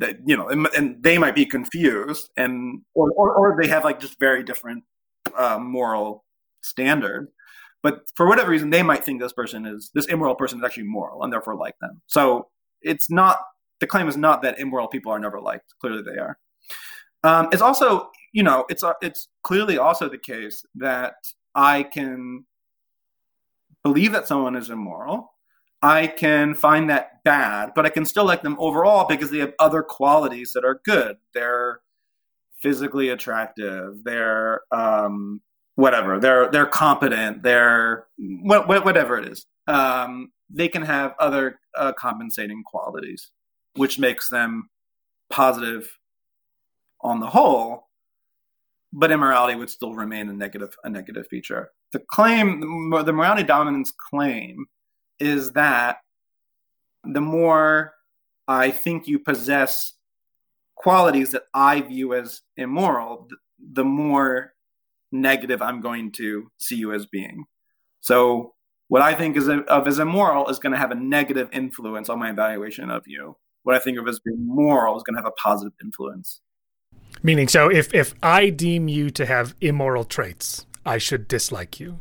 That 0.00 0.16
you 0.26 0.36
know 0.36 0.48
and, 0.48 0.66
and, 0.76 1.02
they 1.02 1.18
might 1.18 1.34
be 1.34 1.46
confused 1.46 2.30
and 2.36 2.80
or, 2.94 3.12
or, 3.12 3.34
or 3.34 3.58
they 3.60 3.68
have 3.68 3.84
like 3.84 4.00
just 4.00 4.18
very 4.18 4.42
different 4.42 4.82
uh, 5.36 5.58
moral 5.58 6.24
standard. 6.62 7.28
But 7.82 8.02
for 8.14 8.26
whatever 8.26 8.50
reason 8.50 8.70
they 8.70 8.82
might 8.82 9.04
think 9.04 9.20
this 9.20 9.32
person 9.32 9.64
is 9.64 9.90
this 9.94 10.06
immoral 10.06 10.34
person 10.34 10.58
is 10.58 10.64
actually 10.64 10.84
moral 10.84 11.22
and 11.22 11.32
therefore 11.32 11.56
like 11.56 11.78
them. 11.80 12.02
So 12.06 12.48
it's 12.82 13.10
not 13.10 13.38
the 13.80 13.86
claim 13.86 14.08
is 14.08 14.16
not 14.16 14.42
that 14.42 14.58
immoral 14.58 14.88
people 14.88 15.12
are 15.12 15.18
never 15.18 15.40
liked. 15.40 15.74
Clearly 15.80 16.02
they 16.02 16.18
are. 16.18 16.38
Um, 17.22 17.48
it's 17.52 17.62
also 17.62 18.10
you 18.32 18.42
know 18.42 18.64
it's 18.68 18.82
uh, 18.82 18.94
it's 19.00 19.28
clearly 19.42 19.78
also 19.78 20.08
the 20.08 20.18
case 20.18 20.64
that 20.76 21.14
i 21.54 21.82
can 21.82 22.44
believe 23.82 24.12
that 24.12 24.28
someone 24.28 24.56
is 24.56 24.70
immoral. 24.70 25.32
I 25.82 26.06
can 26.06 26.54
find 26.54 26.90
that 26.90 27.09
bad, 27.24 27.72
but 27.74 27.86
I 27.86 27.90
can 27.90 28.04
still 28.04 28.24
like 28.24 28.42
them 28.42 28.56
overall 28.58 29.06
because 29.08 29.30
they 29.30 29.38
have 29.38 29.54
other 29.58 29.82
qualities 29.82 30.52
that 30.54 30.64
are 30.64 30.80
good. 30.84 31.16
They're 31.34 31.80
physically 32.60 33.08
attractive. 33.08 34.04
They're 34.04 34.62
um, 34.70 35.40
whatever. 35.74 36.18
They're 36.20 36.50
they're 36.50 36.66
competent. 36.66 37.42
They're 37.42 38.06
what, 38.18 38.68
whatever 38.68 39.18
it 39.18 39.28
is. 39.28 39.46
Um, 39.66 40.32
they 40.48 40.68
can 40.68 40.82
have 40.82 41.14
other 41.18 41.58
uh, 41.76 41.92
compensating 41.92 42.62
qualities, 42.64 43.30
which 43.76 43.98
makes 43.98 44.28
them 44.28 44.68
positive 45.30 45.88
on 47.00 47.20
the 47.20 47.28
whole. 47.28 47.88
But 48.92 49.12
immorality 49.12 49.54
would 49.54 49.70
still 49.70 49.94
remain 49.94 50.28
a 50.28 50.32
negative 50.32 50.76
a 50.84 50.90
negative 50.90 51.26
feature. 51.28 51.70
The 51.92 52.00
claim, 52.10 52.90
the 52.90 53.12
morality 53.12 53.44
dominance 53.44 53.92
claim 53.92 54.66
is 55.20 55.52
that 55.52 55.98
the 57.04 57.20
more 57.20 57.94
I 58.48 58.70
think 58.70 59.06
you 59.06 59.18
possess 59.18 59.94
qualities 60.76 61.32
that 61.32 61.44
I 61.54 61.80
view 61.82 62.14
as 62.14 62.42
immoral, 62.56 63.28
the 63.58 63.84
more 63.84 64.54
negative 65.12 65.62
I'm 65.62 65.80
going 65.80 66.12
to 66.12 66.50
see 66.58 66.76
you 66.76 66.92
as 66.92 67.06
being. 67.06 67.44
So, 68.00 68.54
what 68.88 69.02
I 69.02 69.14
think 69.14 69.36
is 69.36 69.48
of 69.48 69.86
as 69.86 69.98
immoral 69.98 70.48
is 70.48 70.58
going 70.58 70.72
to 70.72 70.78
have 70.78 70.90
a 70.90 70.96
negative 70.96 71.48
influence 71.52 72.08
on 72.08 72.18
my 72.18 72.30
evaluation 72.30 72.90
of 72.90 73.04
you. 73.06 73.36
What 73.62 73.76
I 73.76 73.78
think 73.78 73.98
of 73.98 74.08
as 74.08 74.18
being 74.18 74.44
moral 74.44 74.96
is 74.96 75.04
going 75.04 75.14
to 75.14 75.22
have 75.22 75.30
a 75.30 75.40
positive 75.40 75.74
influence. 75.82 76.40
Meaning, 77.22 77.48
so 77.48 77.70
if 77.70 77.94
if 77.94 78.14
I 78.22 78.50
deem 78.50 78.88
you 78.88 79.10
to 79.10 79.26
have 79.26 79.54
immoral 79.60 80.04
traits, 80.04 80.66
I 80.84 80.98
should 80.98 81.28
dislike 81.28 81.78
you? 81.78 82.00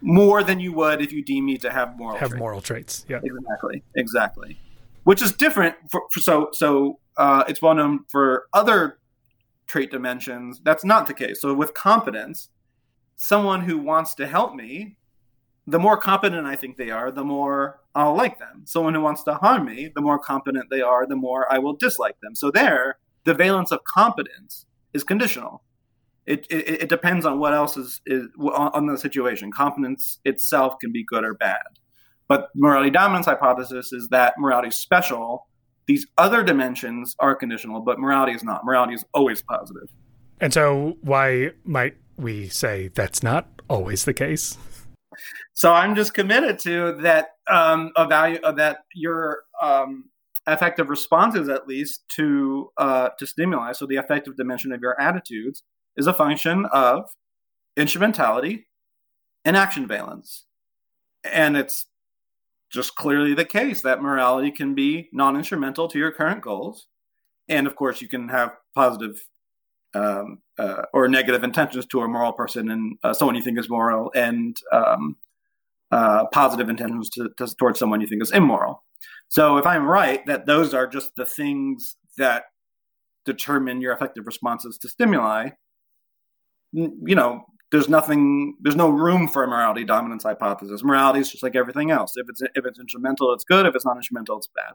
More 0.00 0.42
than 0.42 0.60
you 0.60 0.72
would 0.72 1.02
if 1.02 1.12
you 1.12 1.22
deem 1.24 1.46
me 1.46 1.58
to 1.58 1.70
have 1.70 1.96
moral 1.96 2.18
have 2.18 2.30
traits. 2.30 2.38
moral 2.38 2.60
traits. 2.60 3.06
Yeah, 3.08 3.20
exactly, 3.22 3.82
exactly. 3.94 4.58
Which 5.04 5.22
is 5.22 5.32
different. 5.32 5.76
For, 5.90 6.02
for 6.12 6.20
so 6.20 6.48
so 6.52 6.98
uh, 7.16 7.44
it's 7.48 7.60
well 7.60 7.74
known 7.74 8.04
for 8.08 8.46
other 8.52 8.98
trait 9.66 9.90
dimensions. 9.90 10.60
That's 10.64 10.84
not 10.84 11.06
the 11.06 11.14
case. 11.14 11.40
So 11.40 11.54
with 11.54 11.74
competence, 11.74 12.48
someone 13.16 13.62
who 13.62 13.78
wants 13.78 14.14
to 14.14 14.26
help 14.26 14.54
me, 14.54 14.96
the 15.66 15.78
more 15.78 15.96
competent 15.96 16.46
I 16.46 16.56
think 16.56 16.76
they 16.76 16.90
are, 16.90 17.10
the 17.10 17.24
more 17.24 17.80
I'll 17.94 18.16
like 18.16 18.38
them. 18.38 18.62
Someone 18.64 18.94
who 18.94 19.00
wants 19.00 19.22
to 19.24 19.34
harm 19.34 19.66
me, 19.66 19.90
the 19.94 20.00
more 20.00 20.18
competent 20.18 20.66
they 20.70 20.80
are, 20.80 21.06
the 21.06 21.16
more 21.16 21.52
I 21.52 21.58
will 21.58 21.74
dislike 21.74 22.16
them. 22.22 22.34
So 22.34 22.50
there, 22.50 22.98
the 23.24 23.34
valence 23.34 23.70
of 23.70 23.80
competence 23.84 24.66
is 24.92 25.04
conditional. 25.04 25.62
It, 26.30 26.46
it, 26.48 26.82
it 26.82 26.88
depends 26.88 27.26
on 27.26 27.40
what 27.40 27.52
else 27.52 27.76
is, 27.76 28.00
is 28.06 28.28
on 28.38 28.86
the 28.86 28.96
situation. 28.96 29.50
Competence 29.50 30.18
itself 30.24 30.78
can 30.80 30.92
be 30.92 31.04
good 31.04 31.24
or 31.24 31.34
bad. 31.34 31.58
But 32.28 32.50
morality 32.54 32.90
dominance 32.90 33.26
hypothesis 33.26 33.92
is 33.92 34.08
that 34.10 34.34
morality 34.38 34.68
is 34.68 34.76
special. 34.76 35.48
These 35.86 36.06
other 36.16 36.44
dimensions 36.44 37.16
are 37.18 37.34
conditional, 37.34 37.80
but 37.80 37.98
morality 37.98 38.32
is 38.32 38.44
not. 38.44 38.64
Morality 38.64 38.94
is 38.94 39.04
always 39.12 39.42
positive. 39.42 39.88
And 40.40 40.54
so, 40.54 40.96
why 41.00 41.50
might 41.64 41.96
we 42.16 42.48
say 42.48 42.88
that's 42.94 43.22
not 43.22 43.48
always 43.68 44.04
the 44.04 44.14
case? 44.14 44.56
So 45.52 45.72
I'm 45.72 45.96
just 45.96 46.14
committed 46.14 46.60
to 46.60 46.96
that 47.02 47.30
um, 47.50 47.90
a 47.96 48.06
value 48.06 48.38
of 48.44 48.56
that 48.56 48.84
your 48.94 49.42
um, 49.60 50.04
affective 50.46 50.88
responses, 50.88 51.48
at 51.48 51.66
least 51.66 52.08
to 52.10 52.70
uh, 52.76 53.08
to 53.18 53.26
stimuli. 53.26 53.72
So 53.72 53.86
the 53.86 53.96
affective 53.96 54.36
dimension 54.36 54.72
of 54.72 54.80
your 54.80 54.98
attitudes 55.00 55.62
is 56.00 56.06
a 56.06 56.14
function 56.14 56.66
of 56.72 57.10
instrumentality 57.76 58.66
and 59.44 59.56
action 59.56 59.86
valence, 59.86 60.46
and 61.24 61.56
it's 61.56 61.86
just 62.70 62.94
clearly 62.94 63.34
the 63.34 63.44
case 63.44 63.82
that 63.82 64.02
morality 64.02 64.50
can 64.50 64.74
be 64.74 65.08
non-instrumental 65.12 65.88
to 65.88 65.98
your 65.98 66.12
current 66.12 66.40
goals, 66.40 66.86
and 67.48 67.66
of 67.66 67.76
course 67.76 68.00
you 68.02 68.08
can 68.08 68.28
have 68.28 68.50
positive 68.74 69.16
um, 69.92 70.38
uh, 70.58 70.82
or 70.92 71.08
negative 71.08 71.42
intentions 71.44 71.84
to 71.86 72.00
a 72.00 72.08
moral 72.08 72.32
person 72.32 72.70
and 72.70 72.96
uh, 73.02 73.12
someone 73.12 73.34
you 73.34 73.42
think 73.42 73.58
is 73.58 73.68
moral, 73.68 74.10
and 74.14 74.56
um, 74.72 75.16
uh, 75.90 76.26
positive 76.32 76.68
intentions 76.70 77.10
to, 77.10 77.28
to, 77.36 77.46
towards 77.56 77.78
someone 77.78 78.00
you 78.00 78.06
think 78.06 78.22
is 78.22 78.32
immoral. 78.32 78.82
So 79.28 79.58
if 79.58 79.66
I'm 79.66 79.84
right 79.84 80.24
that 80.26 80.46
those 80.46 80.74
are 80.74 80.86
just 80.86 81.10
the 81.16 81.26
things 81.26 81.96
that 82.18 82.44
determine 83.24 83.80
your 83.80 83.92
affective 83.92 84.26
responses 84.26 84.78
to 84.78 84.88
stimuli, 84.88 85.50
you 86.72 87.14
know, 87.14 87.44
there's 87.72 87.88
nothing, 87.88 88.56
there's 88.60 88.76
no 88.76 88.90
room 88.90 89.28
for 89.28 89.44
a 89.44 89.46
morality 89.46 89.84
dominance 89.84 90.24
hypothesis. 90.24 90.82
Morality 90.82 91.20
is 91.20 91.30
just 91.30 91.42
like 91.42 91.54
everything 91.54 91.90
else. 91.90 92.16
If 92.16 92.28
it's 92.28 92.42
if 92.42 92.66
it's 92.66 92.78
instrumental, 92.78 93.32
it's 93.32 93.44
good. 93.44 93.66
If 93.66 93.74
it's 93.74 93.84
not 93.84 93.96
instrumental, 93.96 94.38
it's 94.38 94.48
bad. 94.48 94.74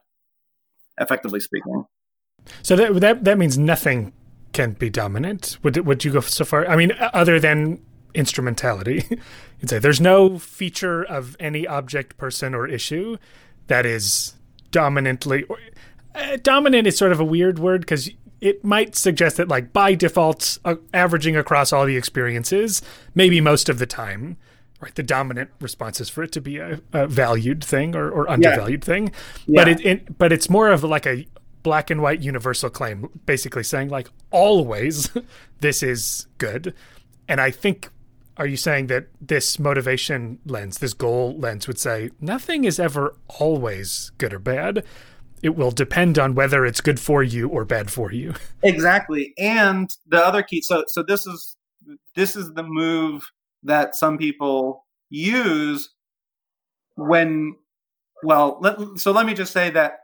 Affectively 1.00 1.42
speaking. 1.42 1.86
So 2.62 2.76
that 2.76 3.02
that 3.02 3.24
that 3.26 3.38
means 3.38 3.58
nothing 3.58 4.14
can 4.54 4.74
be 4.74 4.90
dominant. 4.90 5.58
Would 5.64 5.86
would 5.86 6.06
you 6.06 6.14
go 6.14 6.22
so 6.22 6.46
far? 6.46 6.68
I 6.68 6.76
mean, 6.76 6.94
other 7.00 7.40
than 7.40 7.84
instrumentality, 8.14 9.04
you'd 9.60 9.70
say 9.70 9.80
there's 9.80 10.02
no 10.02 10.40
feature 10.40 11.04
of 11.04 11.36
any 11.40 11.68
object, 11.68 12.18
person, 12.18 12.56
or 12.56 12.66
issue 12.68 13.18
that 13.68 13.86
is 13.86 14.36
dominantly 14.72 15.46
uh, 16.16 16.38
dominant 16.42 16.88
is 16.88 16.98
sort 16.98 17.12
of 17.12 17.20
a 17.20 17.26
weird 17.26 17.60
word 17.60 17.82
because 17.82 18.10
it 18.42 18.64
might 18.64 18.96
suggest 18.96 19.38
that 19.38 19.48
like 19.48 19.74
by 19.74 19.96
default 19.96 20.58
uh, 20.66 20.76
averaging 20.94 21.36
across 21.36 21.72
all 21.74 21.86
the 21.86 21.98
experiences 21.98 22.82
maybe 23.14 23.42
most 23.42 23.70
of 23.70 23.80
the 23.80 23.86
time 23.86 24.38
right 24.80 24.96
the 24.96 25.04
dominant 25.04 25.50
response 25.60 26.02
is 26.02 26.10
for 26.10 26.24
it 26.24 26.32
to 26.32 26.42
be 26.42 26.58
a, 26.58 26.80
a 26.94 27.08
valued 27.08 27.64
thing 27.64 27.96
or, 27.96 28.10
or 28.10 28.30
undervalued 28.30 28.84
yeah. 28.84 28.94
thing 28.94 29.12
yeah. 29.46 29.64
but 29.64 29.68
it, 29.68 29.86
it 29.86 30.18
but 30.18 30.32
it's 30.32 30.50
more 30.50 30.70
of 30.70 30.84
like 30.84 31.06
a 31.06 31.26
black 31.64 31.90
and 31.90 32.02
white 32.02 32.22
universal 32.22 32.70
claim 32.70 33.10
basically 33.26 33.64
saying 33.64 33.90
like 33.90 34.08
always 34.32 35.10
this 35.62 35.82
is 35.82 36.28
good 36.38 36.74
and 37.28 37.42
i 37.42 37.50
think 37.50 37.90
are 38.38 38.46
you 38.46 38.58
saying 38.58 38.88
that 38.88 39.08
this 39.22 39.60
motivation 39.60 40.40
lens, 40.46 40.80
this 40.80 40.94
goal 40.94 41.38
lens, 41.38 41.68
would 41.68 41.80
say 41.80 42.10
nothing 42.20 42.66
is 42.66 42.80
ever 42.80 43.16
always 43.40 44.12
good 44.18 44.34
or 44.34 44.40
bad? 44.40 44.84
It 45.46 45.56
will 45.56 45.70
depend 45.70 46.18
on 46.18 46.34
whether 46.34 46.66
it's 46.66 46.82
good 46.82 47.00
for 47.00 47.22
you 47.22 47.48
or 47.48 47.66
bad 47.66 47.92
for 47.92 48.12
you. 48.12 48.34
Exactly. 48.64 49.32
And 49.38 49.96
the 50.08 50.18
other 50.18 50.42
key 50.42 50.60
so 50.60 50.86
so 50.88 51.04
this 51.04 51.28
is 51.28 51.56
this 52.16 52.36
is 52.36 52.52
the 52.56 52.64
move 52.64 53.30
that 53.62 53.94
some 53.94 54.18
people 54.18 54.88
use 55.12 55.94
when 56.96 57.56
well 58.24 58.58
let, 58.60 58.80
so 58.96 59.12
let 59.12 59.28
me 59.28 59.36
just 59.36 59.54
say 59.54 59.70
that 59.70 60.00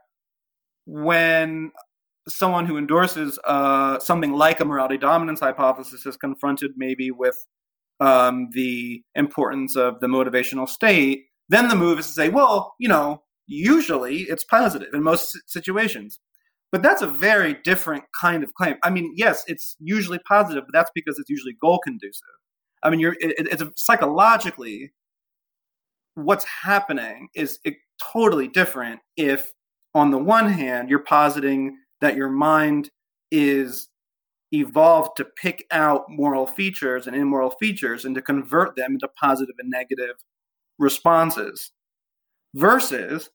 when 0.86 1.72
someone 2.28 2.68
who 2.68 2.78
endorses 2.78 3.40
uh, 3.46 3.98
something 3.98 4.34
like 4.34 4.60
a 4.60 4.66
morality 4.66 5.00
dominance 5.00 5.40
hypothesis 5.40 6.06
is 6.06 6.18
confronted 6.18 6.74
maybe 6.78 7.10
with 7.10 7.48
um, 8.00 8.50
the 8.52 9.02
importance 9.16 9.76
of 9.76 10.02
the 10.02 10.08
motivational 10.08 10.70
state, 10.70 11.26
then 11.50 11.68
the 11.68 11.76
move 11.76 11.98
is 11.98 12.06
to 12.06 12.14
say, 12.14 12.30
well, 12.30 12.76
you 12.78 12.88
know, 12.88 13.24
usually 13.48 14.22
it's 14.24 14.44
positive 14.44 14.94
in 14.94 15.04
most 15.04 15.38
situations. 15.48 16.20
But 16.72 16.82
that's 16.82 17.02
a 17.02 17.08
very 17.08 17.56
different 17.66 18.06
kind 18.20 18.44
of 18.44 18.54
claim. 18.54 18.78
I 18.84 18.90
mean, 18.90 19.14
yes, 19.18 19.44
it's 19.48 19.76
usually 19.80 20.20
positive, 20.20 20.64
but 20.66 20.74
that's 20.74 20.92
because 20.96 21.20
it's 21.20 21.30
usually 21.30 21.56
goal 21.62 21.80
conducive. 21.80 22.24
I 22.82 22.90
mean, 22.90 23.00
you're 23.00 23.16
it, 23.20 23.36
it's 23.38 23.62
a, 23.62 23.72
psychologically 23.76 24.92
what's 26.16 26.46
happening 26.46 27.30
is 27.36 27.60
it, 27.64 27.76
totally 28.14 28.48
different 28.48 29.00
if 29.16 29.52
on 29.94 30.10
the 30.10 30.18
one 30.18 30.52
hand 30.52 30.90
you're 30.90 31.04
positing 31.04 31.78
that 32.02 32.16
your 32.16 32.30
mind 32.30 32.90
is 33.30 33.90
evolved 34.52 35.16
to 35.18 35.24
pick 35.24 35.66
out 35.72 36.06
moral 36.10 36.48
features 36.48 37.06
and 37.06 37.16
immoral 37.16 37.52
features 37.52 38.04
and 38.04 38.16
to 38.16 38.22
convert 38.22 38.76
them 38.76 38.94
into 38.94 39.08
positive 39.20 39.56
and 39.60 39.70
negative 39.70 40.16
responses. 40.80 41.72
Versus 42.54 43.30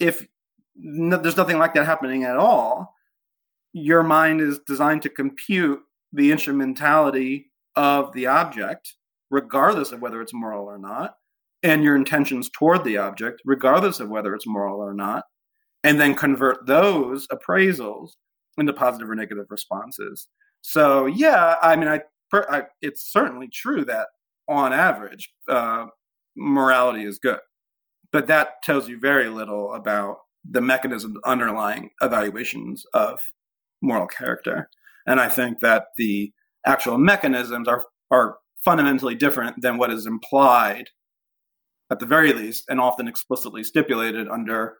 if 0.00 0.26
no, 0.76 1.16
there's 1.16 1.36
nothing 1.36 1.58
like 1.58 1.74
that 1.74 1.86
happening 1.86 2.24
at 2.24 2.36
all, 2.36 2.94
your 3.72 4.02
mind 4.02 4.40
is 4.40 4.60
designed 4.66 5.02
to 5.02 5.08
compute 5.08 5.80
the 6.12 6.32
instrumentality 6.32 7.50
of 7.76 8.12
the 8.12 8.26
object, 8.26 8.94
regardless 9.30 9.92
of 9.92 10.00
whether 10.00 10.22
it's 10.22 10.34
moral 10.34 10.66
or 10.66 10.78
not, 10.78 11.14
and 11.62 11.82
your 11.82 11.96
intentions 11.96 12.48
toward 12.50 12.84
the 12.84 12.96
object, 12.96 13.42
regardless 13.44 14.00
of 14.00 14.08
whether 14.08 14.34
it's 14.34 14.46
moral 14.46 14.80
or 14.80 14.94
not, 14.94 15.24
and 15.84 16.00
then 16.00 16.14
convert 16.14 16.66
those 16.66 17.26
appraisals 17.28 18.10
into 18.56 18.72
positive 18.72 19.08
or 19.08 19.14
negative 19.14 19.46
responses. 19.50 20.28
So 20.62 21.06
yeah, 21.06 21.56
I 21.62 21.76
mean, 21.76 21.88
I, 21.88 22.00
I 22.32 22.62
it's 22.82 23.12
certainly 23.12 23.48
true 23.52 23.84
that 23.84 24.08
on 24.48 24.72
average, 24.72 25.30
uh, 25.48 25.86
morality 26.36 27.04
is 27.04 27.18
good, 27.18 27.40
but 28.12 28.26
that 28.28 28.62
tells 28.62 28.88
you 28.88 28.98
very 28.98 29.28
little 29.28 29.74
about 29.74 30.18
the 30.48 30.60
mechanisms 30.60 31.18
underlying 31.24 31.90
evaluations 32.00 32.84
of 32.94 33.20
moral 33.82 34.06
character. 34.06 34.68
And 35.06 35.20
I 35.20 35.28
think 35.28 35.60
that 35.60 35.86
the 35.96 36.32
actual 36.66 36.98
mechanisms 36.98 37.68
are 37.68 37.84
are 38.10 38.38
fundamentally 38.64 39.14
different 39.14 39.60
than 39.62 39.78
what 39.78 39.90
is 39.90 40.06
implied, 40.06 40.90
at 41.90 41.98
the 41.98 42.06
very 42.06 42.32
least, 42.32 42.64
and 42.68 42.80
often 42.80 43.06
explicitly 43.06 43.62
stipulated 43.62 44.28
under 44.28 44.78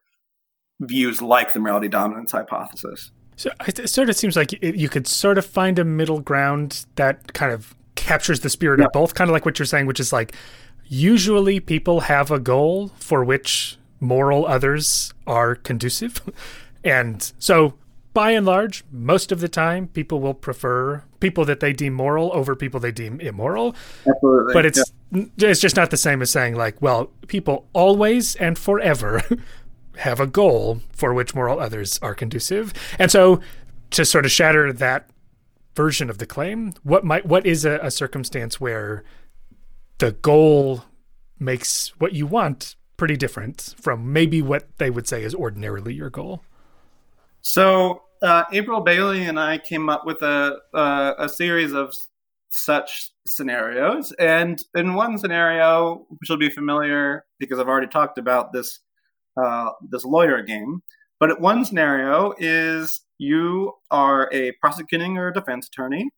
views 0.81 1.21
like 1.21 1.53
the 1.53 1.61
morality 1.61 1.89
dominance 1.89 2.33
hypothesis. 2.33 3.11
So 3.37 3.51
it 3.67 3.89
sort 3.89 4.09
of 4.09 4.17
seems 4.17 4.37
like 4.37 4.61
you 4.63 4.89
could 4.89 5.07
sort 5.07 5.39
of 5.39 5.47
find 5.47 5.79
a 5.79 5.85
middle 5.85 6.21
ground 6.21 6.87
that 6.97 7.35
kind 7.35 7.53
of 7.53 7.75
captures 7.95 8.41
the 8.41 8.51
spirit 8.51 8.81
yeah. 8.81 8.87
of 8.87 8.93
both, 8.93 9.15
kind 9.15 9.31
of 9.31 9.33
like 9.33 9.45
what 9.45 9.59
you're 9.59 9.67
saying, 9.67 9.87
which 9.87 10.01
is 10.01 10.13
like 10.13 10.35
usually 10.89 11.61
people 11.61 12.01
have 12.01 12.31
a 12.31 12.39
goal 12.39 12.89
for 12.99 13.25
which 13.25 13.79
moral 14.01 14.47
others 14.47 15.13
are 15.27 15.55
conducive. 15.55 16.21
and 16.85 17.33
so 17.39 17.75
by 18.15 18.33
and 18.33 18.47
large, 18.47 18.85
most 18.91 19.31
of 19.31 19.41
the 19.41 19.49
time, 19.49 19.89
people 19.89 20.21
will 20.21 20.35
prefer 20.35 21.05
people 21.21 21.45
that 21.45 21.61
they 21.61 21.73
deem 21.73 21.93
moral 21.93 22.31
over 22.33 22.57
people 22.57 22.81
they 22.81 22.91
deem 22.91 23.21
immoral. 23.21 23.77
Absolutely. 24.07 24.55
But 24.55 24.67
it's 24.67 24.93
yeah. 25.13 25.25
it's 25.39 25.61
just 25.61 25.77
not 25.77 25.91
the 25.91 25.97
same 25.97 26.23
as 26.23 26.31
saying 26.31 26.57
like, 26.57 26.81
well, 26.83 27.13
people 27.29 27.69
always 27.73 28.35
and 28.37 28.59
forever 28.59 29.23
have 29.99 30.21
a 30.21 30.27
goal 30.27 30.81
for 30.91 31.15
which 31.15 31.35
moral 31.35 31.61
others 31.61 31.99
are 32.03 32.15
conducive. 32.15 32.73
And 32.99 33.11
so 33.11 33.41
to 33.91 34.05
sort 34.05 34.25
of 34.25 34.33
shatter 34.33 34.73
that 34.73 35.09
version 35.75 36.11
of 36.11 36.19
the 36.19 36.27
claim, 36.27 36.73
what 36.83 37.05
might 37.05 37.27
what 37.27 37.47
is 37.47 37.65
a, 37.65 37.79
a 37.83 37.91
circumstance 37.91 38.61
where 38.61 39.05
the 39.99 40.13
goal 40.13 40.85
makes 41.39 41.89
what 42.01 42.13
you 42.13 42.27
want 42.27 42.77
pretty 42.97 43.17
different 43.17 43.75
from 43.81 44.13
maybe 44.13 44.43
what 44.43 44.67
they 44.79 44.91
would 44.91 45.07
say 45.07 45.23
is 45.23 45.35
ordinarily 45.35 45.95
your 45.95 46.11
goal? 46.11 46.43
So 47.43 48.03
uh, 48.23 48.45
April 48.53 48.81
Bailey 48.81 49.25
and 49.25 49.39
I 49.39 49.59
came 49.59 49.89
up 49.89 50.05
with 50.05 50.23
a, 50.23 50.59
a, 51.19 51.29
series 51.29 51.73
of 51.73 51.95
such 52.51 53.11
scenarios, 53.27 54.13
and 54.19 54.63
in 54.75 54.95
one 54.95 55.19
scenario, 55.19 56.07
which 56.09 56.29
will 56.29 56.39
be 56.39 56.51
familiar 56.51 57.25
because 57.39 57.59
I've 57.59 57.69
already 57.69 57.87
talked 57.87 58.19
about 58.19 58.53
this 58.53 58.81
uh, 59.37 59.71
this 59.89 60.05
lawyer 60.05 60.43
game, 60.43 60.83
but 61.21 61.41
one 61.41 61.65
scenario 61.65 62.35
is 62.39 63.03
you 63.19 63.75
are 63.91 64.29
a 64.33 64.53
prosecuting 64.61 65.17
or 65.17 65.31
defense 65.31 65.69
attorney, 65.69 66.11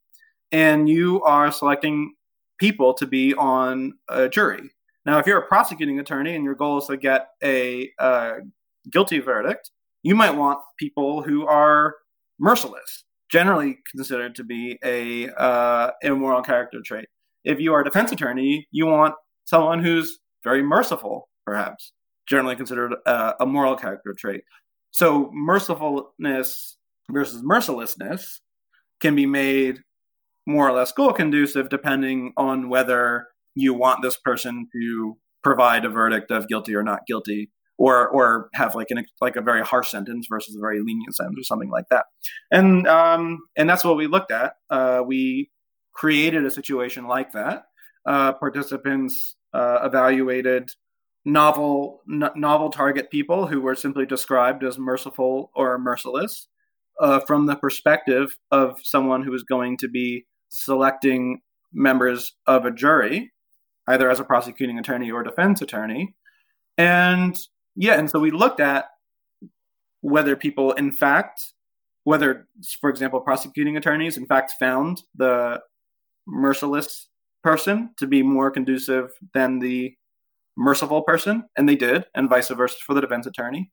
and 0.53 0.89
you 0.89 1.23
are 1.23 1.53
selecting 1.53 2.15
people 2.61 2.95
to 2.95 3.07
be 3.07 3.35
on 3.35 3.95
a 4.09 4.29
jury. 4.29 4.71
Now, 5.07 5.19
if 5.19 5.27
you're 5.27 5.39
a 5.39 5.47
prosecuting 5.47 5.99
attorney 5.99 6.37
and 6.37 6.45
your 6.45 6.55
goal 6.55 6.79
is 6.79 6.87
to 6.87 6.97
get 6.97 7.29
a 7.43 7.91
uh, 7.99 8.35
guilty 8.93 9.19
verdict, 9.19 9.71
you 10.03 10.15
might 10.15 10.37
want 10.37 10.61
people 10.79 11.23
who 11.23 11.47
are 11.47 11.97
merciless, 12.39 13.05
generally 13.31 13.79
considered 13.91 14.35
to 14.35 14.45
be 14.45 14.79
a 14.85 15.31
uh, 15.31 15.91
immoral 16.03 16.43
character 16.43 16.79
trait. 16.85 17.09
If 17.45 17.59
you 17.59 17.73
are 17.73 17.81
a 17.81 17.85
defense 17.85 18.13
attorney, 18.13 18.69
you 18.71 18.87
want 18.87 19.15
someone 19.47 19.83
who's 19.83 20.19
very 20.45 20.63
merciful, 20.63 21.29
perhaps, 21.47 21.93
generally 22.29 22.57
considered 22.57 22.95
a, 23.07 23.35
a 23.41 23.47
moral 23.47 23.77
character 23.77 24.15
trait. 24.17 24.43
So 24.91 25.31
mercifulness 25.35 26.77
versus 27.11 27.43
mercilessness 27.43 28.41
can 29.01 29.17
be 29.17 29.27
made 29.27 29.81
more 30.51 30.69
or 30.69 30.73
less 30.73 30.93
goal 30.93 31.13
conducive 31.13 31.69
depending 31.69 32.33
on 32.37 32.69
whether 32.69 33.29
you 33.55 33.75
want 33.75 34.03
this 34.03 34.17
person 34.17 34.69
to 34.73 35.17
provide 35.43 35.85
a 35.85 35.89
verdict 35.89 36.31
of 36.31 36.49
guilty 36.49 36.75
or 36.75 36.83
not 36.83 37.07
guilty 37.07 37.51
or 37.79 38.09
or 38.09 38.51
have 38.53 38.75
like 38.75 38.89
an 38.91 39.05
like 39.21 39.37
a 39.37 39.41
very 39.41 39.63
harsh 39.63 39.91
sentence 39.91 40.27
versus 40.29 40.55
a 40.55 40.61
very 40.61 40.81
lenient 40.81 41.17
sentence 41.17 41.39
or 41.39 41.45
something 41.45 41.71
like 41.71 41.87
that. 41.91 42.05
And 42.51 42.87
um, 42.87 43.41
and 43.57 43.69
that's 43.69 43.85
what 43.85 43.97
we 43.97 44.07
looked 44.07 44.31
at. 44.31 44.53
Uh, 44.69 45.03
we 45.05 45.51
created 45.93 46.45
a 46.45 46.51
situation 46.51 47.07
like 47.07 47.33
that. 47.33 47.65
Uh, 48.07 48.33
participants 48.35 49.37
uh, 49.55 49.81
evaluated 49.83 50.71
novel 51.25 52.01
n- 52.11 52.31
novel 52.37 52.71
target 52.71 53.11
people 53.11 53.47
who 53.47 53.61
were 53.61 53.75
simply 53.75 54.07
described 54.07 54.63
as 54.63 54.79
merciful 54.79 55.51
or 55.55 55.79
merciless 55.79 56.49
uh, 57.01 57.21
from 57.27 57.47
the 57.47 57.57
perspective 57.57 58.37
of 58.51 58.79
someone 58.83 59.23
who 59.23 59.33
is 59.33 59.43
going 59.43 59.79
to 59.79 59.89
be 59.89 60.27
selecting 60.51 61.41
members 61.73 62.35
of 62.47 62.67
a 62.67 62.71
jury, 62.71 63.33
either 63.87 64.11
as 64.11 64.21
a 64.21 64.25
prosecuting 64.25 64.79
attorney 64.79 65.11
or 65.11 65.23
defense 65.23 65.63
attorney. 65.63 66.15
And 66.77 67.37
yeah, 67.75 67.95
and 67.99 68.11
so 68.11 68.21
we 68.21 68.31
looked 68.31 68.61
at 68.61 68.87
whether 70.03 70.37
people, 70.37 70.73
in 70.73 70.93
fact, 70.93 71.41
whether, 72.05 72.49
for 72.81 72.91
example, 72.91 73.21
prosecuting 73.21 73.77
attorneys, 73.77 74.17
in 74.17 74.27
fact, 74.27 74.55
found 74.59 75.03
the 75.15 75.61
merciless 76.27 77.09
person 77.43 77.91
to 77.99 78.07
be 78.07 78.23
more 78.23 78.51
conducive 78.51 79.11
than 79.35 79.59
the 79.59 79.95
merciful 80.57 81.03
person, 81.03 81.45
and 81.57 81.69
they 81.69 81.77
did, 81.77 82.05
and 82.15 82.29
vice 82.29 82.49
versa 82.49 82.77
for 82.85 82.95
the 82.95 83.01
defense 83.01 83.27
attorney. 83.27 83.71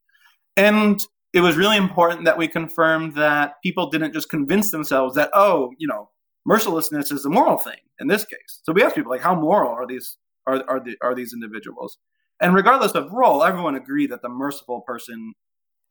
And 0.55 1.05
it 1.33 1.41
was 1.41 1.57
really 1.57 1.77
important 1.77 2.25
that 2.25 2.37
we 2.37 2.47
confirmed 2.47 3.15
that 3.15 3.55
people 3.63 3.89
didn't 3.89 4.13
just 4.13 4.29
convince 4.29 4.71
themselves 4.71 5.15
that, 5.15 5.29
oh, 5.33 5.71
you 5.77 5.87
know, 5.87 6.09
mercilessness 6.47 7.11
is 7.11 7.25
a 7.25 7.29
moral 7.29 7.57
thing 7.57 7.77
in 7.99 8.07
this 8.07 8.25
case. 8.25 8.61
So 8.63 8.73
we 8.73 8.81
asked 8.81 8.95
people 8.95 9.11
like, 9.11 9.21
how 9.21 9.35
moral 9.35 9.71
are 9.71 9.85
these 9.85 10.17
are 10.47 10.63
are, 10.67 10.79
the, 10.79 10.95
are 11.03 11.13
these 11.13 11.33
individuals? 11.33 11.97
And 12.39 12.55
regardless 12.55 12.93
of 12.93 13.11
role, 13.11 13.43
everyone 13.43 13.75
agreed 13.75 14.11
that 14.11 14.21
the 14.21 14.29
merciful 14.29 14.81
person 14.81 15.33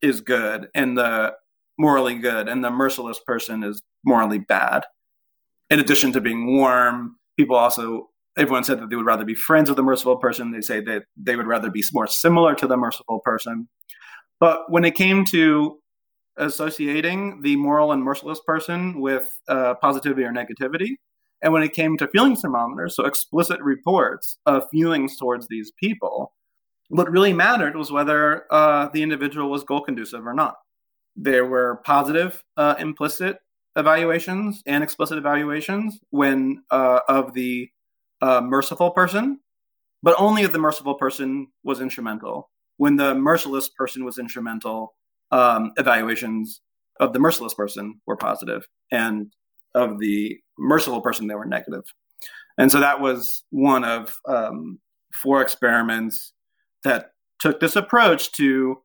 is 0.03 0.21
good 0.21 0.69
and 0.75 0.97
the 0.97 1.35
morally 1.79 2.15
good, 2.15 2.49
and 2.49 2.65
the 2.65 2.71
merciless 2.71 3.21
person 3.21 3.63
is 3.63 3.83
morally 4.05 4.39
bad. 4.39 4.85
In 5.69 5.79
addition 5.79 6.13
to 6.13 6.21
being 6.21 6.57
warm, 6.57 7.17
people 7.37 7.57
also 7.57 8.09
everyone 8.39 8.65
said 8.65 8.81
that 8.81 8.91
they 8.91 8.97
would 8.97 9.07
rather 9.07 9.25
be 9.25 9.35
friends 9.35 9.69
with 9.69 9.77
the 9.77 9.83
merciful 9.83 10.17
person. 10.17 10.53
They 10.53 10.61
say 10.61 10.81
that 10.81 11.05
they 11.17 11.37
would 11.37 11.47
rather 11.47 11.71
be 11.71 11.83
more 11.93 12.07
similar 12.07 12.55
to 12.55 12.67
the 12.67 12.77
merciful 12.77 13.21
person. 13.25 13.69
But 14.41 14.71
when 14.71 14.85
it 14.85 14.95
came 14.95 15.25
to 15.27 15.79
associating 16.39 17.41
the 17.43 17.57
moral 17.57 17.93
and 17.93 18.03
merciless 18.03 18.41
person 18.47 19.01
with 19.01 19.39
uh, 19.49 19.75
positivity 19.75 20.25
or 20.25 20.33
negativity, 20.33 20.91
and 21.43 21.53
when 21.53 21.63
it 21.63 21.73
came 21.73 21.97
to 21.99 22.09
feelings 22.09 22.41
thermometers, 22.41 22.97
so 22.97 23.05
explicit 23.05 23.61
reports 23.61 24.39
of 24.47 24.69
feelings 24.71 25.17
towards 25.17 25.49
these 25.49 25.73
people, 25.79 26.33
what 26.89 27.11
really 27.11 27.33
mattered 27.33 27.77
was 27.77 27.91
whether 27.91 28.45
uh, 28.53 28.89
the 28.93 29.03
individual 29.03 29.51
was 29.51 29.65
goal 29.65 29.81
conducive 29.81 30.27
or 30.27 30.35
not. 30.35 30.55
There 31.17 31.47
were 31.47 31.81
positive 31.85 32.43
uh, 32.57 32.77
implicit 32.79 33.39
evaluations 33.77 34.63
and 34.67 34.83
explicit 34.83 35.19
evaluations 35.19 35.99
when 36.11 36.63
uh, 36.71 37.01
of 37.09 37.35
the 37.35 37.69
uh, 38.23 38.41
merciful 38.41 38.91
person, 38.91 39.41
but 40.03 40.15
only 40.19 40.43
if 40.43 40.53
the 40.53 40.59
merciful 40.59 40.95
person 40.95 41.49
was 41.65 41.81
instrumental. 41.81 42.51
When 42.79 42.97
the 42.97 43.15
merciless 43.15 43.69
person 43.69 44.05
was 44.05 44.19
instrumental, 44.19 44.95
um, 45.31 45.73
evaluations 45.77 46.61
of 47.01 47.13
the 47.13 47.19
merciless 47.19 47.55
person 47.55 48.01
were 48.07 48.17
positive, 48.17 48.67
and 48.91 49.33
of 49.75 49.99
the 49.99 50.39
merciful 50.59 51.01
person 51.01 51.27
they 51.27 51.35
were 51.35 51.45
negative. 51.45 51.85
And 52.59 52.73
so 52.73 52.81
that 52.81 53.01
was 53.01 53.45
one 53.51 53.85
of 53.85 54.17
um, 54.27 54.79
four 55.23 55.43
experiments 55.43 56.33
that 56.85 57.11
took 57.39 57.61
this 57.61 57.77
approach 57.77 58.33
to 58.33 58.79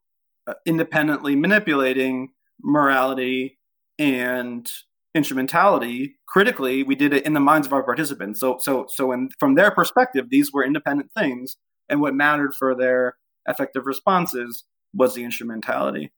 uh, 0.48 0.54
independently 0.66 1.36
manipulating 1.36 2.30
morality 2.62 3.58
and 3.98 4.70
instrumentality 5.16 6.16
critically. 6.28 6.84
We 6.84 6.96
did 6.96 7.14
it 7.14 7.26
in 7.26 7.34
the 7.34 7.40
minds 7.40 7.68
of 7.68 7.74
our 7.74 7.84
participants. 7.84 8.40
So 8.40 8.58
so 8.60 8.86
so 8.90 9.12
in, 9.12 9.30
from 9.40 9.56
their 9.56 9.72
perspective 9.72 10.28
these 10.30 10.52
were 10.52 10.66
independent 10.66 11.12
things 11.18 11.58
and 11.90 12.02
what 12.02 12.14
mattered 12.14 12.54
for 12.58 12.76
their 12.76 13.16
affective 13.48 13.86
responses 13.86 14.64
was 14.94 15.14
the 15.14 15.24
instrumentality 15.24 16.12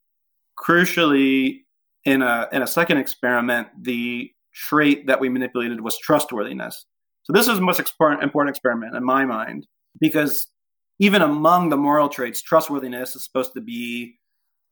crucially 0.58 1.62
in 2.06 2.22
a 2.22 2.48
in 2.52 2.62
a 2.62 2.68
second 2.68 2.98
experiment 2.98 3.68
the 3.82 4.32
trait 4.54 5.08
that 5.08 5.20
we 5.20 5.30
manipulated 5.30 5.82
was 5.82 5.98
trustworthiness 5.98 6.86
so 7.24 7.34
this 7.34 7.48
is 7.48 7.56
the 7.56 7.62
most 7.62 7.80
important 7.80 8.50
experiment 8.50 8.96
in 8.96 9.04
my 9.04 9.26
mind 9.26 9.66
because 10.00 10.48
even 11.00 11.22
among 11.22 11.70
the 11.70 11.78
moral 11.78 12.10
traits, 12.10 12.42
trustworthiness 12.42 13.16
is 13.16 13.24
supposed 13.24 13.54
to 13.54 13.62
be 13.62 14.20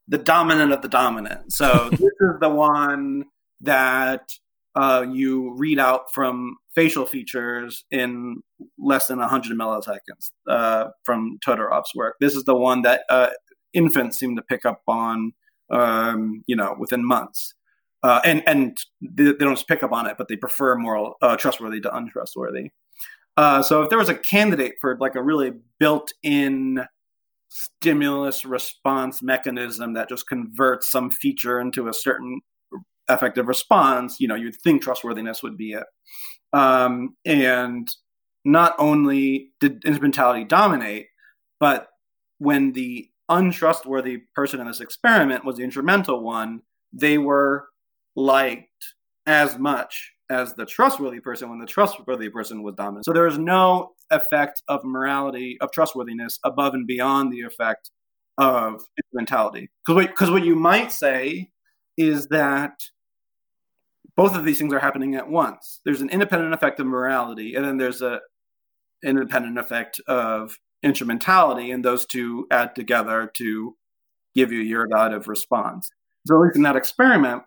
the 0.07 0.17
dominant 0.17 0.71
of 0.71 0.81
the 0.81 0.87
dominant. 0.87 1.51
So 1.53 1.89
this 1.91 2.01
is 2.01 2.39
the 2.39 2.49
one 2.49 3.25
that 3.61 4.29
uh, 4.75 5.05
you 5.09 5.53
read 5.57 5.79
out 5.79 6.13
from 6.13 6.57
facial 6.73 7.05
features 7.05 7.83
in 7.91 8.41
less 8.77 9.07
than 9.07 9.19
100 9.19 9.57
milliseconds 9.57 10.31
uh, 10.47 10.89
from 11.03 11.37
Todorov's 11.45 11.93
work. 11.95 12.15
This 12.19 12.35
is 12.35 12.45
the 12.45 12.55
one 12.55 12.83
that 12.83 13.01
uh, 13.09 13.29
infants 13.73 14.17
seem 14.17 14.35
to 14.35 14.41
pick 14.41 14.65
up 14.65 14.81
on, 14.87 15.33
um, 15.71 16.43
you 16.47 16.55
know, 16.55 16.75
within 16.77 17.05
months. 17.05 17.53
Uh, 18.03 18.19
and 18.25 18.43
and 18.47 18.77
they, 19.01 19.25
they, 19.25 19.31
don't 19.33 19.53
just 19.53 19.67
pick 19.67 19.83
up 19.83 19.91
on 19.91 20.07
it, 20.07 20.17
but 20.17 20.27
they 20.27 20.35
prefer 20.35 20.75
moral 20.75 21.15
uh, 21.21 21.35
trustworthy 21.37 21.79
to 21.79 21.95
untrustworthy. 21.95 22.71
Uh, 23.37 23.61
so 23.61 23.83
if 23.83 23.89
there 23.89 23.99
was 23.99 24.09
a 24.09 24.15
candidate 24.15 24.73
for 24.81 24.97
like 24.99 25.15
a 25.15 25.21
really 25.21 25.53
built-in 25.79 26.83
stimulus 27.49 28.45
response 28.45 29.21
mechanism 29.21 29.93
that 29.93 30.09
just 30.09 30.27
converts 30.27 30.89
some 30.89 31.11
feature 31.11 31.59
into 31.59 31.87
a 31.87 31.93
certain 31.93 32.41
affective 33.07 33.47
response, 33.47 34.19
you 34.19 34.27
know, 34.27 34.35
you'd 34.35 34.55
think 34.55 34.81
trustworthiness 34.81 35.43
would 35.43 35.57
be 35.57 35.73
it. 35.73 35.83
Um, 36.53 37.15
and 37.25 37.87
not 38.43 38.75
only 38.79 39.51
did 39.59 39.83
instrumentality 39.85 40.43
dominate, 40.43 41.07
but 41.59 41.87
when 42.39 42.71
the 42.73 43.10
untrustworthy 43.31 44.19
person 44.35 44.59
in 44.59 44.67
this 44.67 44.81
experiment 44.81 45.45
was 45.45 45.57
the 45.57 45.63
instrumental 45.63 46.21
one, 46.21 46.61
they 46.93 47.17
were 47.17 47.67
liked 48.15 48.67
as 49.25 49.57
much 49.57 50.11
as 50.29 50.53
the 50.53 50.65
trustworthy 50.65 51.19
person 51.19 51.49
when 51.49 51.59
the 51.59 51.65
trustworthy 51.65 52.29
person 52.29 52.63
was 52.63 52.75
dominant. 52.75 53.05
So 53.05 53.13
there 53.13 53.27
is 53.27 53.37
no 53.37 53.91
effect 54.11 54.61
of 54.67 54.83
morality, 54.83 55.57
of 55.61 55.71
trustworthiness 55.71 56.39
above 56.43 56.73
and 56.73 56.87
beyond 56.87 57.31
the 57.31 57.41
effect 57.41 57.91
of 58.37 58.81
mentality. 59.13 59.69
Because 59.85 60.07
what, 60.19 60.31
what 60.31 60.45
you 60.45 60.55
might 60.55 60.91
say 60.91 61.49
is 61.97 62.27
that 62.27 62.79
both 64.15 64.35
of 64.35 64.45
these 64.45 64.57
things 64.57 64.73
are 64.73 64.79
happening 64.79 65.15
at 65.15 65.29
once. 65.29 65.81
There's 65.85 66.01
an 66.01 66.09
independent 66.09 66.53
effect 66.53 66.79
of 66.79 66.85
morality, 66.87 67.55
and 67.55 67.65
then 67.65 67.77
there's 67.77 68.01
a 68.01 68.19
independent 69.03 69.57
effect 69.57 69.99
of 70.07 70.57
instrumentality, 70.83 71.71
and 71.71 71.85
those 71.85 72.05
two 72.05 72.47
add 72.51 72.75
together 72.75 73.31
to 73.37 73.75
give 74.35 74.51
you 74.51 74.59
your 74.59 74.87
evaluative 74.87 75.27
response. 75.27 75.89
So, 76.27 76.35
at 76.35 76.41
least 76.41 76.55
in 76.55 76.63
that 76.63 76.75
experiment, 76.75 77.43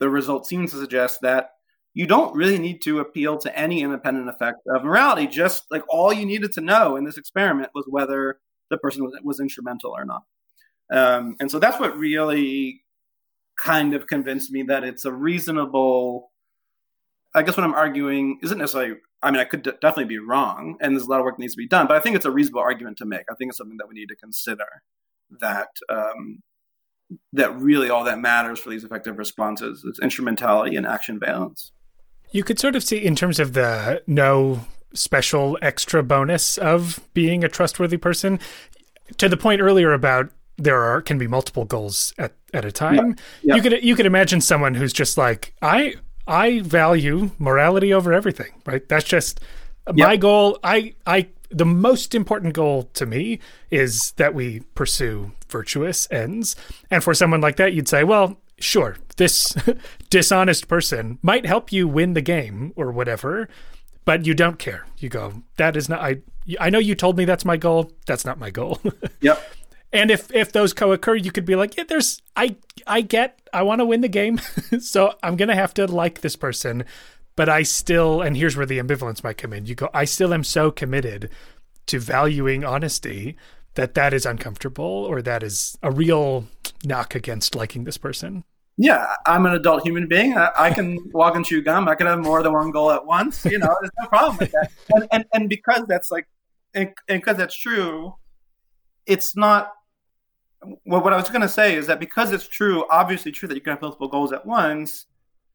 the 0.00 0.10
result 0.10 0.46
seems 0.46 0.72
to 0.72 0.78
suggest 0.78 1.18
that 1.22 1.50
you 1.94 2.06
don't 2.06 2.34
really 2.34 2.58
need 2.58 2.80
to 2.82 3.00
appeal 3.00 3.38
to 3.38 3.58
any 3.58 3.82
independent 3.82 4.28
effect 4.28 4.58
of 4.74 4.84
morality. 4.84 5.26
Just 5.26 5.64
like 5.70 5.82
all 5.88 6.12
you 6.12 6.24
needed 6.24 6.52
to 6.52 6.60
know 6.60 6.96
in 6.96 7.04
this 7.04 7.18
experiment 7.18 7.70
was 7.74 7.84
whether 7.88 8.38
the 8.70 8.78
person 8.78 9.04
was, 9.04 9.18
was 9.22 9.40
instrumental 9.40 9.92
or 9.96 10.04
not. 10.04 10.22
Um, 10.92 11.36
and 11.38 11.50
so 11.50 11.58
that's 11.58 11.78
what 11.78 11.96
really 11.96 12.82
kind 13.58 13.94
of 13.94 14.06
convinced 14.06 14.50
me 14.50 14.62
that 14.64 14.84
it's 14.84 15.04
a 15.04 15.12
reasonable. 15.12 16.31
I 17.34 17.42
guess 17.42 17.56
what 17.56 17.64
I'm 17.64 17.74
arguing 17.74 18.38
isn't 18.42 18.58
necessarily. 18.58 18.96
I 19.22 19.30
mean, 19.30 19.40
I 19.40 19.44
could 19.44 19.62
d- 19.62 19.72
definitely 19.80 20.06
be 20.06 20.18
wrong, 20.18 20.76
and 20.80 20.94
there's 20.94 21.06
a 21.06 21.10
lot 21.10 21.20
of 21.20 21.24
work 21.24 21.36
that 21.36 21.40
needs 21.40 21.54
to 21.54 21.58
be 21.58 21.68
done. 21.68 21.86
But 21.86 21.96
I 21.96 22.00
think 22.00 22.16
it's 22.16 22.24
a 22.24 22.30
reasonable 22.30 22.60
argument 22.60 22.98
to 22.98 23.04
make. 23.04 23.24
I 23.30 23.34
think 23.34 23.50
it's 23.50 23.58
something 23.58 23.76
that 23.78 23.88
we 23.88 23.94
need 23.94 24.08
to 24.08 24.16
consider. 24.16 24.66
That 25.40 25.68
um, 25.88 26.42
that 27.32 27.56
really 27.56 27.90
all 27.90 28.04
that 28.04 28.18
matters 28.18 28.58
for 28.58 28.70
these 28.70 28.84
affective 28.84 29.18
responses 29.18 29.84
is 29.84 29.98
instrumentality 30.02 30.76
and 30.76 30.86
action 30.86 31.18
valence. 31.18 31.72
You 32.30 32.44
could 32.44 32.58
sort 32.58 32.76
of 32.76 32.82
see 32.82 32.98
in 32.98 33.16
terms 33.16 33.38
of 33.38 33.52
the 33.52 34.02
no 34.06 34.60
special 34.94 35.58
extra 35.62 36.02
bonus 36.02 36.58
of 36.58 37.00
being 37.14 37.44
a 37.44 37.48
trustworthy 37.48 37.96
person 37.96 38.38
to 39.18 39.28
the 39.28 39.36
point 39.36 39.60
earlier 39.60 39.92
about 39.92 40.30
there 40.58 40.82
are 40.82 41.00
can 41.00 41.18
be 41.18 41.26
multiple 41.26 41.64
goals 41.64 42.12
at, 42.18 42.32
at 42.52 42.64
a 42.64 42.72
time. 42.72 42.94
Yeah. 42.96 43.14
Yeah. 43.42 43.54
You 43.56 43.62
could 43.62 43.84
you 43.84 43.96
could 43.96 44.06
imagine 44.06 44.40
someone 44.40 44.74
who's 44.74 44.92
just 44.92 45.16
like 45.16 45.54
I 45.62 45.94
I 46.26 46.60
value 46.60 47.30
morality 47.38 47.92
over 47.92 48.12
everything, 48.12 48.52
right? 48.66 48.88
That's 48.88 49.04
just 49.04 49.40
yeah. 49.94 50.06
my 50.06 50.16
goal. 50.16 50.58
I 50.62 50.94
I 51.06 51.28
the 51.50 51.66
most 51.66 52.14
important 52.14 52.54
goal 52.54 52.84
to 52.94 53.06
me 53.06 53.38
is 53.70 54.12
that 54.12 54.34
we 54.34 54.60
pursue 54.74 55.32
virtuous 55.48 56.08
ends. 56.10 56.56
And 56.90 57.04
for 57.04 57.12
someone 57.12 57.40
like 57.40 57.56
that, 57.56 57.74
you'd 57.74 57.88
say, 57.88 58.04
well, 58.04 58.38
sure, 58.58 58.96
this 59.16 59.54
dishonest 60.10 60.66
person 60.66 61.18
might 61.22 61.44
help 61.44 61.70
you 61.72 61.86
win 61.86 62.14
the 62.14 62.22
game 62.22 62.72
or 62.74 62.90
whatever, 62.90 63.48
but 64.04 64.24
you 64.26 64.34
don't 64.34 64.58
care. 64.58 64.86
You 64.98 65.08
go, 65.08 65.42
that 65.56 65.76
is 65.76 65.88
not 65.88 66.00
I 66.00 66.22
I 66.58 66.70
know 66.70 66.78
you 66.78 66.94
told 66.94 67.16
me 67.16 67.24
that's 67.24 67.44
my 67.44 67.56
goal. 67.56 67.92
That's 68.06 68.24
not 68.24 68.38
my 68.38 68.50
goal. 68.50 68.80
yep. 69.20 69.42
And 69.92 70.10
if 70.10 70.32
if 70.34 70.52
those 70.52 70.72
co-occur, 70.72 71.16
you 71.16 71.32
could 71.32 71.44
be 71.44 71.56
like, 71.56 71.76
yeah, 71.76 71.84
there's 71.84 72.22
I 72.36 72.56
I 72.86 73.02
get 73.02 73.40
I 73.52 73.62
want 73.62 73.80
to 73.80 73.84
win 73.84 74.00
the 74.00 74.08
game, 74.08 74.38
so 74.80 75.14
I'm 75.22 75.36
gonna 75.36 75.54
have 75.54 75.74
to 75.74 75.86
like 75.86 76.20
this 76.20 76.36
person, 76.36 76.84
but 77.36 77.48
I 77.48 77.62
still 77.62 78.22
and 78.22 78.36
here's 78.36 78.56
where 78.56 78.66
the 78.66 78.78
ambivalence 78.78 79.22
might 79.22 79.38
come 79.38 79.52
in. 79.52 79.66
You 79.66 79.74
go, 79.74 79.90
I 79.92 80.04
still 80.04 80.32
am 80.32 80.44
so 80.44 80.70
committed 80.70 81.30
to 81.86 81.98
valuing 81.98 82.64
honesty 82.64 83.36
that 83.74 83.94
that 83.94 84.14
is 84.14 84.26
uncomfortable 84.26 84.84
or 84.84 85.22
that 85.22 85.42
is 85.42 85.76
a 85.82 85.90
real 85.90 86.46
knock 86.84 87.14
against 87.14 87.54
liking 87.54 87.84
this 87.84 87.98
person 87.98 88.44
yeah, 88.76 89.14
I'm 89.26 89.46
an 89.46 89.52
adult 89.52 89.82
human 89.82 90.08
being. 90.08 90.36
I, 90.36 90.50
I, 90.56 90.70
can 90.72 90.98
walk 91.12 91.36
and 91.36 91.44
chew 91.44 91.62
gum. 91.62 91.88
I 91.88 91.94
can 91.94 92.06
have 92.06 92.18
more 92.20 92.42
than 92.42 92.52
one 92.52 92.70
goal 92.70 92.90
at 92.90 93.04
once. 93.04 93.44
You 93.44 93.58
know, 93.58 93.76
there's 93.80 93.92
no 94.00 94.08
problem 94.08 94.38
with 94.38 94.52
that. 94.52 94.70
And, 94.90 95.06
and, 95.12 95.24
and 95.32 95.48
because 95.48 95.84
that's 95.86 96.10
like, 96.10 96.26
and, 96.74 96.88
and 97.08 97.20
because 97.20 97.36
that's 97.36 97.56
true, 97.56 98.14
it's 99.06 99.36
not. 99.36 99.72
Well, 100.84 101.02
what 101.02 101.12
I 101.12 101.16
was 101.16 101.28
going 101.28 101.42
to 101.42 101.48
say 101.48 101.74
is 101.74 101.86
that 101.88 102.00
because 102.00 102.32
it's 102.32 102.48
true, 102.48 102.84
obviously 102.90 103.32
true 103.32 103.48
that 103.48 103.54
you 103.54 103.60
can 103.60 103.72
have 103.72 103.82
multiple 103.82 104.08
goals 104.08 104.32
at 104.32 104.46
once. 104.46 105.06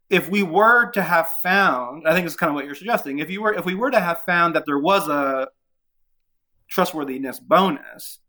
If 0.10 0.30
we 0.30 0.44
were 0.44 0.90
to 0.92 1.04
have 1.04 1.30
found, 1.30 2.08
I 2.08 2.14
think 2.14 2.26
it's 2.26 2.36
kind 2.36 2.50
of 2.50 2.56
what 2.56 2.66
you're 2.66 2.76
suggesting. 2.76 3.20
If 3.20 3.30
you 3.30 3.42
were, 3.42 3.54
if 3.54 3.66
we 3.66 3.76
were 3.76 3.92
to 3.92 4.00
have 4.00 4.24
found 4.24 4.56
that 4.56 4.66
there 4.66 4.80
was 4.80 5.08
a 5.08 5.50
trustworthiness 6.70 7.40
bonus, 7.40 8.20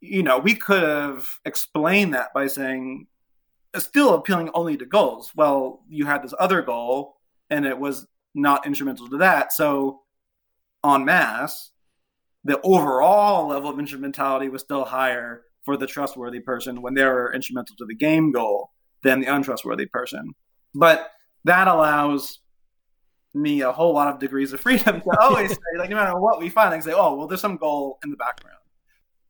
you 0.00 0.22
know, 0.22 0.38
we 0.38 0.54
could 0.54 0.82
have 0.82 1.28
explained 1.44 2.14
that 2.14 2.32
by 2.34 2.46
saying, 2.46 3.06
still 3.76 4.14
appealing 4.14 4.50
only 4.54 4.76
to 4.76 4.84
goals. 4.84 5.32
Well, 5.34 5.84
you 5.88 6.04
had 6.06 6.22
this 6.22 6.34
other 6.38 6.60
goal, 6.62 7.16
and 7.48 7.64
it 7.64 7.78
was 7.78 8.06
not 8.34 8.66
instrumental 8.66 9.08
to 9.08 9.18
that. 9.18 9.52
So, 9.52 10.02
en 10.84 11.04
masse, 11.04 11.70
the 12.44 12.60
overall 12.62 13.48
level 13.48 13.70
of 13.70 13.78
instrumentality 13.78 14.48
was 14.48 14.62
still 14.62 14.84
higher 14.84 15.44
for 15.64 15.76
the 15.76 15.86
trustworthy 15.86 16.40
person 16.40 16.82
when 16.82 16.94
they're 16.94 17.32
instrumental 17.32 17.76
to 17.76 17.84
the 17.86 17.94
game 17.94 18.32
goal 18.32 18.70
than 19.02 19.20
the 19.20 19.26
untrustworthy 19.26 19.86
person. 19.86 20.32
But 20.74 21.10
that 21.44 21.68
allows 21.68 22.40
me 23.34 23.62
a 23.62 23.72
whole 23.72 23.94
lot 23.94 24.12
of 24.12 24.20
degrees 24.20 24.52
of 24.52 24.60
freedom 24.60 25.00
to 25.00 25.16
always 25.20 25.50
say, 25.50 25.78
like, 25.78 25.90
no 25.90 25.96
matter 25.96 26.18
what 26.18 26.40
we 26.40 26.48
find, 26.48 26.70
I 26.70 26.76
can 26.76 26.82
say, 26.82 26.92
oh, 26.94 27.14
well, 27.14 27.26
there's 27.26 27.40
some 27.40 27.56
goal 27.56 27.98
in 28.04 28.10
the 28.10 28.16
background, 28.16 28.58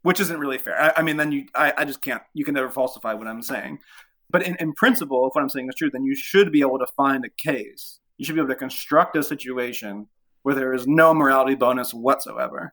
which 0.03 0.21
isn't 0.21 0.39
really 0.39 0.59
fair. 0.59 0.81
I, 0.81 0.93
I 0.99 1.03
mean, 1.03 1.17
then 1.17 1.33
you, 1.33 1.47
I, 1.55 1.73
I, 1.79 1.85
just 1.85 2.03
can't, 2.03 2.23
you 2.35 2.45
can 2.45 2.55
never 2.55 2.71
falsify 2.71 3.15
what 3.15 3.29
I'm 3.29 3.43
saying. 3.43 3.79
But 4.31 4.43
in, 4.47 4.57
in 4.59 4.73
principle, 4.73 5.27
if 5.29 5.35
what 5.35 5.43
I'm 5.43 5.51
saying 5.51 5.69
is 5.69 5.75
true, 5.75 5.91
then 5.91 6.05
you 6.05 6.17
should 6.17 6.51
be 6.51 6.63
able 6.63 6.79
to 6.79 6.87
find 6.97 7.25
a 7.25 7.29
case. 7.29 8.01
You 8.17 8.25
should 8.25 8.35
be 8.35 8.41
able 8.41 8.49
to 8.49 8.57
construct 8.57 9.17
a 9.17 9.23
situation 9.23 10.07
where 10.43 10.55
there 10.55 10.73
is 10.73 10.87
no 10.87 11.15
morality 11.15 11.55
bonus 11.55 11.93
whatsoever. 11.93 12.73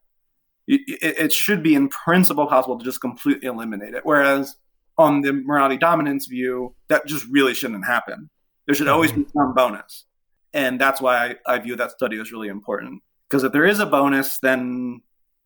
It, 0.72 1.34
should 1.34 1.64
be 1.64 1.74
in 1.74 1.90
principle 1.90 2.46
possible 2.46 2.78
to 2.78 2.86
just 2.86 3.02
completely 3.02 3.48
eliminate 3.48 3.96
it. 3.96 4.02
Whereas 4.06 4.56
on 5.00 5.22
the 5.22 5.34
morality 5.34 5.78
dominance 5.78 6.28
view, 6.28 6.76
that 6.90 7.08
just 7.08 7.26
really 7.32 7.56
shouldn't 7.56 7.86
happen. 7.86 8.30
There 8.68 8.76
should 8.76 8.88
always 8.88 9.12
be 9.12 9.22
mm-hmm. 9.22 9.38
some 9.38 9.54
bonus. 9.56 10.06
And 10.54 10.80
that's 10.80 11.02
why 11.02 11.38
I, 11.48 11.56
I 11.56 11.60
view 11.60 11.76
that 11.78 11.92
study 11.92 12.20
as 12.20 12.32
really 12.32 12.50
important. 12.50 13.02
Because 13.28 13.44
if 13.44 13.52
there 13.52 13.66
is 13.66 13.80
a 13.80 13.86
bonus, 13.86 14.40
then 14.40 15.02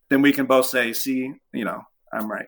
then 0.09 0.21
we 0.21 0.33
can 0.33 0.45
both 0.45 0.65
say, 0.65 0.91
see, 0.91 1.33
you 1.53 1.65
know, 1.65 1.81
I'm 2.11 2.29
right. 2.29 2.47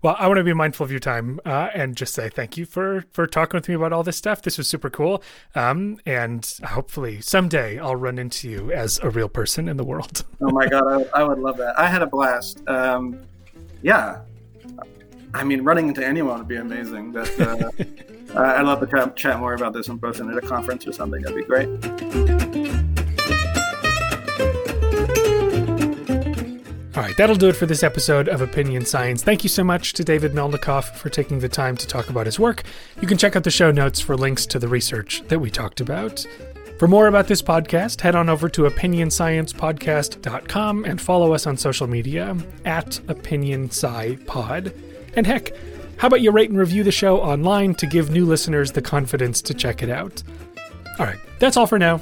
Well, 0.00 0.14
I 0.18 0.28
want 0.28 0.38
to 0.38 0.44
be 0.44 0.52
mindful 0.52 0.84
of 0.84 0.90
your 0.90 1.00
time 1.00 1.40
uh, 1.44 1.70
and 1.74 1.96
just 1.96 2.14
say 2.14 2.28
thank 2.28 2.56
you 2.56 2.64
for 2.64 3.04
for 3.12 3.26
talking 3.26 3.58
with 3.58 3.68
me 3.68 3.74
about 3.74 3.92
all 3.92 4.04
this 4.04 4.16
stuff. 4.16 4.42
This 4.42 4.56
was 4.56 4.68
super 4.68 4.90
cool, 4.90 5.22
um, 5.56 5.98
and 6.06 6.48
hopefully 6.64 7.20
someday 7.20 7.78
I'll 7.78 7.96
run 7.96 8.18
into 8.18 8.48
you 8.48 8.70
as 8.70 9.00
a 9.00 9.10
real 9.10 9.28
person 9.28 9.68
in 9.68 9.76
the 9.76 9.84
world. 9.84 10.24
oh 10.40 10.50
my 10.50 10.68
god, 10.68 11.08
I, 11.12 11.20
I, 11.20 11.24
would 11.24 11.38
love 11.38 11.56
that. 11.56 11.78
I 11.78 11.88
had 11.88 12.02
a 12.02 12.06
blast. 12.06 12.60
Um, 12.68 13.20
yeah, 13.82 14.20
I 15.34 15.44
mean, 15.44 15.62
running 15.62 15.88
into 15.88 16.06
anyone 16.06 16.38
would 16.38 16.48
be 16.48 16.56
amazing. 16.56 17.12
But 17.12 17.40
uh, 17.40 17.70
I'd 18.36 18.62
love 18.62 18.80
to 18.80 18.86
chat, 18.86 19.16
chat 19.16 19.40
more 19.40 19.54
about 19.54 19.72
this 19.72 19.88
in 19.88 19.98
person 19.98 20.30
at 20.30 20.36
a 20.36 20.46
conference 20.46 20.86
or 20.86 20.92
something. 20.92 21.22
That'd 21.22 21.36
be 21.36 21.44
great. 21.44 22.97
All 26.98 27.04
right, 27.04 27.16
that'll 27.16 27.36
do 27.36 27.48
it 27.48 27.54
for 27.54 27.64
this 27.64 27.84
episode 27.84 28.28
of 28.28 28.40
Opinion 28.40 28.84
Science. 28.84 29.22
Thank 29.22 29.44
you 29.44 29.48
so 29.48 29.62
much 29.62 29.92
to 29.92 30.02
David 30.02 30.32
Melnikoff 30.32 30.96
for 30.96 31.08
taking 31.08 31.38
the 31.38 31.48
time 31.48 31.76
to 31.76 31.86
talk 31.86 32.10
about 32.10 32.26
his 32.26 32.40
work. 32.40 32.64
You 33.00 33.06
can 33.06 33.16
check 33.16 33.36
out 33.36 33.44
the 33.44 33.52
show 33.52 33.70
notes 33.70 34.00
for 34.00 34.16
links 34.16 34.46
to 34.46 34.58
the 34.58 34.66
research 34.66 35.22
that 35.28 35.38
we 35.38 35.48
talked 35.48 35.80
about. 35.80 36.26
For 36.76 36.88
more 36.88 37.06
about 37.06 37.28
this 37.28 37.40
podcast, 37.40 38.00
head 38.00 38.16
on 38.16 38.28
over 38.28 38.48
to 38.48 38.62
opinionsciencepodcast.com 38.62 40.84
and 40.84 41.00
follow 41.00 41.32
us 41.32 41.46
on 41.46 41.56
social 41.56 41.86
media 41.86 42.36
at 42.64 42.86
OpinionSciPod. 43.06 44.74
And 45.14 45.24
heck, 45.24 45.52
how 45.98 46.08
about 46.08 46.20
you 46.20 46.32
rate 46.32 46.50
and 46.50 46.58
review 46.58 46.82
the 46.82 46.90
show 46.90 47.20
online 47.20 47.76
to 47.76 47.86
give 47.86 48.10
new 48.10 48.26
listeners 48.26 48.72
the 48.72 48.82
confidence 48.82 49.40
to 49.42 49.54
check 49.54 49.84
it 49.84 49.90
out? 49.90 50.20
All 50.98 51.06
right, 51.06 51.20
that's 51.38 51.56
all 51.56 51.68
for 51.68 51.78
now. 51.78 52.00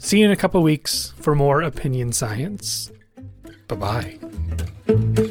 See 0.00 0.18
you 0.18 0.24
in 0.24 0.32
a 0.32 0.36
couple 0.36 0.60
weeks 0.60 1.14
for 1.20 1.36
more 1.36 1.62
Opinion 1.62 2.10
Science. 2.10 2.90
Bye 3.68 3.76
bye. 3.76 5.24